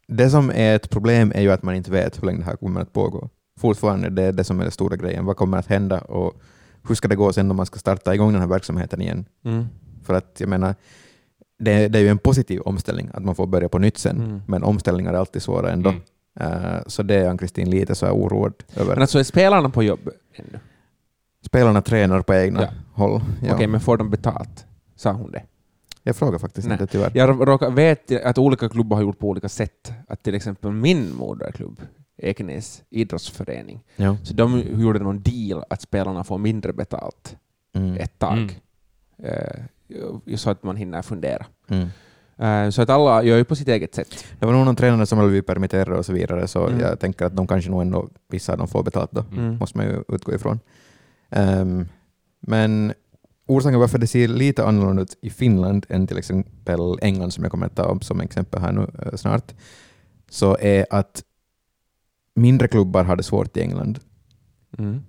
Det 0.09 0.31
som 0.31 0.51
är 0.51 0.77
ett 0.77 0.91
problem 0.91 1.33
är 1.35 1.41
ju 1.41 1.53
att 1.53 1.63
man 1.63 1.75
inte 1.75 1.91
vet 1.91 2.23
hur 2.23 2.27
länge 2.27 2.39
det 2.39 2.45
här 2.45 2.57
kommer 2.57 2.81
att 2.81 2.93
pågå. 2.93 3.29
Fortfarande 3.61 4.11
det 4.11 4.23
är 4.23 4.33
det 4.33 4.45
som 4.45 4.59
är 4.61 4.65
den 4.65 4.73
stora 4.73 4.97
grejen. 4.97 5.25
Vad 5.25 5.37
kommer 5.37 5.59
att 5.59 5.67
hända 5.67 6.01
och 6.01 6.35
hur 6.89 6.95
ska 6.95 7.09
det 7.09 7.17
gå 7.17 7.33
sen 7.33 7.49
när 7.49 7.55
man 7.55 7.67
ska 7.67 7.79
starta 7.79 8.15
igång 8.15 8.33
den 8.33 8.41
här 8.41 8.49
verksamheten 8.49 9.01
igen? 9.01 9.25
Mm. 9.45 9.65
För 10.03 10.15
att 10.15 10.37
jag 10.41 10.49
menar, 10.49 10.75
det, 11.59 11.89
det 11.89 11.99
är 11.99 12.03
ju 12.03 12.09
en 12.09 12.19
positiv 12.19 12.61
omställning 12.61 13.11
att 13.15 13.25
man 13.25 13.35
får 13.35 13.47
börja 13.47 13.69
på 13.69 13.79
nytt 13.79 13.99
sen, 13.99 14.17
Mm. 14.21 14.43
men 14.47 14.63
omställningar 14.65 15.13
är 15.15 15.19
alltid 15.19 15.43
svåra 15.43 15.71
ändå. 15.73 15.91
Mm. 15.91 16.03
Eh, 16.65 16.81
så 16.87 17.03
det 17.03 17.15
är 17.15 17.29
Ann-Kristin 17.31 17.71
lite 17.71 17.95
så 17.95 18.07
här 18.07 18.13
oroad 18.13 18.55
över. 18.77 18.93
Men 18.95 19.01
alltså 19.03 19.19
är 19.19 19.23
spelarna 19.23 19.71
på 19.71 19.83
jobb 19.83 20.09
ännu? 20.35 20.59
Spelarna 21.47 21.83
tränar 21.83 22.23
på 22.23 22.35
egna 22.35 22.63
Ja. 22.63 22.69
håll. 22.93 23.21
Ja. 23.43 23.55
Okej, 23.55 23.67
men 23.67 23.81
får 23.81 23.97
de 23.97 24.11
betalt? 24.11 24.67
Sa 24.97 25.13
hon 25.13 25.31
det? 25.33 25.43
Jag 26.03 26.17
frågar 26.17 26.39
faktiskt 26.39 26.69
Nej. 26.69 26.75
inte 26.75 26.87
tyvärr. 26.87 27.11
Jag 27.15 27.49
råkar, 27.49 27.71
vet 27.71 28.25
att 28.25 28.39
olika 28.39 28.69
klubbar 28.69 28.97
har 28.97 29.03
gjort 29.05 29.19
på 29.19 29.29
olika 29.29 29.49
sätt. 29.49 29.93
Att 30.09 30.23
till 30.23 30.35
exempel 30.35 30.71
min 30.73 31.15
moderklubb, 31.15 31.81
Ekenäs 32.17 32.83
idrottsförening, 32.91 33.81
Ja. 33.97 34.17
så 34.23 34.35
de 34.35 34.61
gjorde 34.61 34.99
någon 34.99 35.23
deal 35.23 35.65
att 35.71 35.83
spelarna 35.83 36.25
får 36.25 36.39
mindre 36.39 36.73
betalt 36.73 37.37
Mm. 37.75 37.95
ett 37.97 38.19
tag. 38.19 38.33
Mm. 38.39 38.51
Eh, 39.23 39.61
så 40.37 40.51
att 40.51 40.63
man 40.63 40.77
hinner 40.77 41.03
fundera. 41.03 41.47
Mm. 41.69 41.89
Eh, 42.39 42.71
så 42.71 42.83
att 42.83 42.91
alla 42.91 43.23
gör 43.23 43.37
ju 43.37 43.45
på 43.45 43.57
sitt 43.57 43.69
eget 43.69 43.95
sätt. 43.95 44.25
Det 44.39 44.47
var 44.47 44.53
nog 44.53 44.65
någon 44.65 44.77
tränare 44.77 45.07
som 45.07 45.19
blivit 45.19 45.47
permitterad 45.47 45.99
och 45.99 46.07
så 46.07 46.13
vidare, 46.13 46.49
så 46.49 46.67
Mm. 46.67 46.81
jag 46.81 47.01
tänker 47.01 47.25
att 47.27 47.37
de 47.37 47.47
kanske 47.47 47.71
nog 47.71 47.83
ändå, 47.83 48.09
vissa 48.29 48.53
av 48.53 48.59
dem 48.59 48.69
får 48.69 48.83
betalt 48.83 49.11
då, 49.13 49.25
Mm. 49.33 49.57
måste 49.61 49.79
man 49.79 49.87
ju 49.87 50.03
utgå 50.09 50.35
ifrån. 50.35 50.61
Ehm, 51.31 51.87
men 52.41 52.93
orsaken 53.47 53.81
varför 53.81 53.99
det 53.99 54.07
ser 54.07 54.29
lite 54.29 54.65
annorlunda 54.67 55.03
ut 55.03 55.19
i 55.23 55.31
Finland 55.31 55.87
än 55.89 56.07
till 56.07 56.19
exempel 56.19 56.81
England, 57.03 57.31
som 57.31 57.45
jag 57.45 57.51
kommer 57.51 57.67
att 57.67 57.77
ta 57.77 57.83
upp 57.83 58.05
som 58.05 58.21
exempel 58.21 58.61
här 58.61 58.73
nu 58.73 58.87
eh, 59.07 59.15
snart, 59.17 59.55
så 60.31 60.57
är 60.61 60.87
att 60.91 61.23
mindre 62.35 62.69
klubbar 62.69 63.05
har 63.05 63.17
det 63.17 63.23
svårt 63.23 63.57
i 63.57 63.61
England. 63.61 63.99
Mm. 64.79 65.03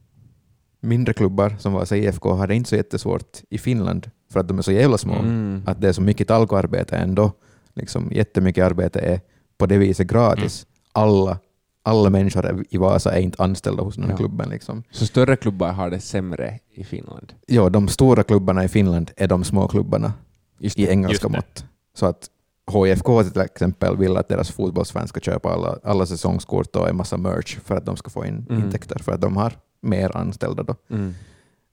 Mindre 0.79 1.13
klubbar, 1.13 1.55
som 1.59 1.73
var 1.73 1.93
IFK, 1.93 2.33
har 2.33 2.47
det 2.47 2.55
inte 2.55 2.69
så 2.69 2.75
jättesvårt 2.75 3.37
i 3.49 3.57
Finland, 3.57 4.09
för 4.35 4.39
att 4.39 4.47
de 4.47 4.57
är 4.57 4.61
så 4.61 4.71
jävla 4.71 4.97
små. 4.97 5.13
Mm. 5.15 5.61
Att 5.65 5.81
det 5.81 5.87
är 5.89 5.93
så 5.93 6.01
mycket 6.01 6.27
talkoarbete 6.27 6.95
ändå. 6.97 7.31
Liksom, 7.73 8.11
jättemycket 8.11 8.65
arbete 8.65 8.99
är 8.99 9.21
på 9.57 9.65
det 9.65 9.77
viset 9.77 10.07
gratis. 10.07 10.67
Alla, 10.91 11.39
alla 11.83 12.09
människor 12.09 12.65
i 12.69 12.77
Vasa 12.77 13.11
är 13.11 13.19
inte 13.21 13.43
anställda 13.43 13.83
hos 13.83 13.95
den 13.95 14.03
här 14.03 14.11
Ja. 14.11 14.17
klubben. 14.17 14.49
Liksom. 14.49 14.83
Så 14.91 15.05
större 15.05 15.35
klubbar 15.35 15.71
har 15.71 15.89
det 15.89 15.99
sämre 15.99 16.59
i 16.73 16.83
Finland. 16.83 17.33
Ja, 17.47 17.69
de 17.69 17.87
stora 17.87 18.23
klubbarna 18.23 18.63
i 18.63 18.67
Finland 18.67 19.11
är 19.17 19.27
de 19.27 19.43
små 19.43 19.67
klubbarna 19.67 20.13
Just 20.59 20.79
i 20.79 20.87
engelska 20.89 21.27
mått. 21.29 21.65
Så 21.93 22.05
att 22.05 22.29
HIFK 22.71 23.05
till 23.33 23.41
exempel 23.41 23.97
vill 23.97 24.17
att 24.17 24.27
deras 24.29 24.51
fotbollsfans 24.51 25.09
ska 25.09 25.19
köpa 25.19 25.49
alla, 25.53 25.77
alla 25.83 26.05
säsongskort 26.05 26.75
och 26.75 26.89
en 26.89 26.95
massa 26.95 27.17
merch 27.17 27.57
för 27.63 27.75
att 27.75 27.85
de 27.85 27.97
ska 27.97 28.09
få 28.09 28.25
in 28.25 28.45
Mm. 28.49 28.63
intäkter, 28.63 28.99
för 28.99 29.11
att 29.11 29.21
de 29.21 29.37
har 29.37 29.53
mer 29.81 30.17
anställda 30.17 30.63
då. 30.63 30.75
Mm. 30.89 31.13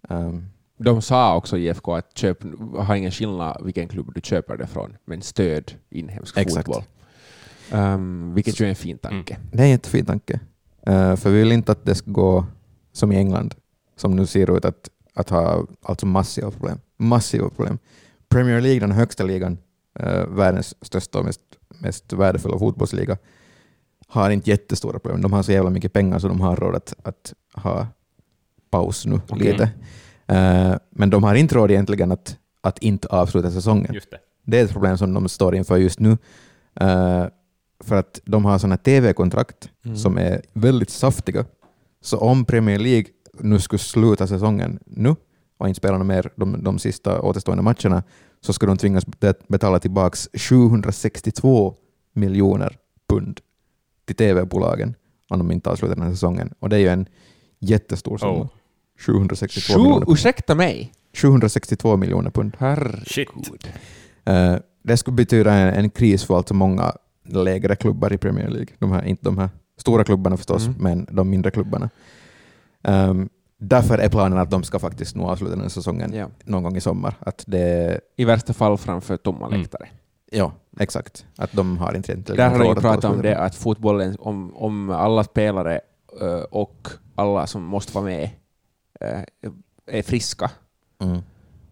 Um, 0.08 0.46
De 0.82 1.02
sa 1.02 1.36
också 1.36 1.58
i 1.58 1.68
IFK 1.68 1.94
att 1.94 2.18
köp, 2.18 2.38
har 2.76 2.94
ingen 2.94 3.10
skillnad 3.10 3.64
vilken 3.64 3.88
klubb 3.88 4.12
du 4.14 4.20
köper 4.20 4.56
det 4.56 4.66
från, 4.66 4.96
men 5.04 5.22
stöd 5.22 5.72
inhemsk 5.90 6.36
Exakt. 6.36 6.66
fotboll. 6.66 6.84
Um, 7.72 8.34
vilket 8.34 8.60
ju 8.60 8.64
är 8.64 8.68
en 8.68 8.76
fin 8.76 8.98
tanke. 8.98 9.38
Det 9.52 9.58
är 9.58 9.64
en 9.64 9.70
jättefin 9.70 10.04
tanke. 10.04 10.40
Eh, 10.86 11.16
för 11.16 11.30
vi 11.30 11.38
vill 11.38 11.52
inte 11.52 11.72
att 11.72 11.84
det 11.84 11.94
ska 11.94 12.10
gå 12.10 12.46
som 12.92 13.12
i 13.12 13.16
England, 13.16 13.54
som 13.96 14.16
nu 14.16 14.26
ser 14.26 14.56
ut 14.56 14.64
att, 14.64 14.88
att 15.14 15.30
ha 15.30 15.66
alltså 15.82 16.06
massiva 16.06 16.50
problem. 16.50 16.78
Massiva 16.96 17.48
problem. 17.48 17.78
Premier 18.28 18.60
League, 18.60 18.80
den 18.80 18.92
högsta 18.92 19.24
ligan, 19.24 19.58
eh, 19.98 20.26
världens 20.26 20.84
största 20.84 21.18
och 21.18 21.24
mest, 21.24 21.40
mest 21.68 22.12
värdefulla 22.12 22.58
fotbollsliga, 22.58 23.18
har 24.06 24.30
inte 24.30 24.50
jättestora 24.50 24.98
problem. 24.98 25.22
De 25.22 25.32
har 25.32 25.42
så 25.42 25.52
jävla 25.52 25.70
mycket 25.70 25.92
pengar 25.92 26.18
så 26.18 26.28
de 26.28 26.40
har 26.40 26.56
råd 26.56 26.74
att, 26.74 26.94
att 27.02 27.32
ha 27.54 27.86
paus 28.70 29.06
nu 29.06 29.20
Okej. 29.28 29.52
lite. 29.52 29.70
Eh, 30.32 30.76
men 30.90 31.10
de 31.10 31.24
har 31.24 31.34
inte 31.34 31.54
råd 31.54 31.70
egentligen 31.70 32.12
att, 32.12 32.36
att 32.60 32.78
inte 32.78 33.08
avsluta 33.08 33.50
säsongen. 33.50 33.92
Det. 34.10 34.18
Det 34.44 34.60
är 34.60 34.64
ett 34.64 34.72
problem 34.72 34.98
som 34.98 35.14
de 35.14 35.28
står 35.28 35.54
inför 35.54 35.76
just 35.76 36.00
nu. 36.00 36.10
Eh, 36.80 37.24
för 37.84 37.96
att 37.96 38.20
de 38.24 38.44
har 38.44 38.58
sådana 38.58 38.76
TV-kontrakt 38.76 39.68
Mm. 39.84 39.96
som 39.96 40.18
är 40.18 40.42
väldigt 40.52 40.90
saftiga. 40.90 41.44
Så 42.00 42.18
om 42.18 42.44
Premier 42.44 42.78
League 42.78 43.04
nu 43.40 43.58
skulle 43.60 43.78
sluta 43.78 44.26
säsongen 44.26 44.78
nu 44.86 45.14
och 45.58 45.68
inte 45.68 45.78
spela 45.78 45.98
mer 45.98 46.30
de, 46.36 46.64
de 46.64 46.78
sista 46.78 47.20
återstående 47.20 47.62
matcherna 47.62 48.02
så 48.40 48.52
skulle 48.52 48.70
de 48.70 48.78
tvingas 48.78 49.06
bet- 49.06 49.48
betala 49.48 49.78
tillbaka 49.78 50.16
762 50.38 51.74
miljoner 52.12 52.76
pund 53.08 53.40
till 54.04 54.16
TV-bolagen 54.16 54.94
om 55.28 55.38
de 55.38 55.50
inte 55.50 55.70
avslutar 55.70 55.94
den 55.96 56.04
här 56.04 56.10
säsongen. 56.12 56.54
Och 56.58 56.68
det 56.68 56.76
är 56.76 56.80
ju 56.80 56.88
en 56.88 57.06
jättestor 57.58 58.18
summa. 58.18 58.32
Oh. 58.32 58.48
762 59.06 59.72
Sju, 59.72 59.78
miljoner 59.78 60.00
pund. 60.00 60.12
ursäkta 60.18 60.54
mig? 60.54 60.92
762 61.14 61.96
miljoner 61.96 62.30
pund. 62.30 62.56
Herregud. 62.58 63.68
Eh, 64.24 64.54
det 64.82 64.96
skulle 64.96 65.14
betyda 65.14 65.52
en, 65.54 65.74
en 65.84 65.90
kris 65.90 66.24
för 66.24 66.36
alltså 66.36 66.54
många 66.54 66.92
lägre 67.28 67.76
klubbar 67.76 68.12
i 68.12 68.18
Premier 68.18 68.48
League. 68.48 68.68
De 68.78 68.92
här, 68.92 69.04
inte 69.04 69.24
de 69.24 69.38
här 69.38 69.48
stora 69.78 70.04
klubbarna 70.04 70.36
förstås, 70.36 70.66
Mm. 70.66 70.76
men 70.80 71.06
de 71.10 71.30
mindre 71.30 71.50
klubbarna. 71.50 71.90
Um, 72.84 73.28
därför 73.58 73.98
är 73.98 74.08
planen 74.08 74.38
att 74.38 74.50
de 74.50 74.62
ska 74.62 74.78
faktiskt 74.78 75.16
nå 75.16 75.30
avsluta 75.30 75.50
den 75.52 75.60
här 75.62 75.68
säsongen 75.68 76.12
Ja. 76.14 76.26
någon 76.44 76.62
gång 76.62 76.76
i 76.76 76.80
sommar. 76.80 77.14
Att 77.20 77.44
det, 77.46 78.00
I 78.16 78.24
värsta 78.24 78.52
fall 78.52 78.78
framför 78.78 79.16
tomma 79.16 79.46
Mm. 79.46 79.60
läktare. 79.60 79.88
ja, 80.32 80.52
exakt. 80.80 81.26
Att 81.38 81.52
de 81.52 81.78
har 81.78 81.94
inte 81.96 82.12
egentligen 82.12 82.36
Där 82.36 82.50
har 82.50 82.74
de 82.74 82.80
pratat 82.80 83.04
om 83.04 83.22
det 83.22 83.38
att 83.38 83.54
fotbollen, 83.54 84.16
om, 84.18 84.56
om 84.56 84.90
alla 84.90 85.24
spelare 85.24 85.80
eh, 86.20 86.42
och 86.50 86.88
alla 87.14 87.46
som 87.46 87.62
måste 87.62 87.94
vara 87.94 88.04
med 88.04 88.30
är 89.86 90.02
friska, 90.02 90.50
Mm. 91.02 91.18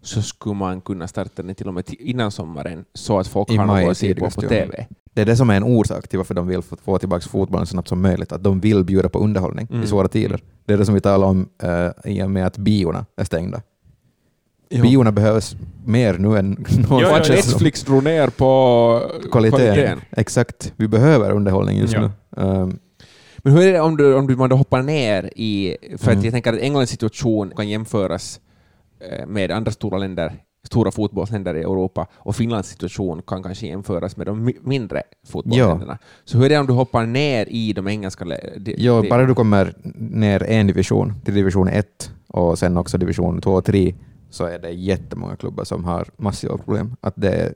så 0.03 0.23
skulle 0.23 0.55
man 0.55 0.81
kunna 0.81 1.09
starta 1.09 1.43
den 1.43 1.55
till 1.55 1.69
och 1.69 1.75
med 1.75 1.85
innan 1.99 2.31
sommaren 2.31 2.85
så 2.95 3.19
att 3.19 3.27
folk 3.27 3.51
I 3.51 3.57
har 3.57 3.67
något 3.67 3.91
att 3.91 3.99
se 3.99 4.15
på 4.15 4.31
på. 4.31 4.41
TV. 4.41 4.87
Det 5.15 5.21
är 5.23 5.27
det 5.27 5.37
som 5.37 5.51
är 5.51 5.57
en 5.57 5.65
orsak 5.65 6.09
till 6.09 6.19
varför 6.19 6.35
de 6.35 6.47
vill 6.47 6.63
få, 6.63 6.99
tillbaka 6.99 7.29
fotbollen 7.29 7.67
så 7.67 7.71
snabbt 7.71 7.89
som 7.89 8.03
möjligt. 8.03 8.33
Att 8.33 8.43
de 8.45 8.61
vill 8.61 8.85
bjuda 8.85 9.09
på 9.09 9.19
underhållning 9.19 9.67
Mm. 9.71 9.83
i 9.83 9.87
svåra 9.87 10.09
tider. 10.09 10.41
Det 10.65 10.73
är 10.73 10.79
det 10.79 10.85
som 10.87 10.95
vi 10.95 11.01
talar 11.01 11.27
om 11.27 11.49
uh, 11.65 11.91
i 12.13 12.23
och 12.23 12.31
med 12.31 12.47
att 12.47 12.59
biorna 12.59 13.07
är 13.17 13.25
stängda. 13.25 13.63
Ja. 14.69 14.83
Biorna 14.83 15.13
behövs 15.13 15.57
mer 15.85 16.19
nu 16.19 16.39
än 16.39 16.65
Jo, 16.69 16.85
jo, 16.91 16.99
jo. 17.01 17.07
att 17.09 17.29
Netflix 17.29 17.83
drog 17.83 18.05
ner 18.05 18.29
på 18.29 19.03
kvaliteten. 19.33 20.01
Exakt. 20.11 20.73
Vi 20.77 20.89
behöver 20.89 21.31
underhållning 21.31 21.79
just 21.79 21.95
Ja. 21.95 22.01
nu. 22.01 22.43
Um, 22.43 22.79
Men 23.45 23.53
hur 23.53 23.63
är 23.63 23.73
det 23.73 23.81
om, 23.81 23.97
du, 23.97 24.15
om 24.15 24.27
du, 24.27 24.37
man 24.37 24.51
då 24.51 24.57
hoppar 24.57 24.83
ner 24.83 25.31
i... 25.37 25.77
För 25.99 26.07
Mm. 26.07 26.19
att 26.19 26.25
jag 26.25 26.33
tänker 26.33 26.53
att 26.53 26.59
Englands 26.61 26.91
situation 26.91 27.53
kan 27.57 27.69
jämföras 27.69 28.41
eh, 29.01 29.27
med 29.27 29.51
andra 29.51 29.71
stora 29.73 29.99
länder, 29.99 30.33
stora 30.67 30.91
fotbollsländer 30.91 31.55
i 31.55 31.61
Europa, 31.61 32.07
och 32.13 32.37
Finlands 32.37 32.69
situation 32.69 33.23
kan 33.27 33.43
kanske 33.43 33.67
jämföras 33.67 34.17
med 34.17 34.27
de 34.27 34.49
mi- 34.49 34.59
mindre 34.63 35.03
fotbollsländerna. 35.27 35.99
Så 36.25 36.39
hur 36.39 36.45
är 36.45 36.49
det 36.49 36.59
om 36.59 36.67
du 36.67 36.73
hoppar 36.73 37.07
ner 37.07 37.47
i 37.51 37.73
de 37.73 37.89
engelska... 37.89 38.25
de- 38.25 38.75
ja, 38.79 39.05
bara 39.11 39.27
du 39.27 39.35
kommer 39.35 39.75
ner 39.99 40.43
en 40.43 40.67
division, 40.67 41.15
till 41.25 41.35
division 41.35 41.69
1 41.69 42.13
och 42.27 42.59
sen 42.59 42.77
också 42.77 42.99
division 42.99 43.41
2 43.41 43.53
och 43.53 43.65
3, 43.65 43.95
så 44.31 44.45
är 44.45 44.59
det 44.59 44.71
jättemånga 44.71 45.37
klubbar 45.37 45.65
som 45.65 45.85
har 45.85 46.09
massiva 46.17 46.57
problem. 46.59 46.97
Att 47.01 47.15
det, 47.17 47.55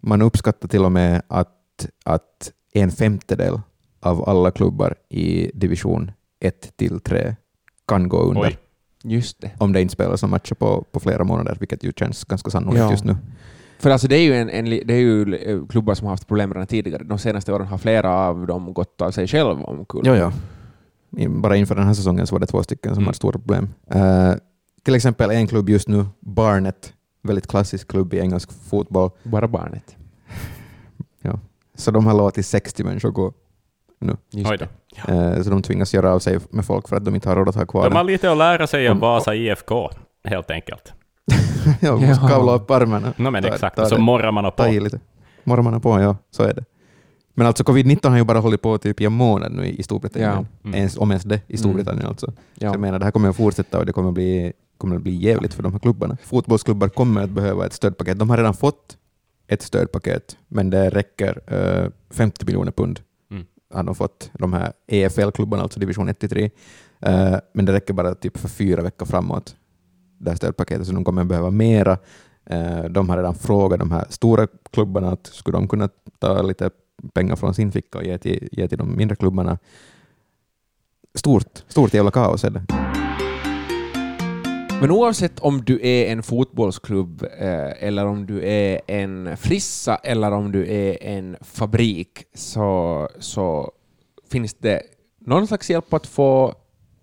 man 0.00 0.22
uppskattar 0.22 0.68
till 0.68 0.84
och 0.84 0.92
med 0.92 1.22
att, 1.28 1.88
att 2.04 2.52
en 2.72 2.90
femtedel 2.90 3.60
av 4.00 4.28
alla 4.28 4.50
klubbar 4.50 4.94
i 5.08 5.50
division 5.54 6.10
1 6.40 6.76
till 6.76 7.00
3 7.00 7.36
kan 7.88 8.08
gå 8.08 8.18
under 8.22 8.42
Oj. 8.42 8.58
Just 9.02 9.40
det. 9.40 9.50
om 9.58 9.72
det 9.72 9.80
inte 9.82 9.92
spelas 9.92 10.22
några 10.22 10.30
matcher 10.30 10.54
på, 10.54 10.84
på 10.92 11.00
flera 11.00 11.24
månader, 11.24 11.56
vilket 11.60 11.84
ju 11.84 11.92
känns 11.96 12.24
ganska 12.24 12.50
sannolikt 12.50 12.78
Ja. 12.80 12.90
just 12.90 13.04
nu. 13.04 13.16
För 13.78 13.90
alltså 13.90 14.08
det 14.08 14.16
är 14.16 14.22
ju, 14.22 14.34
en, 14.34 14.50
en, 14.50 14.64
det 14.64 14.94
är 14.94 14.98
ju 15.00 15.34
eh, 15.34 15.66
klubbar 15.66 15.94
som 15.94 16.06
har 16.06 16.12
haft 16.12 16.26
problem 16.28 16.52
redan 16.54 16.66
tidigare. 16.66 17.04
De 17.04 17.18
senaste 17.18 17.52
åren 17.52 17.66
har 17.66 17.78
flera 17.78 18.10
av 18.14 18.46
dem 18.46 18.72
gått 18.74 19.00
av 19.02 19.10
sig 19.10 19.26
själva 19.26 19.52
omkull. 19.64 20.02
Ja, 20.06 20.16
ja. 20.16 20.32
Bara 21.28 21.56
inför 21.56 21.74
den 21.74 21.86
här 21.86 21.94
säsongen 21.94 22.26
så 22.26 22.34
var 22.34 22.40
det 22.40 22.46
två 22.46 22.62
stycken 22.62 22.94
som 22.94 22.98
Mm. 23.02 23.06
hade 23.06 23.16
stora 23.16 23.32
problem. 23.38 23.68
Eh, 23.90 24.32
till 24.82 24.94
exempel 24.94 25.30
en 25.30 25.46
klubb 25.46 25.68
just 25.68 25.88
nu, 25.88 26.04
Barnet, 26.20 26.92
väldigt 27.22 27.46
klassisk 27.46 27.88
klubb 27.88 28.14
i 28.14 28.18
engelsk 28.18 28.52
fotboll. 28.52 29.10
Bara 29.22 29.48
barnet. 29.48 29.96
Så 31.74 31.90
de 31.90 32.06
har 32.06 32.14
låtit 32.14 32.46
60 32.46 32.84
människor 32.84 33.10
gå, 33.10 33.32
Just 34.32 34.50
Oj 34.50 34.56
det. 34.58 34.68
då. 35.06 35.12
Eh, 35.12 35.42
så 35.42 35.50
de 35.50 35.62
tvingas 35.62 35.94
göra 35.94 36.12
av 36.14 36.18
sig 36.18 36.38
med 36.50 36.64
folk 36.64 36.88
för 36.88 36.96
att 36.96 37.04
de 37.04 37.14
inte 37.14 37.28
har 37.28 37.36
råd 37.36 37.48
att 37.48 37.54
ha 37.54 37.66
kvar 37.66 37.90
De 37.90 37.96
har 37.96 38.04
lite 38.04 38.32
att 38.32 38.38
lära 38.38 38.66
sig 38.66 38.90
om 38.90 38.98
Vasa 39.00 39.34
IFK, 39.34 39.90
helt 40.24 40.50
enkelt. 40.50 40.92
ja, 41.80 41.96
vi 41.96 42.06
måste 42.08 42.28
kavla 42.28 42.52
upp 42.54 42.70
armarna. 42.70 43.12
No, 43.16 43.30
men 43.30 43.42
Ta- 43.42 43.48
exakt, 43.48 43.76
ta 43.76 43.82
och 43.82 43.88
så 43.88 43.94
det. 43.94 44.00
morrar 44.00 44.32
man 44.32 44.52
på. 44.56 44.66
lite. 44.66 45.00
Morrar 45.44 45.62
man 45.62 45.80
på, 45.80 46.00
ja, 46.00 46.16
så 46.30 46.42
är 46.42 46.54
det. 46.54 46.64
Men 47.34 47.46
alltså 47.46 47.62
covid-19 47.64 48.08
har 48.08 48.16
ju 48.16 48.24
bara 48.24 48.38
hållit 48.38 48.62
på 48.62 48.78
typ 48.78 49.00
i 49.00 49.04
en 49.04 49.12
månad 49.12 49.52
nu 49.52 49.66
i 49.66 49.82
Storbritannien. 49.82 50.30
Ja. 50.30 50.68
Mm. 50.68 50.74
Ens, 50.78 50.96
om 50.98 51.10
ens 51.10 51.22
det, 51.24 51.40
i 51.46 51.56
Storbritannien 51.56 52.06
alltså. 52.06 52.26
Så 52.26 52.32
Ja. 52.54 52.70
jag 52.70 52.80
menar, 52.80 52.98
det 52.98 53.04
här 53.04 53.12
kommer 53.12 53.28
att 53.28 53.36
fortsätta 53.36 53.78
och 53.78 53.86
det 53.86 53.92
kommer 53.92 54.08
att 54.08 54.14
bli, 54.14 54.52
kommer 54.78 54.96
att 54.96 55.02
bli 55.02 55.14
jävligt 55.14 55.54
för 55.54 55.62
de 55.62 55.72
här 55.72 55.78
klubbarna. 55.78 56.16
Fotbollsklubbar 56.24 56.88
kommer 56.88 57.22
att 57.22 57.30
behöva 57.30 57.66
ett 57.66 57.72
stödpaket. 57.72 58.18
De 58.18 58.30
har 58.30 58.36
redan 58.36 58.54
fått 58.54 58.96
ett 59.46 59.62
stödpaket, 59.62 60.36
men 60.48 60.70
det 60.70 60.90
räcker 60.90 61.40
eh, 61.46 61.90
50 62.10 62.46
miljoner 62.46 62.72
pund. 62.72 63.00
Har 63.70 63.82
de 63.82 63.94
fått 63.94 64.30
de 64.32 64.52
här 64.52 64.72
EFL-klubbarna, 64.86 65.62
alltså 65.62 65.80
division 65.80 66.08
1-3. 66.08 66.38
uh, 66.42 66.50
eh, 67.00 67.38
men 67.52 67.64
det 67.64 67.72
räcker 67.72 67.94
bara 67.94 68.14
typ 68.14 68.38
för 68.38 68.48
fyra 68.48 68.82
veckor 68.82 69.06
framåt, 69.06 69.56
det 70.18 70.30
här 70.30 70.36
stödpaketet, 70.36 70.86
så 70.86 70.92
de 70.92 71.04
kommer 71.04 71.24
behöva 71.24 71.50
mera. 71.50 71.98
Uh, 72.52 72.84
De 72.84 73.08
har 73.08 73.16
redan 73.16 73.34
frågat 73.34 73.78
de 73.78 73.90
här 73.90 74.06
stora 74.08 74.46
klubbarna 74.70 75.10
att 75.10 75.26
skulle 75.26 75.58
de 75.58 75.68
kunna 75.68 75.88
ta 76.18 76.42
lite 76.42 76.70
pengar 77.12 77.36
från 77.36 77.54
sin 77.54 77.72
ficka 77.72 77.98
och 77.98 78.04
ge 78.04 78.18
till, 78.18 78.48
ge 78.52 78.68
till 78.68 78.78
de 78.78 78.96
mindre 78.96 79.16
klubbarna. 79.16 79.58
Stort, 81.14 81.64
stort 81.68 81.94
jävla 81.94 82.10
kaos 82.10 82.44
är 82.44 82.50
det. 82.50 82.79
Men 84.80 84.90
oavsett 84.90 85.40
om 85.40 85.64
du 85.64 85.80
är 85.82 86.12
en 86.12 86.22
fotbollsklubb 86.22 87.22
eh, 87.22 87.84
eller 87.86 88.06
om 88.06 88.26
du 88.26 88.44
är 88.44 88.80
en 88.86 89.36
frissa 89.36 89.96
eller 89.96 90.32
om 90.32 90.52
du 90.52 90.72
är 90.72 91.02
en 91.02 91.36
fabrik 91.40 92.24
så, 92.34 93.08
så 93.18 93.72
finns 94.30 94.54
det 94.54 94.82
någon 95.18 95.46
slags 95.46 95.70
hjälp 95.70 95.94
att 95.94 96.06
få, 96.06 96.54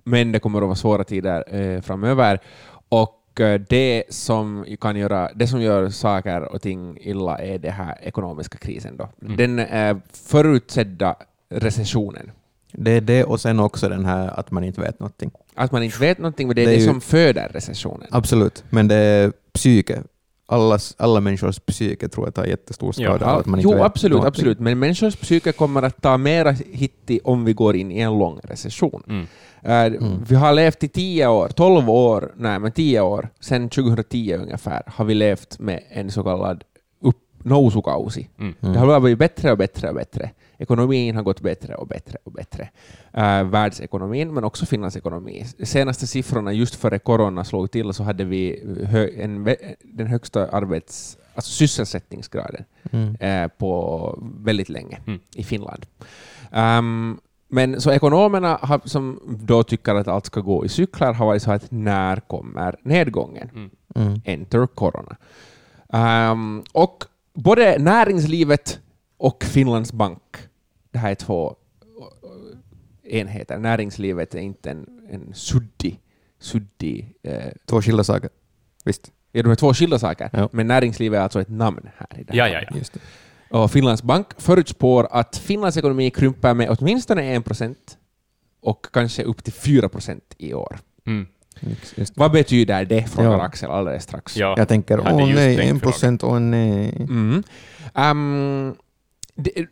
men 0.03 0.31
det 0.31 0.39
kommer 0.39 0.59
att 0.59 0.65
vara 0.65 0.75
svåra 0.75 1.03
tider 1.03 1.55
eh, 1.55 1.81
framöver. 1.81 2.39
Och 2.89 3.41
eh, 3.41 3.61
det 3.69 4.03
som 4.09 4.65
kan 4.81 4.95
göra, 4.95 5.29
det 5.35 5.47
som 5.47 5.61
gör 5.61 5.89
saker 5.89 6.41
och 6.41 6.61
ting 6.61 6.97
illa 7.01 7.37
är 7.37 7.59
den 7.59 7.71
här 7.71 7.97
ekonomiska 8.01 8.57
krisen. 8.57 8.97
Då. 8.97 9.09
Mm. 9.21 9.37
Den 9.37 9.59
eh, 9.59 9.97
förutsedda 10.11 11.15
recessionen. 11.49 12.31
Det 12.71 12.91
är 12.91 13.01
det 13.01 13.23
och 13.23 13.41
sen 13.41 13.59
också 13.59 13.89
den 13.89 14.05
här 14.05 14.39
att 14.39 14.51
man 14.51 14.63
inte 14.63 14.81
vet 14.81 14.99
någonting. 14.99 15.31
Att 15.57 15.71
man 15.71 15.83
inte 15.83 15.99
vet 15.99 16.17
någonting, 16.17 16.47
men 16.47 16.55
det 16.55 16.61
är 16.61 16.65
Det 16.65 16.71
det, 16.71 16.75
är 16.77 16.79
ju- 16.79 16.85
som 16.87 17.01
föder 17.01 17.49
recessionen. 17.53 18.07
Absolut, 18.11 18.63
men 18.69 18.87
det 18.87 18.95
är 18.95 19.31
psyke. 19.53 20.01
Allas, 20.49 20.95
alla 20.97 21.19
människors 21.19 21.59
psyke 21.59 22.09
tror 22.09 22.27
jag 22.27 22.35
tar 22.35 22.45
jättestor 22.45 22.91
skada 22.91 23.17
Ja, 23.21 23.31
av 23.31 23.39
att 23.39 23.45
man 23.45 23.59
inte 23.59 23.69
jo, 23.71 23.75
vet 23.77 23.81
absolut, 23.85 24.17
någonting. 24.17 24.27
absolut. 24.27 24.59
Men 24.59 24.79
människors 24.79 25.15
psyke 25.15 25.51
kommer 25.51 25.83
att 25.83 26.01
ta 26.01 26.17
mera 26.17 26.51
hit 26.51 27.09
om 27.23 27.45
vi 27.45 27.53
går 27.53 27.75
in 27.75 27.91
i 27.91 27.99
en 27.99 28.19
lång 28.19 28.39
recession. 28.43 29.03
Mm. 29.09 29.25
Eh, 29.93 30.01
Vi 30.29 30.35
har 30.35 30.53
levt 30.53 30.83
i 30.83 30.87
tio 30.87 31.27
år, 31.27 31.47
tolv 31.47 31.89
år, 31.89 32.31
nej 32.37 32.59
men 32.59 32.71
tio 32.71 33.01
år, 33.01 33.29
sedan 33.39 33.69
2010 33.69 34.33
ungefär, 34.41 34.83
har 34.87 35.05
vi 35.05 35.13
levt 35.13 35.59
med 35.59 35.83
en 35.89 36.11
så 36.11 36.23
kallad 36.23 36.63
nousukausi. 37.43 38.29
Mm. 38.39 38.53
Det 38.59 38.79
har 38.79 38.99
blivit 38.99 39.19
bättre 39.19 39.51
och 39.51 39.57
bättre 39.57 39.89
och 39.89 39.95
bättre. 39.95 40.29
Ekonomin 40.57 41.15
har 41.15 41.23
gått 41.23 41.41
bättre 41.41 41.75
och 41.75 41.87
bättre 41.87 42.17
och 42.23 42.31
bättre. 42.31 42.69
Uh, 43.17 43.43
världsekonomin, 43.43 44.33
men 44.33 44.43
också 44.43 44.65
Finlands 44.65 44.97
ekonomi. 44.97 45.45
Senaste 45.63 46.07
siffrorna 46.07 46.53
just 46.53 46.75
före 46.75 46.99
corona 46.99 47.43
slog 47.43 47.71
till 47.71 47.93
så 47.93 48.03
hade 48.03 48.23
vi 48.23 48.63
hö, 48.91 49.09
en, 49.17 49.55
den 49.83 50.07
högsta 50.07 50.47
arbets, 50.47 51.17
alltså 51.35 51.51
sysselsättningsgraden 51.51 52.63
Mm. 52.91 53.15
eh, 53.19 53.47
på 53.57 54.19
väldigt 54.39 54.69
länge 54.69 54.99
Mm. 55.07 55.19
i 55.35 55.43
Finland. 55.43 55.85
Ehm, 56.51 57.19
men 57.49 57.81
så 57.81 57.91
ekonomerna 57.91 58.59
har, 58.61 58.81
som 58.85 59.19
då 59.39 59.63
tycker 59.63 59.95
att 59.95 60.07
allt 60.07 60.25
ska 60.25 60.41
gå 60.41 60.65
i 60.65 60.69
cyklar 60.69 61.13
har 61.13 61.25
varit 61.25 61.41
så 61.41 61.51
att 61.51 61.71
när 61.71 62.19
kommer 62.19 62.75
nedgången? 62.83 63.49
Mm. 63.55 63.69
Mm. 63.95 64.21
Enter 64.25 64.67
corona. 64.67 65.15
Ehm, 65.93 66.63
och 66.73 67.03
både 67.33 67.77
näringslivet 67.79 68.79
och 69.17 69.43
Finlands 69.43 69.93
bank, 69.93 70.37
det 70.91 70.97
här 70.99 71.11
är 71.11 71.15
två 71.15 71.55
eh, 73.03 73.19
enheter. 73.19 73.57
Näringslivet 73.57 74.35
är 74.35 74.39
inte 74.39 74.71
en, 74.71 74.87
en 75.09 75.33
suddig, 75.33 75.99
suddig 76.39 77.13
eh, 77.23 77.41
Två 77.65 77.81
skilda 77.81 78.03
saker. 78.03 78.29
Visst. 78.85 79.11
Ja, 79.31 79.43
de 79.43 79.51
är 79.51 79.55
två 79.55 79.73
skilda 79.73 79.99
saker, 79.99 80.29
Ja. 80.33 80.49
men 80.51 80.67
näringslivet 80.67 81.17
är 81.17 81.21
alltså 81.23 81.41
ett 81.41 81.49
namn 81.49 81.89
här. 81.97 82.19
I 82.19 82.23
det 82.23 82.33
här 82.33 82.37
Ja, 82.39 82.47
ja, 82.47 82.67
ja. 82.71 82.77
Just 82.77 82.93
det. 82.93 82.99
Och 83.49 83.71
Finlands 83.71 84.03
bank 84.03 84.27
förutspår 84.37 85.07
att 85.11 85.37
Finlands 85.37 85.77
ekonomi 85.77 86.09
krymper 86.09 86.53
med 86.53 86.69
åtminstone 86.79 87.35
1 87.35 87.45
procent 87.45 87.97
och 88.61 88.87
kanske 88.93 89.23
upp 89.23 89.43
till 89.43 89.53
4 89.53 89.89
procent 89.89 90.35
i 90.37 90.53
år. 90.53 90.79
Mm. 91.05 91.27
Just- 91.59 91.97
Just. 91.97 92.17
Vad 92.17 92.31
betyder 92.31 92.85
det? 92.85 93.03
frågar 93.03 93.31
Ja. 93.31 93.41
Axel 93.41 93.71
alldeles 93.71 94.03
strax. 94.03 94.37
Ja. 94.37 94.53
Jag 94.57 94.67
tänker, 94.67 94.99
åh 94.99 95.33
nej, 95.33 95.69
en 95.69 95.79
procent, 95.79 96.23
åh 96.23 96.39
nej. 96.39 96.95
Mm. 96.99 97.43
Ehm, 97.93 98.75
det, 99.37 99.65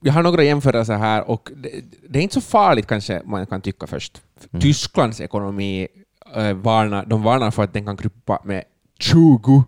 jag 0.00 0.12
har 0.12 0.22
några 0.22 0.42
jämförelser 0.42 0.96
här 0.96 1.30
och 1.30 1.50
det, 1.56 1.70
det 2.08 2.18
är 2.18 2.22
inte 2.22 2.34
så 2.34 2.40
farligt 2.40 2.86
kanske 2.86 3.22
man 3.24 3.46
kan 3.46 3.60
tycka 3.60 3.86
först. 3.86 4.22
Mm. 4.52 4.60
Tysklands 4.60 5.20
ekonomi 5.20 5.88
eh, 6.34 6.52
varnar, 6.52 7.06
de 7.06 7.22
varnar 7.22 7.50
för 7.50 7.62
att 7.62 7.72
den 7.72 7.86
kan 7.86 7.96
krympa 7.96 8.42
med 8.44 8.64
20 8.98 9.64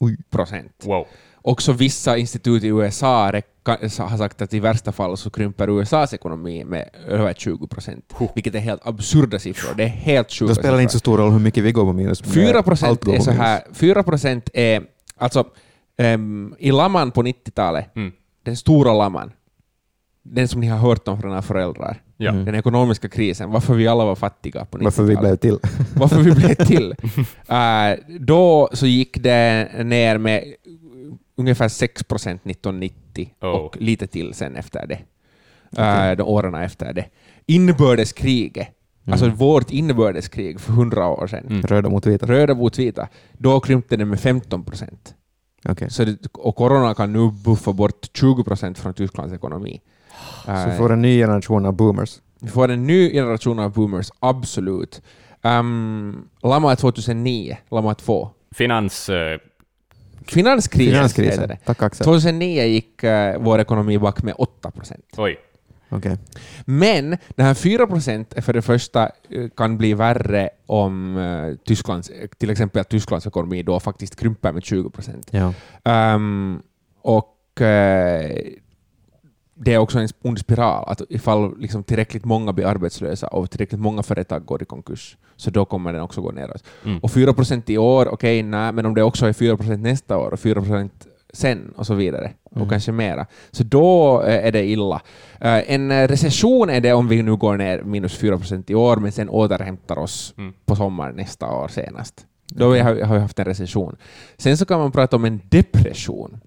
Oj. 0.00 0.16
procent. 0.30 0.82
Wow. 0.84 1.06
Också 1.46 1.72
vissa 1.72 2.16
institut 2.16 2.64
i 2.64 2.66
USA 2.68 3.24
har 3.98 4.16
sagt 4.18 4.42
att 4.42 4.54
i 4.54 4.60
värsta 4.60 4.92
fall 4.92 5.16
så 5.16 5.30
krymper 5.30 5.80
USAs 5.80 6.14
ekonomi 6.14 6.64
med 6.64 6.88
över 7.08 7.34
20 7.34 7.66
procent, 7.66 8.14
vilket 8.34 8.54
är 8.54 8.58
helt 8.58 8.86
absurda 8.86 9.38
siffror. 9.38 9.74
Det 9.76 9.82
är 9.82 9.88
helt 9.88 10.32
sjuka 10.32 10.48
Då 10.48 10.54
spelar 10.54 10.76
det 10.76 10.82
inte 10.82 10.92
så 10.92 10.98
stor 10.98 11.18
roll 11.18 11.32
hur 11.32 11.38
mycket 11.38 11.64
vi 11.64 11.72
går 11.72 11.84
på 11.84 11.92
minus. 11.92 12.22
4 12.22 12.56
Allt 12.56 12.64
procent 12.66 13.08
är 13.08 13.20
så 13.20 13.30
här, 13.30 13.62
4 13.72 14.02
procent 14.02 14.50
är 14.54 14.82
alltså 15.16 15.44
ehm, 15.96 16.54
i 16.58 16.72
laman 16.72 17.10
på 17.10 17.22
90-talet, 17.22 17.96
Mm. 17.96 18.12
Den 18.44 18.56
stora 18.56 18.92
laman, 18.92 19.32
den 20.22 20.48
som 20.48 20.60
ni 20.60 20.66
har 20.66 20.78
hört 20.78 21.08
om 21.08 21.20
från 21.20 21.32
era 21.32 21.42
föräldrar, 21.42 22.00
Ja. 22.16 22.30
Mm. 22.30 22.44
den 22.44 22.54
ekonomiska 22.54 23.08
krisen, 23.08 23.50
varför 23.50 23.74
vi 23.74 23.86
alla 23.88 24.04
var 24.04 24.14
fattiga 24.14 24.64
på 24.64 24.78
90-talet. 24.78 24.82
Varför 24.84 25.02
vi 25.04 25.16
blev 25.16 25.36
till. 25.36 25.58
varför 25.96 26.20
vi 26.22 26.30
blev 26.30 26.54
till. 26.54 26.94
Eh, 27.48 28.18
då 28.20 28.68
så 28.72 28.86
gick 28.86 29.22
det 29.22 29.68
ner 29.84 30.18
med 30.18 30.44
ungefär 31.36 31.68
6 31.68 32.04
procent 32.04 32.40
1990 32.46 33.30
Oh. 33.40 33.48
och 33.48 33.76
lite 33.80 34.06
till 34.06 34.34
sen 34.34 34.56
efter 34.56 34.86
det. 34.86 34.98
Uh, 35.78 36.16
de 36.16 36.22
åren 36.22 36.54
efter 36.54 36.92
det. 36.92 37.04
Inbördeskriget, 37.46 38.68
alltså 39.10 39.28
vårt 39.28 39.70
inbördeskrig 39.70 40.60
för 40.60 40.72
100 40.72 41.08
år 41.08 41.26
sedan, 41.26 41.46
Mm. 41.50 41.62
Röda 41.62 41.88
mot 41.88 42.06
vita. 42.06 42.26
röda 42.26 42.54
mot 42.54 42.78
vita, 42.78 43.08
då 43.32 43.60
krympte 43.60 43.96
det 43.96 44.04
med 44.04 44.20
15 44.20 44.64
procent. 44.64 45.14
Okej. 45.68 45.90
Så 45.90 46.04
det, 46.04 46.26
och 46.32 46.56
corona 46.56 46.94
kan 46.94 47.12
nu 47.12 47.30
buffa 47.30 47.72
bort 47.72 48.06
20 48.14 48.44
procent 48.44 48.78
från 48.78 48.94
Tysklands 48.94 49.34
ekonomi. 49.34 49.80
Så 50.44 50.50
Eh, 50.50 50.66
vi 50.70 50.76
får 50.78 50.92
en 50.92 51.02
ny 51.02 51.18
generation 51.18 51.66
av 51.66 51.72
boomers. 51.72 52.20
vi 52.40 52.48
får 52.48 52.68
en 52.70 52.86
ny 52.86 53.10
generation 53.12 53.58
av 53.58 53.72
boomers, 53.72 54.10
absolut. 54.20 55.02
Um, 55.42 56.28
Lama 56.42 56.76
2009, 56.76 57.56
Lama 57.70 57.94
2. 57.94 58.30
Finans... 58.54 59.08
eh, 59.08 59.38
Finanskrisen, 60.26 60.94
Finanskrisen. 60.94 61.56
Tack 61.64 61.82
Axel. 61.82 62.04
2009 62.04 62.62
gick 62.64 63.02
eh, 63.04 63.38
vår 63.40 63.58
ekonomi 63.60 63.98
back 63.98 64.22
med 64.22 64.34
8 64.38 64.70
procent. 64.70 65.04
oj. 65.16 65.36
Okej. 65.88 66.18
Men 66.64 67.16
den 67.28 67.46
här 67.46 67.54
4 67.54 67.86
procent 67.86 68.34
för 68.36 68.52
det 68.52 68.62
första 68.62 69.10
eh, 69.30 69.48
kan 69.56 69.78
bli 69.78 69.94
värre 69.94 70.50
om 70.66 71.16
eh, 71.16 71.56
Tysklands, 71.66 72.10
till 72.38 72.50
exempel 72.50 72.80
att 72.80 72.88
Tysklands 72.88 73.26
ekonomi 73.26 73.62
då 73.62 73.80
faktiskt 73.80 74.16
krymper 74.16 74.52
med 74.52 74.64
20 74.64 74.90
procent. 74.90 75.28
Ja. 75.30 75.54
Ehm, 75.84 76.62
och 77.02 77.60
eh, 77.60 78.30
det 79.54 79.74
är 79.74 79.78
också 79.78 79.98
en 79.98 80.08
ond 80.22 80.38
spiral, 80.38 80.84
att 80.88 81.02
ifall 81.08 81.58
liksom 81.58 81.84
tillräckligt 81.84 82.24
många 82.24 82.52
blir 82.52 82.66
arbetslösa 82.66 83.26
och 83.26 83.50
tillräckligt 83.50 83.80
många 83.80 84.02
företag 84.02 84.44
går 84.44 84.62
i 84.62 84.64
konkurs, 84.64 85.16
så 85.36 85.50
då 85.50 85.64
kommer 85.64 85.92
den 85.92 86.02
också 86.02 86.20
gå 86.20 86.32
neråt. 86.32 86.64
Mm. 86.84 86.98
Och 86.98 87.10
4 87.10 87.32
procent 87.32 87.70
i 87.70 87.78
år, 87.78 88.08
okej, 88.08 88.42
nej, 88.42 88.72
men 88.72 88.86
om 88.86 88.94
det 88.94 89.02
också 89.02 89.26
är 89.26 89.32
4 89.32 89.56
procent 89.56 89.82
nästa 89.82 90.18
år 90.18 90.32
och 90.32 90.40
4 90.40 90.54
procent 90.54 91.06
sen 91.34 91.72
och 91.76 91.86
så 91.86 91.94
vidare, 91.94 92.32
och 92.44 92.56
Mm. 92.56 92.68
kanske 92.68 92.92
mera, 92.92 93.26
så 93.50 93.62
då 93.64 94.22
eh, 94.22 94.46
är 94.46 94.52
det 94.52 94.64
illa. 94.66 95.00
Eh, 95.40 95.70
en 95.74 95.90
eh, 95.90 96.08
recession 96.08 96.70
är 96.70 96.80
det 96.80 96.92
om 96.92 97.08
vi 97.08 97.22
nu 97.22 97.36
går 97.36 97.56
ner 97.56 97.82
minus 97.82 98.16
4 98.16 98.38
procent 98.38 98.70
i 98.70 98.74
år, 98.74 98.96
men 98.96 99.12
sen 99.12 99.28
återhämtar 99.28 99.98
oss 99.98 100.34
Mm. 100.38 100.52
på 100.66 100.76
sommaren 100.76 101.16
nästa 101.16 101.46
år 101.50 101.68
senast. 101.68 102.26
Då 102.46 102.64
har 102.76 102.92
vi- 102.94 103.02
haft 103.02 103.38
en 103.38 103.44
recession. 103.44 103.96
Sen 104.36 104.56
så 104.56 104.64
kan 104.64 104.78
man 104.78 104.92
prata 104.92 105.16
om 105.16 105.24
en 105.24 105.40
depression. 105.48 106.40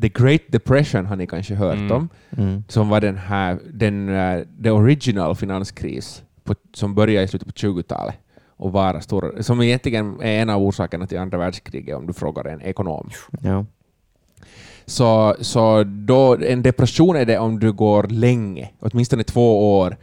The 0.00 0.08
Great 0.08 0.40
Depression 0.48 1.06
har 1.06 1.16
ni 1.16 1.26
kanske 1.26 1.54
hört 1.54 1.74
Mm. 1.76 1.92
om, 1.92 2.08
Mm. 2.36 2.64
som 2.68 2.88
var 2.88 3.00
den 3.00 3.16
här, 3.16 3.58
den, 3.72 4.08
eh, 4.08 4.40
the 4.62 4.70
original 4.70 5.34
finanskris 5.36 6.22
på, 6.44 6.54
som 6.74 6.94
började 6.94 7.24
i 7.24 7.28
slutet 7.28 7.48
på 7.48 7.52
20-talet 7.54 8.14
och 8.64 8.72
var 8.72 9.00
stor, 9.00 9.34
som 9.40 9.62
egentligen 9.62 10.20
är 10.20 10.42
en 10.42 10.50
av 10.50 10.62
orsakerna 10.62 11.06
till 11.06 11.18
andra 11.18 11.38
världskriget 11.38 11.96
om 11.96 12.06
du 12.06 12.12
frågar 12.12 12.44
en 12.44 12.62
ekonom. 12.62 13.10
Ja. 13.42 13.66
Så, 14.86 15.36
så 15.40 15.84
då, 15.84 16.36
en 16.36 16.62
depression 16.62 17.16
är 17.16 17.24
det 17.24 17.38
om 17.38 17.60
du 17.60 17.72
går 17.72 18.02
länge, 18.02 18.70
åtminstone 18.80 19.24
två 19.24 19.78
år, 19.78 19.96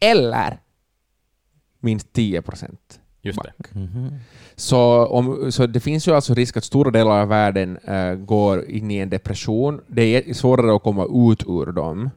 eller 0.00 0.58
minst 1.80 2.12
10 2.12 2.42
procent. 2.42 3.00
Just 3.22 3.38
det. 3.42 3.78
Mhm. 3.78 4.10
Så, 4.56 5.06
om, 5.06 5.52
så 5.52 5.66
det 5.66 5.80
finns 5.80 6.08
ju 6.08 6.14
alltså 6.14 6.34
risk 6.34 6.56
att 6.56 6.64
stora 6.64 6.90
delar 6.90 7.20
av 7.20 7.28
världen 7.28 7.76
eh, 7.76 8.14
går 8.14 8.64
in 8.70 8.90
i 8.90 8.96
en 8.96 9.10
depression. 9.10 9.80
Det 9.86 10.02
är 10.02 10.34
svårare 10.34 10.76
att 10.76 10.82
komma 10.82 11.04
ut 11.32 11.44
ur 11.46 11.72
dem. 11.72 12.10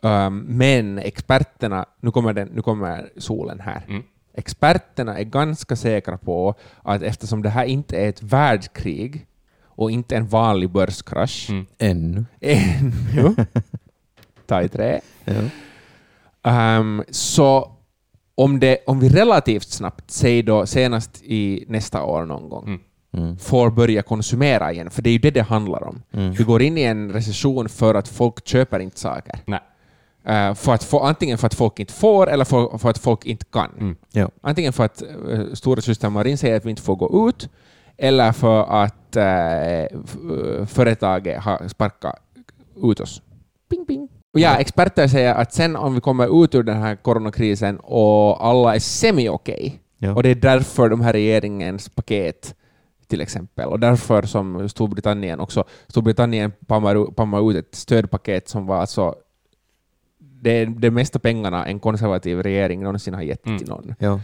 Um, 0.00 0.38
men 0.38 0.98
experterna, 0.98 1.86
nu 2.00 2.10
kommer, 2.10 2.32
den, 2.32 2.48
nu 2.48 2.62
kommer 2.62 3.10
solen 3.16 3.60
här. 3.60 3.84
Mm. 3.88 4.02
Experterna 4.38 5.18
är 5.18 5.24
ganska 5.24 5.76
säkra 5.76 6.18
på 6.18 6.54
att 6.82 7.02
eftersom 7.02 7.42
det 7.42 7.48
här 7.48 7.64
inte 7.64 7.96
är 7.96 8.08
ett 8.08 8.22
världskrig 8.22 9.26
och 9.64 9.90
inte 9.90 10.16
en 10.16 10.26
vanlig 10.26 10.70
börskrasch 10.70 11.46
Mm. 11.50 11.66
Ännu. 11.78 12.24
ännu, 12.40 13.34
ta 14.46 14.62
i 14.62 14.68
trä, 14.68 15.00
Ja. 15.24 15.34
Ehm, 16.42 17.02
så 17.10 17.72
om, 18.34 18.60
det, 18.60 18.78
om 18.86 19.00
vi 19.00 19.08
relativt 19.08 19.68
snabbt, 19.68 20.10
säg 20.10 20.42
då 20.42 20.66
senast 20.66 21.22
i 21.22 21.64
nästa 21.68 22.02
år 22.04 22.24
någon 22.24 22.48
gång, 22.48 22.64
Mm. 22.66 22.80
Mm. 23.12 23.38
får 23.38 23.70
börja 23.70 24.02
konsumera 24.02 24.72
igen, 24.72 24.90
för 24.90 25.02
det 25.02 25.10
är 25.10 25.12
ju 25.12 25.18
det 25.18 25.30
det 25.30 25.42
handlar 25.42 25.82
om. 25.88 26.02
Mm. 26.12 26.32
Vi 26.32 26.44
går 26.44 26.62
in 26.62 26.78
i 26.78 26.82
en 26.82 27.12
recession 27.12 27.68
för 27.68 27.94
att 27.94 28.08
folk 28.08 28.46
köper 28.48 28.80
inte 28.80 28.98
saker. 29.00 29.38
Nej. 29.46 29.60
Eh, 30.28 30.54
för 30.54 30.74
att 30.74 30.84
få, 30.84 31.00
antingen 31.00 31.38
för 31.38 31.46
att 31.46 31.54
folk 31.54 31.80
inte 31.80 31.92
får 31.92 32.30
eller 32.30 32.44
för, 32.44 32.78
för 32.78 32.90
att 32.90 32.98
folk 32.98 33.24
inte 33.26 33.44
kan. 33.52 33.70
Mm. 33.80 33.96
Ja. 34.12 34.28
Antingen 34.40 34.72
för 34.72 34.84
att 34.84 35.02
uh, 35.28 35.54
stora 35.54 35.80
syster 35.80 36.10
Marin 36.10 36.38
säger 36.38 36.56
att 36.56 36.64
vi 36.64 36.70
inte 36.70 36.82
får 36.82 36.96
gå 36.96 37.28
ut, 37.28 37.48
eller 37.96 38.32
för 38.32 38.62
att 38.84 39.16
f- 39.16 40.68
företaget 40.68 41.42
har 41.42 41.68
sparkat 41.68 42.14
ut 42.82 43.00
oss. 43.00 43.22
Ping, 43.70 43.86
ping. 43.86 44.08
Och 44.34 44.40
ja, 44.40 44.56
experter 44.56 45.08
säger 45.08 45.34
att 45.34 45.52
sen 45.52 45.76
om 45.76 45.94
vi 45.94 46.00
kommer 46.00 46.44
ut 46.44 46.54
ur 46.54 46.62
den 46.62 46.76
här 46.82 46.96
coronakrisen 46.96 47.78
och 47.78 48.46
alla 48.46 48.74
är 48.74 48.78
semi-okej, 48.78 49.80
Ja. 49.98 50.14
och 50.14 50.22
det 50.22 50.28
är 50.28 50.34
därför 50.34 50.88
de 50.88 51.00
här 51.00 51.12
regeringens 51.12 51.88
paket 51.88 52.54
till 53.06 53.20
exempel, 53.20 53.68
och 53.68 53.80
därför 53.80 54.22
som 54.22 54.68
Storbritannien 54.68 55.40
också, 55.40 55.64
Storbritannien 55.88 56.52
pammar, 56.66 57.04
pammar 57.10 57.50
ut 57.50 57.56
ett 57.56 57.74
stödpaket 57.74 58.48
som 58.48 58.66
var 58.66 58.76
alltså 58.80 59.14
det 60.40 60.50
är 60.50 60.66
det 60.66 60.90
mesta 60.90 61.18
pengarna 61.18 61.66
en 61.66 61.78
konservativ 61.78 62.42
regering 62.42 62.82
någonsin 62.82 63.14
har 63.14 63.22
gett 63.22 63.46
Mm. 63.46 63.58
till 63.58 63.68
någon. 63.68 63.94
Ja. 63.98 64.20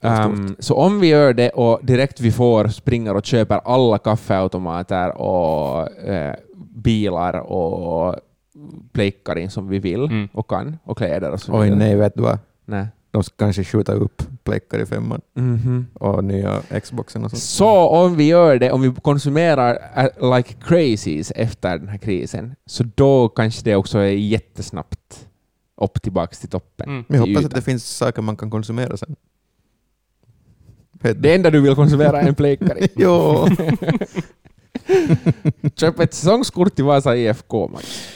Um, 0.00 0.56
så 0.58 0.74
om 0.74 1.00
vi 1.00 1.06
gör 1.06 1.32
det 1.32 1.50
och 1.50 1.80
direkt 1.82 2.20
vi 2.20 2.32
får 2.32 2.68
springer 2.68 3.14
och 3.16 3.24
köper 3.24 3.60
alla 3.64 3.98
kaffeautomater 3.98 5.16
och 5.16 5.90
eh, 6.08 6.34
bilar 6.74 7.34
och 7.52 8.14
plejkar 8.92 9.38
in 9.38 9.50
som 9.50 9.68
vi 9.68 9.78
vill 9.78 10.04
Mm. 10.04 10.28
och 10.32 10.50
kan 10.50 10.78
och 10.84 10.98
kläder 10.98 11.30
och 11.32 11.40
så 11.40 11.58
Oj 11.60 11.70
nej, 11.70 11.96
vet 11.96 12.14
du 12.14 12.22
vad? 12.22 12.38
Nej. 12.64 12.86
De 13.10 13.22
ska 13.22 13.34
kanske 13.44 13.64
skjuta 13.64 13.92
upp 13.92 14.22
Plekkar 14.44 14.78
i 14.78 14.86
femman 14.86 15.20
Mhm. 15.34 15.86
och 15.94 16.24
nya 16.24 16.60
Xboxen 16.82 17.24
och 17.24 17.30
sånt. 17.30 17.42
Så 17.42 17.88
om 17.88 18.16
vi 18.16 18.24
gör 18.28 18.56
det, 18.58 18.70
om 18.72 18.82
vi 18.82 18.94
konsumerar 19.02 19.74
uh, 20.20 20.36
like 20.36 20.54
crazies 20.60 21.30
efter 21.36 21.78
den 21.78 21.88
här 21.88 21.98
krisen, 21.98 22.54
så 22.66 22.84
då 22.94 23.28
kanske 23.28 23.64
det 23.64 23.76
också 23.76 23.98
är 23.98 24.04
jättesnabbt 24.12 25.27
upp 25.78 26.02
tillbaka 26.02 26.34
till 26.34 26.48
toppen. 26.48 26.88
Mm. 26.88 27.04
Jag 27.08 27.18
hoppas 27.18 27.44
att 27.44 27.54
det 27.54 27.62
finns 27.62 27.96
saker 27.96 28.22
man 28.22 28.36
kan 28.36 28.50
konsumera 28.50 28.96
sen. 28.96 29.16
Det 30.92 31.34
enda 31.34 31.50
du 31.50 31.60
vill 31.60 31.74
konsumera 31.74 32.20
är 32.20 32.28
en 32.28 32.34
plejkare. 32.34 32.88
Jo. 32.96 33.46
Köp 35.76 36.00
ett 36.00 36.14
säsongskort 36.14 36.74
till 36.74 36.84
Vasa 36.84 37.16
IFK, 37.16 37.68
Max. 37.68 38.08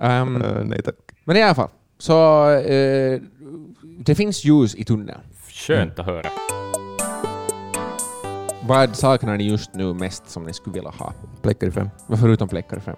Um, 0.00 0.42
Eh, 0.42 0.64
nej 0.64 0.82
tack. 0.82 0.94
Men 1.24 1.36
i 1.36 1.42
alla 1.42 1.54
fall, 1.54 1.68
så 1.98 2.48
eh, 2.50 3.20
det 3.98 4.14
finns 4.14 4.44
ljus 4.44 4.74
i 4.74 4.84
tunneln. 4.84 5.20
Skönt 5.48 5.98
att 5.98 6.06
höra. 6.06 6.28
Vad 8.62 8.96
saknar 8.96 9.36
ni 9.36 9.44
just 9.44 9.74
nu 9.74 9.94
mest 9.94 10.30
som 10.30 10.44
ni 10.44 10.52
skulle 10.52 10.74
vilja 10.74 10.90
ha? 10.90 11.12
Fem. 11.74 11.88
Vad 12.06 12.20
Förutom 12.20 12.48
Plekkar 12.48 12.80
5. 12.80 12.96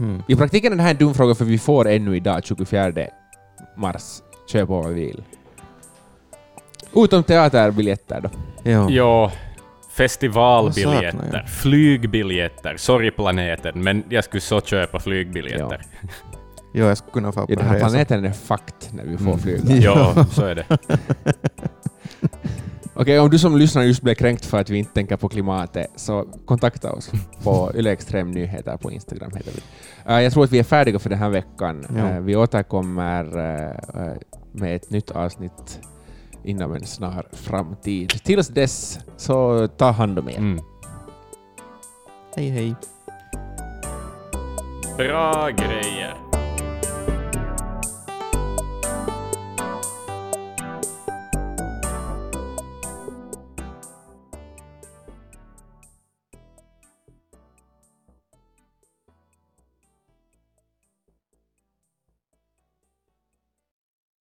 Mm. 0.00 0.22
I 0.28 0.36
praktiken 0.36 0.72
är 0.72 0.76
det 0.76 0.82
här 0.82 0.90
en 0.90 0.96
dum 0.96 1.14
fråga 1.14 1.34
för 1.34 1.44
vi 1.44 1.58
får 1.58 1.88
ännu 1.88 2.16
idag, 2.16 2.44
24 2.44 2.92
mars, 3.76 4.02
köpa 4.52 4.72
vad 4.72 4.88
vi 4.88 4.94
vill. 4.94 5.22
Utom 6.96 7.22
teaterbiljetter 7.22 8.20
då. 8.20 8.30
Ja. 8.70 8.90
Ja, 8.90 9.32
festivalbiljetter, 9.96 11.46
flygbiljetter, 11.48 12.76
sorry 12.76 13.10
planeten, 13.10 13.82
men 13.82 14.04
jag 14.08 14.24
skulle 14.24 14.40
så 14.40 14.60
köpa 14.60 14.98
flygbiljetter. 15.00 15.80
ja, 16.72 16.84
jag 16.86 16.96
skulle 16.98 17.12
kunna 17.12 17.32
få 17.32 17.40
Ja, 17.40 17.46
på 17.46 17.52
den 17.54 17.64
här 17.66 17.74
resan. 17.74 17.90
planeten 17.90 18.24
är 18.24 18.32
fakt 18.32 18.90
när 18.92 19.04
vi 19.04 19.16
får 19.18 19.24
Mm. 19.26 19.38
flyga. 19.38 19.74
Ja, 19.76 20.24
så 20.30 20.44
är 20.44 20.54
det. 20.54 20.64
Okej, 23.00 23.20
om 23.20 23.30
du 23.30 23.38
som 23.38 23.56
lyssnar 23.56 23.82
just 23.82 24.02
blev 24.02 24.14
kränkt 24.14 24.46
för 24.46 24.58
att 24.58 24.70
vi 24.70 24.78
inte 24.78 24.92
tänker 24.92 25.16
på 25.16 25.28
klimatet, 25.28 25.90
så 25.96 26.26
kontakta 26.44 26.92
oss 26.92 27.10
på 27.42 27.72
Yle 27.76 27.96
Nyheter 28.24 28.76
på 28.76 28.90
Instagram. 28.90 29.30
Heter 29.36 29.52
vi. 29.52 29.62
Eh, 30.12 30.20
jag 30.20 30.32
tror 30.32 30.44
att 30.44 30.52
vi 30.52 30.58
är 30.58 30.62
färdiga 30.62 30.98
för 30.98 31.10
den 31.10 31.18
här 31.18 31.30
veckan. 31.30 31.86
Ja. 31.96 32.08
Eh, 32.08 32.20
vi 32.20 32.36
återkommer 32.36 33.24
eh, 33.24 34.12
med 34.52 34.76
ett 34.76 34.90
nytt 34.90 35.10
avsnitt 35.10 35.80
inom 36.44 36.74
en 36.74 36.86
snar 36.86 37.28
framtid. 37.32 38.08
Tills 38.24 38.48
dess, 38.48 38.98
så 39.16 39.68
ta 39.68 39.90
hand 39.90 40.18
om 40.18 40.28
er. 40.28 40.38
Mm. 40.38 40.60
Hej 42.36 42.48
hej. 42.48 42.74
Bra 44.96 45.50
grejer. 45.50 46.29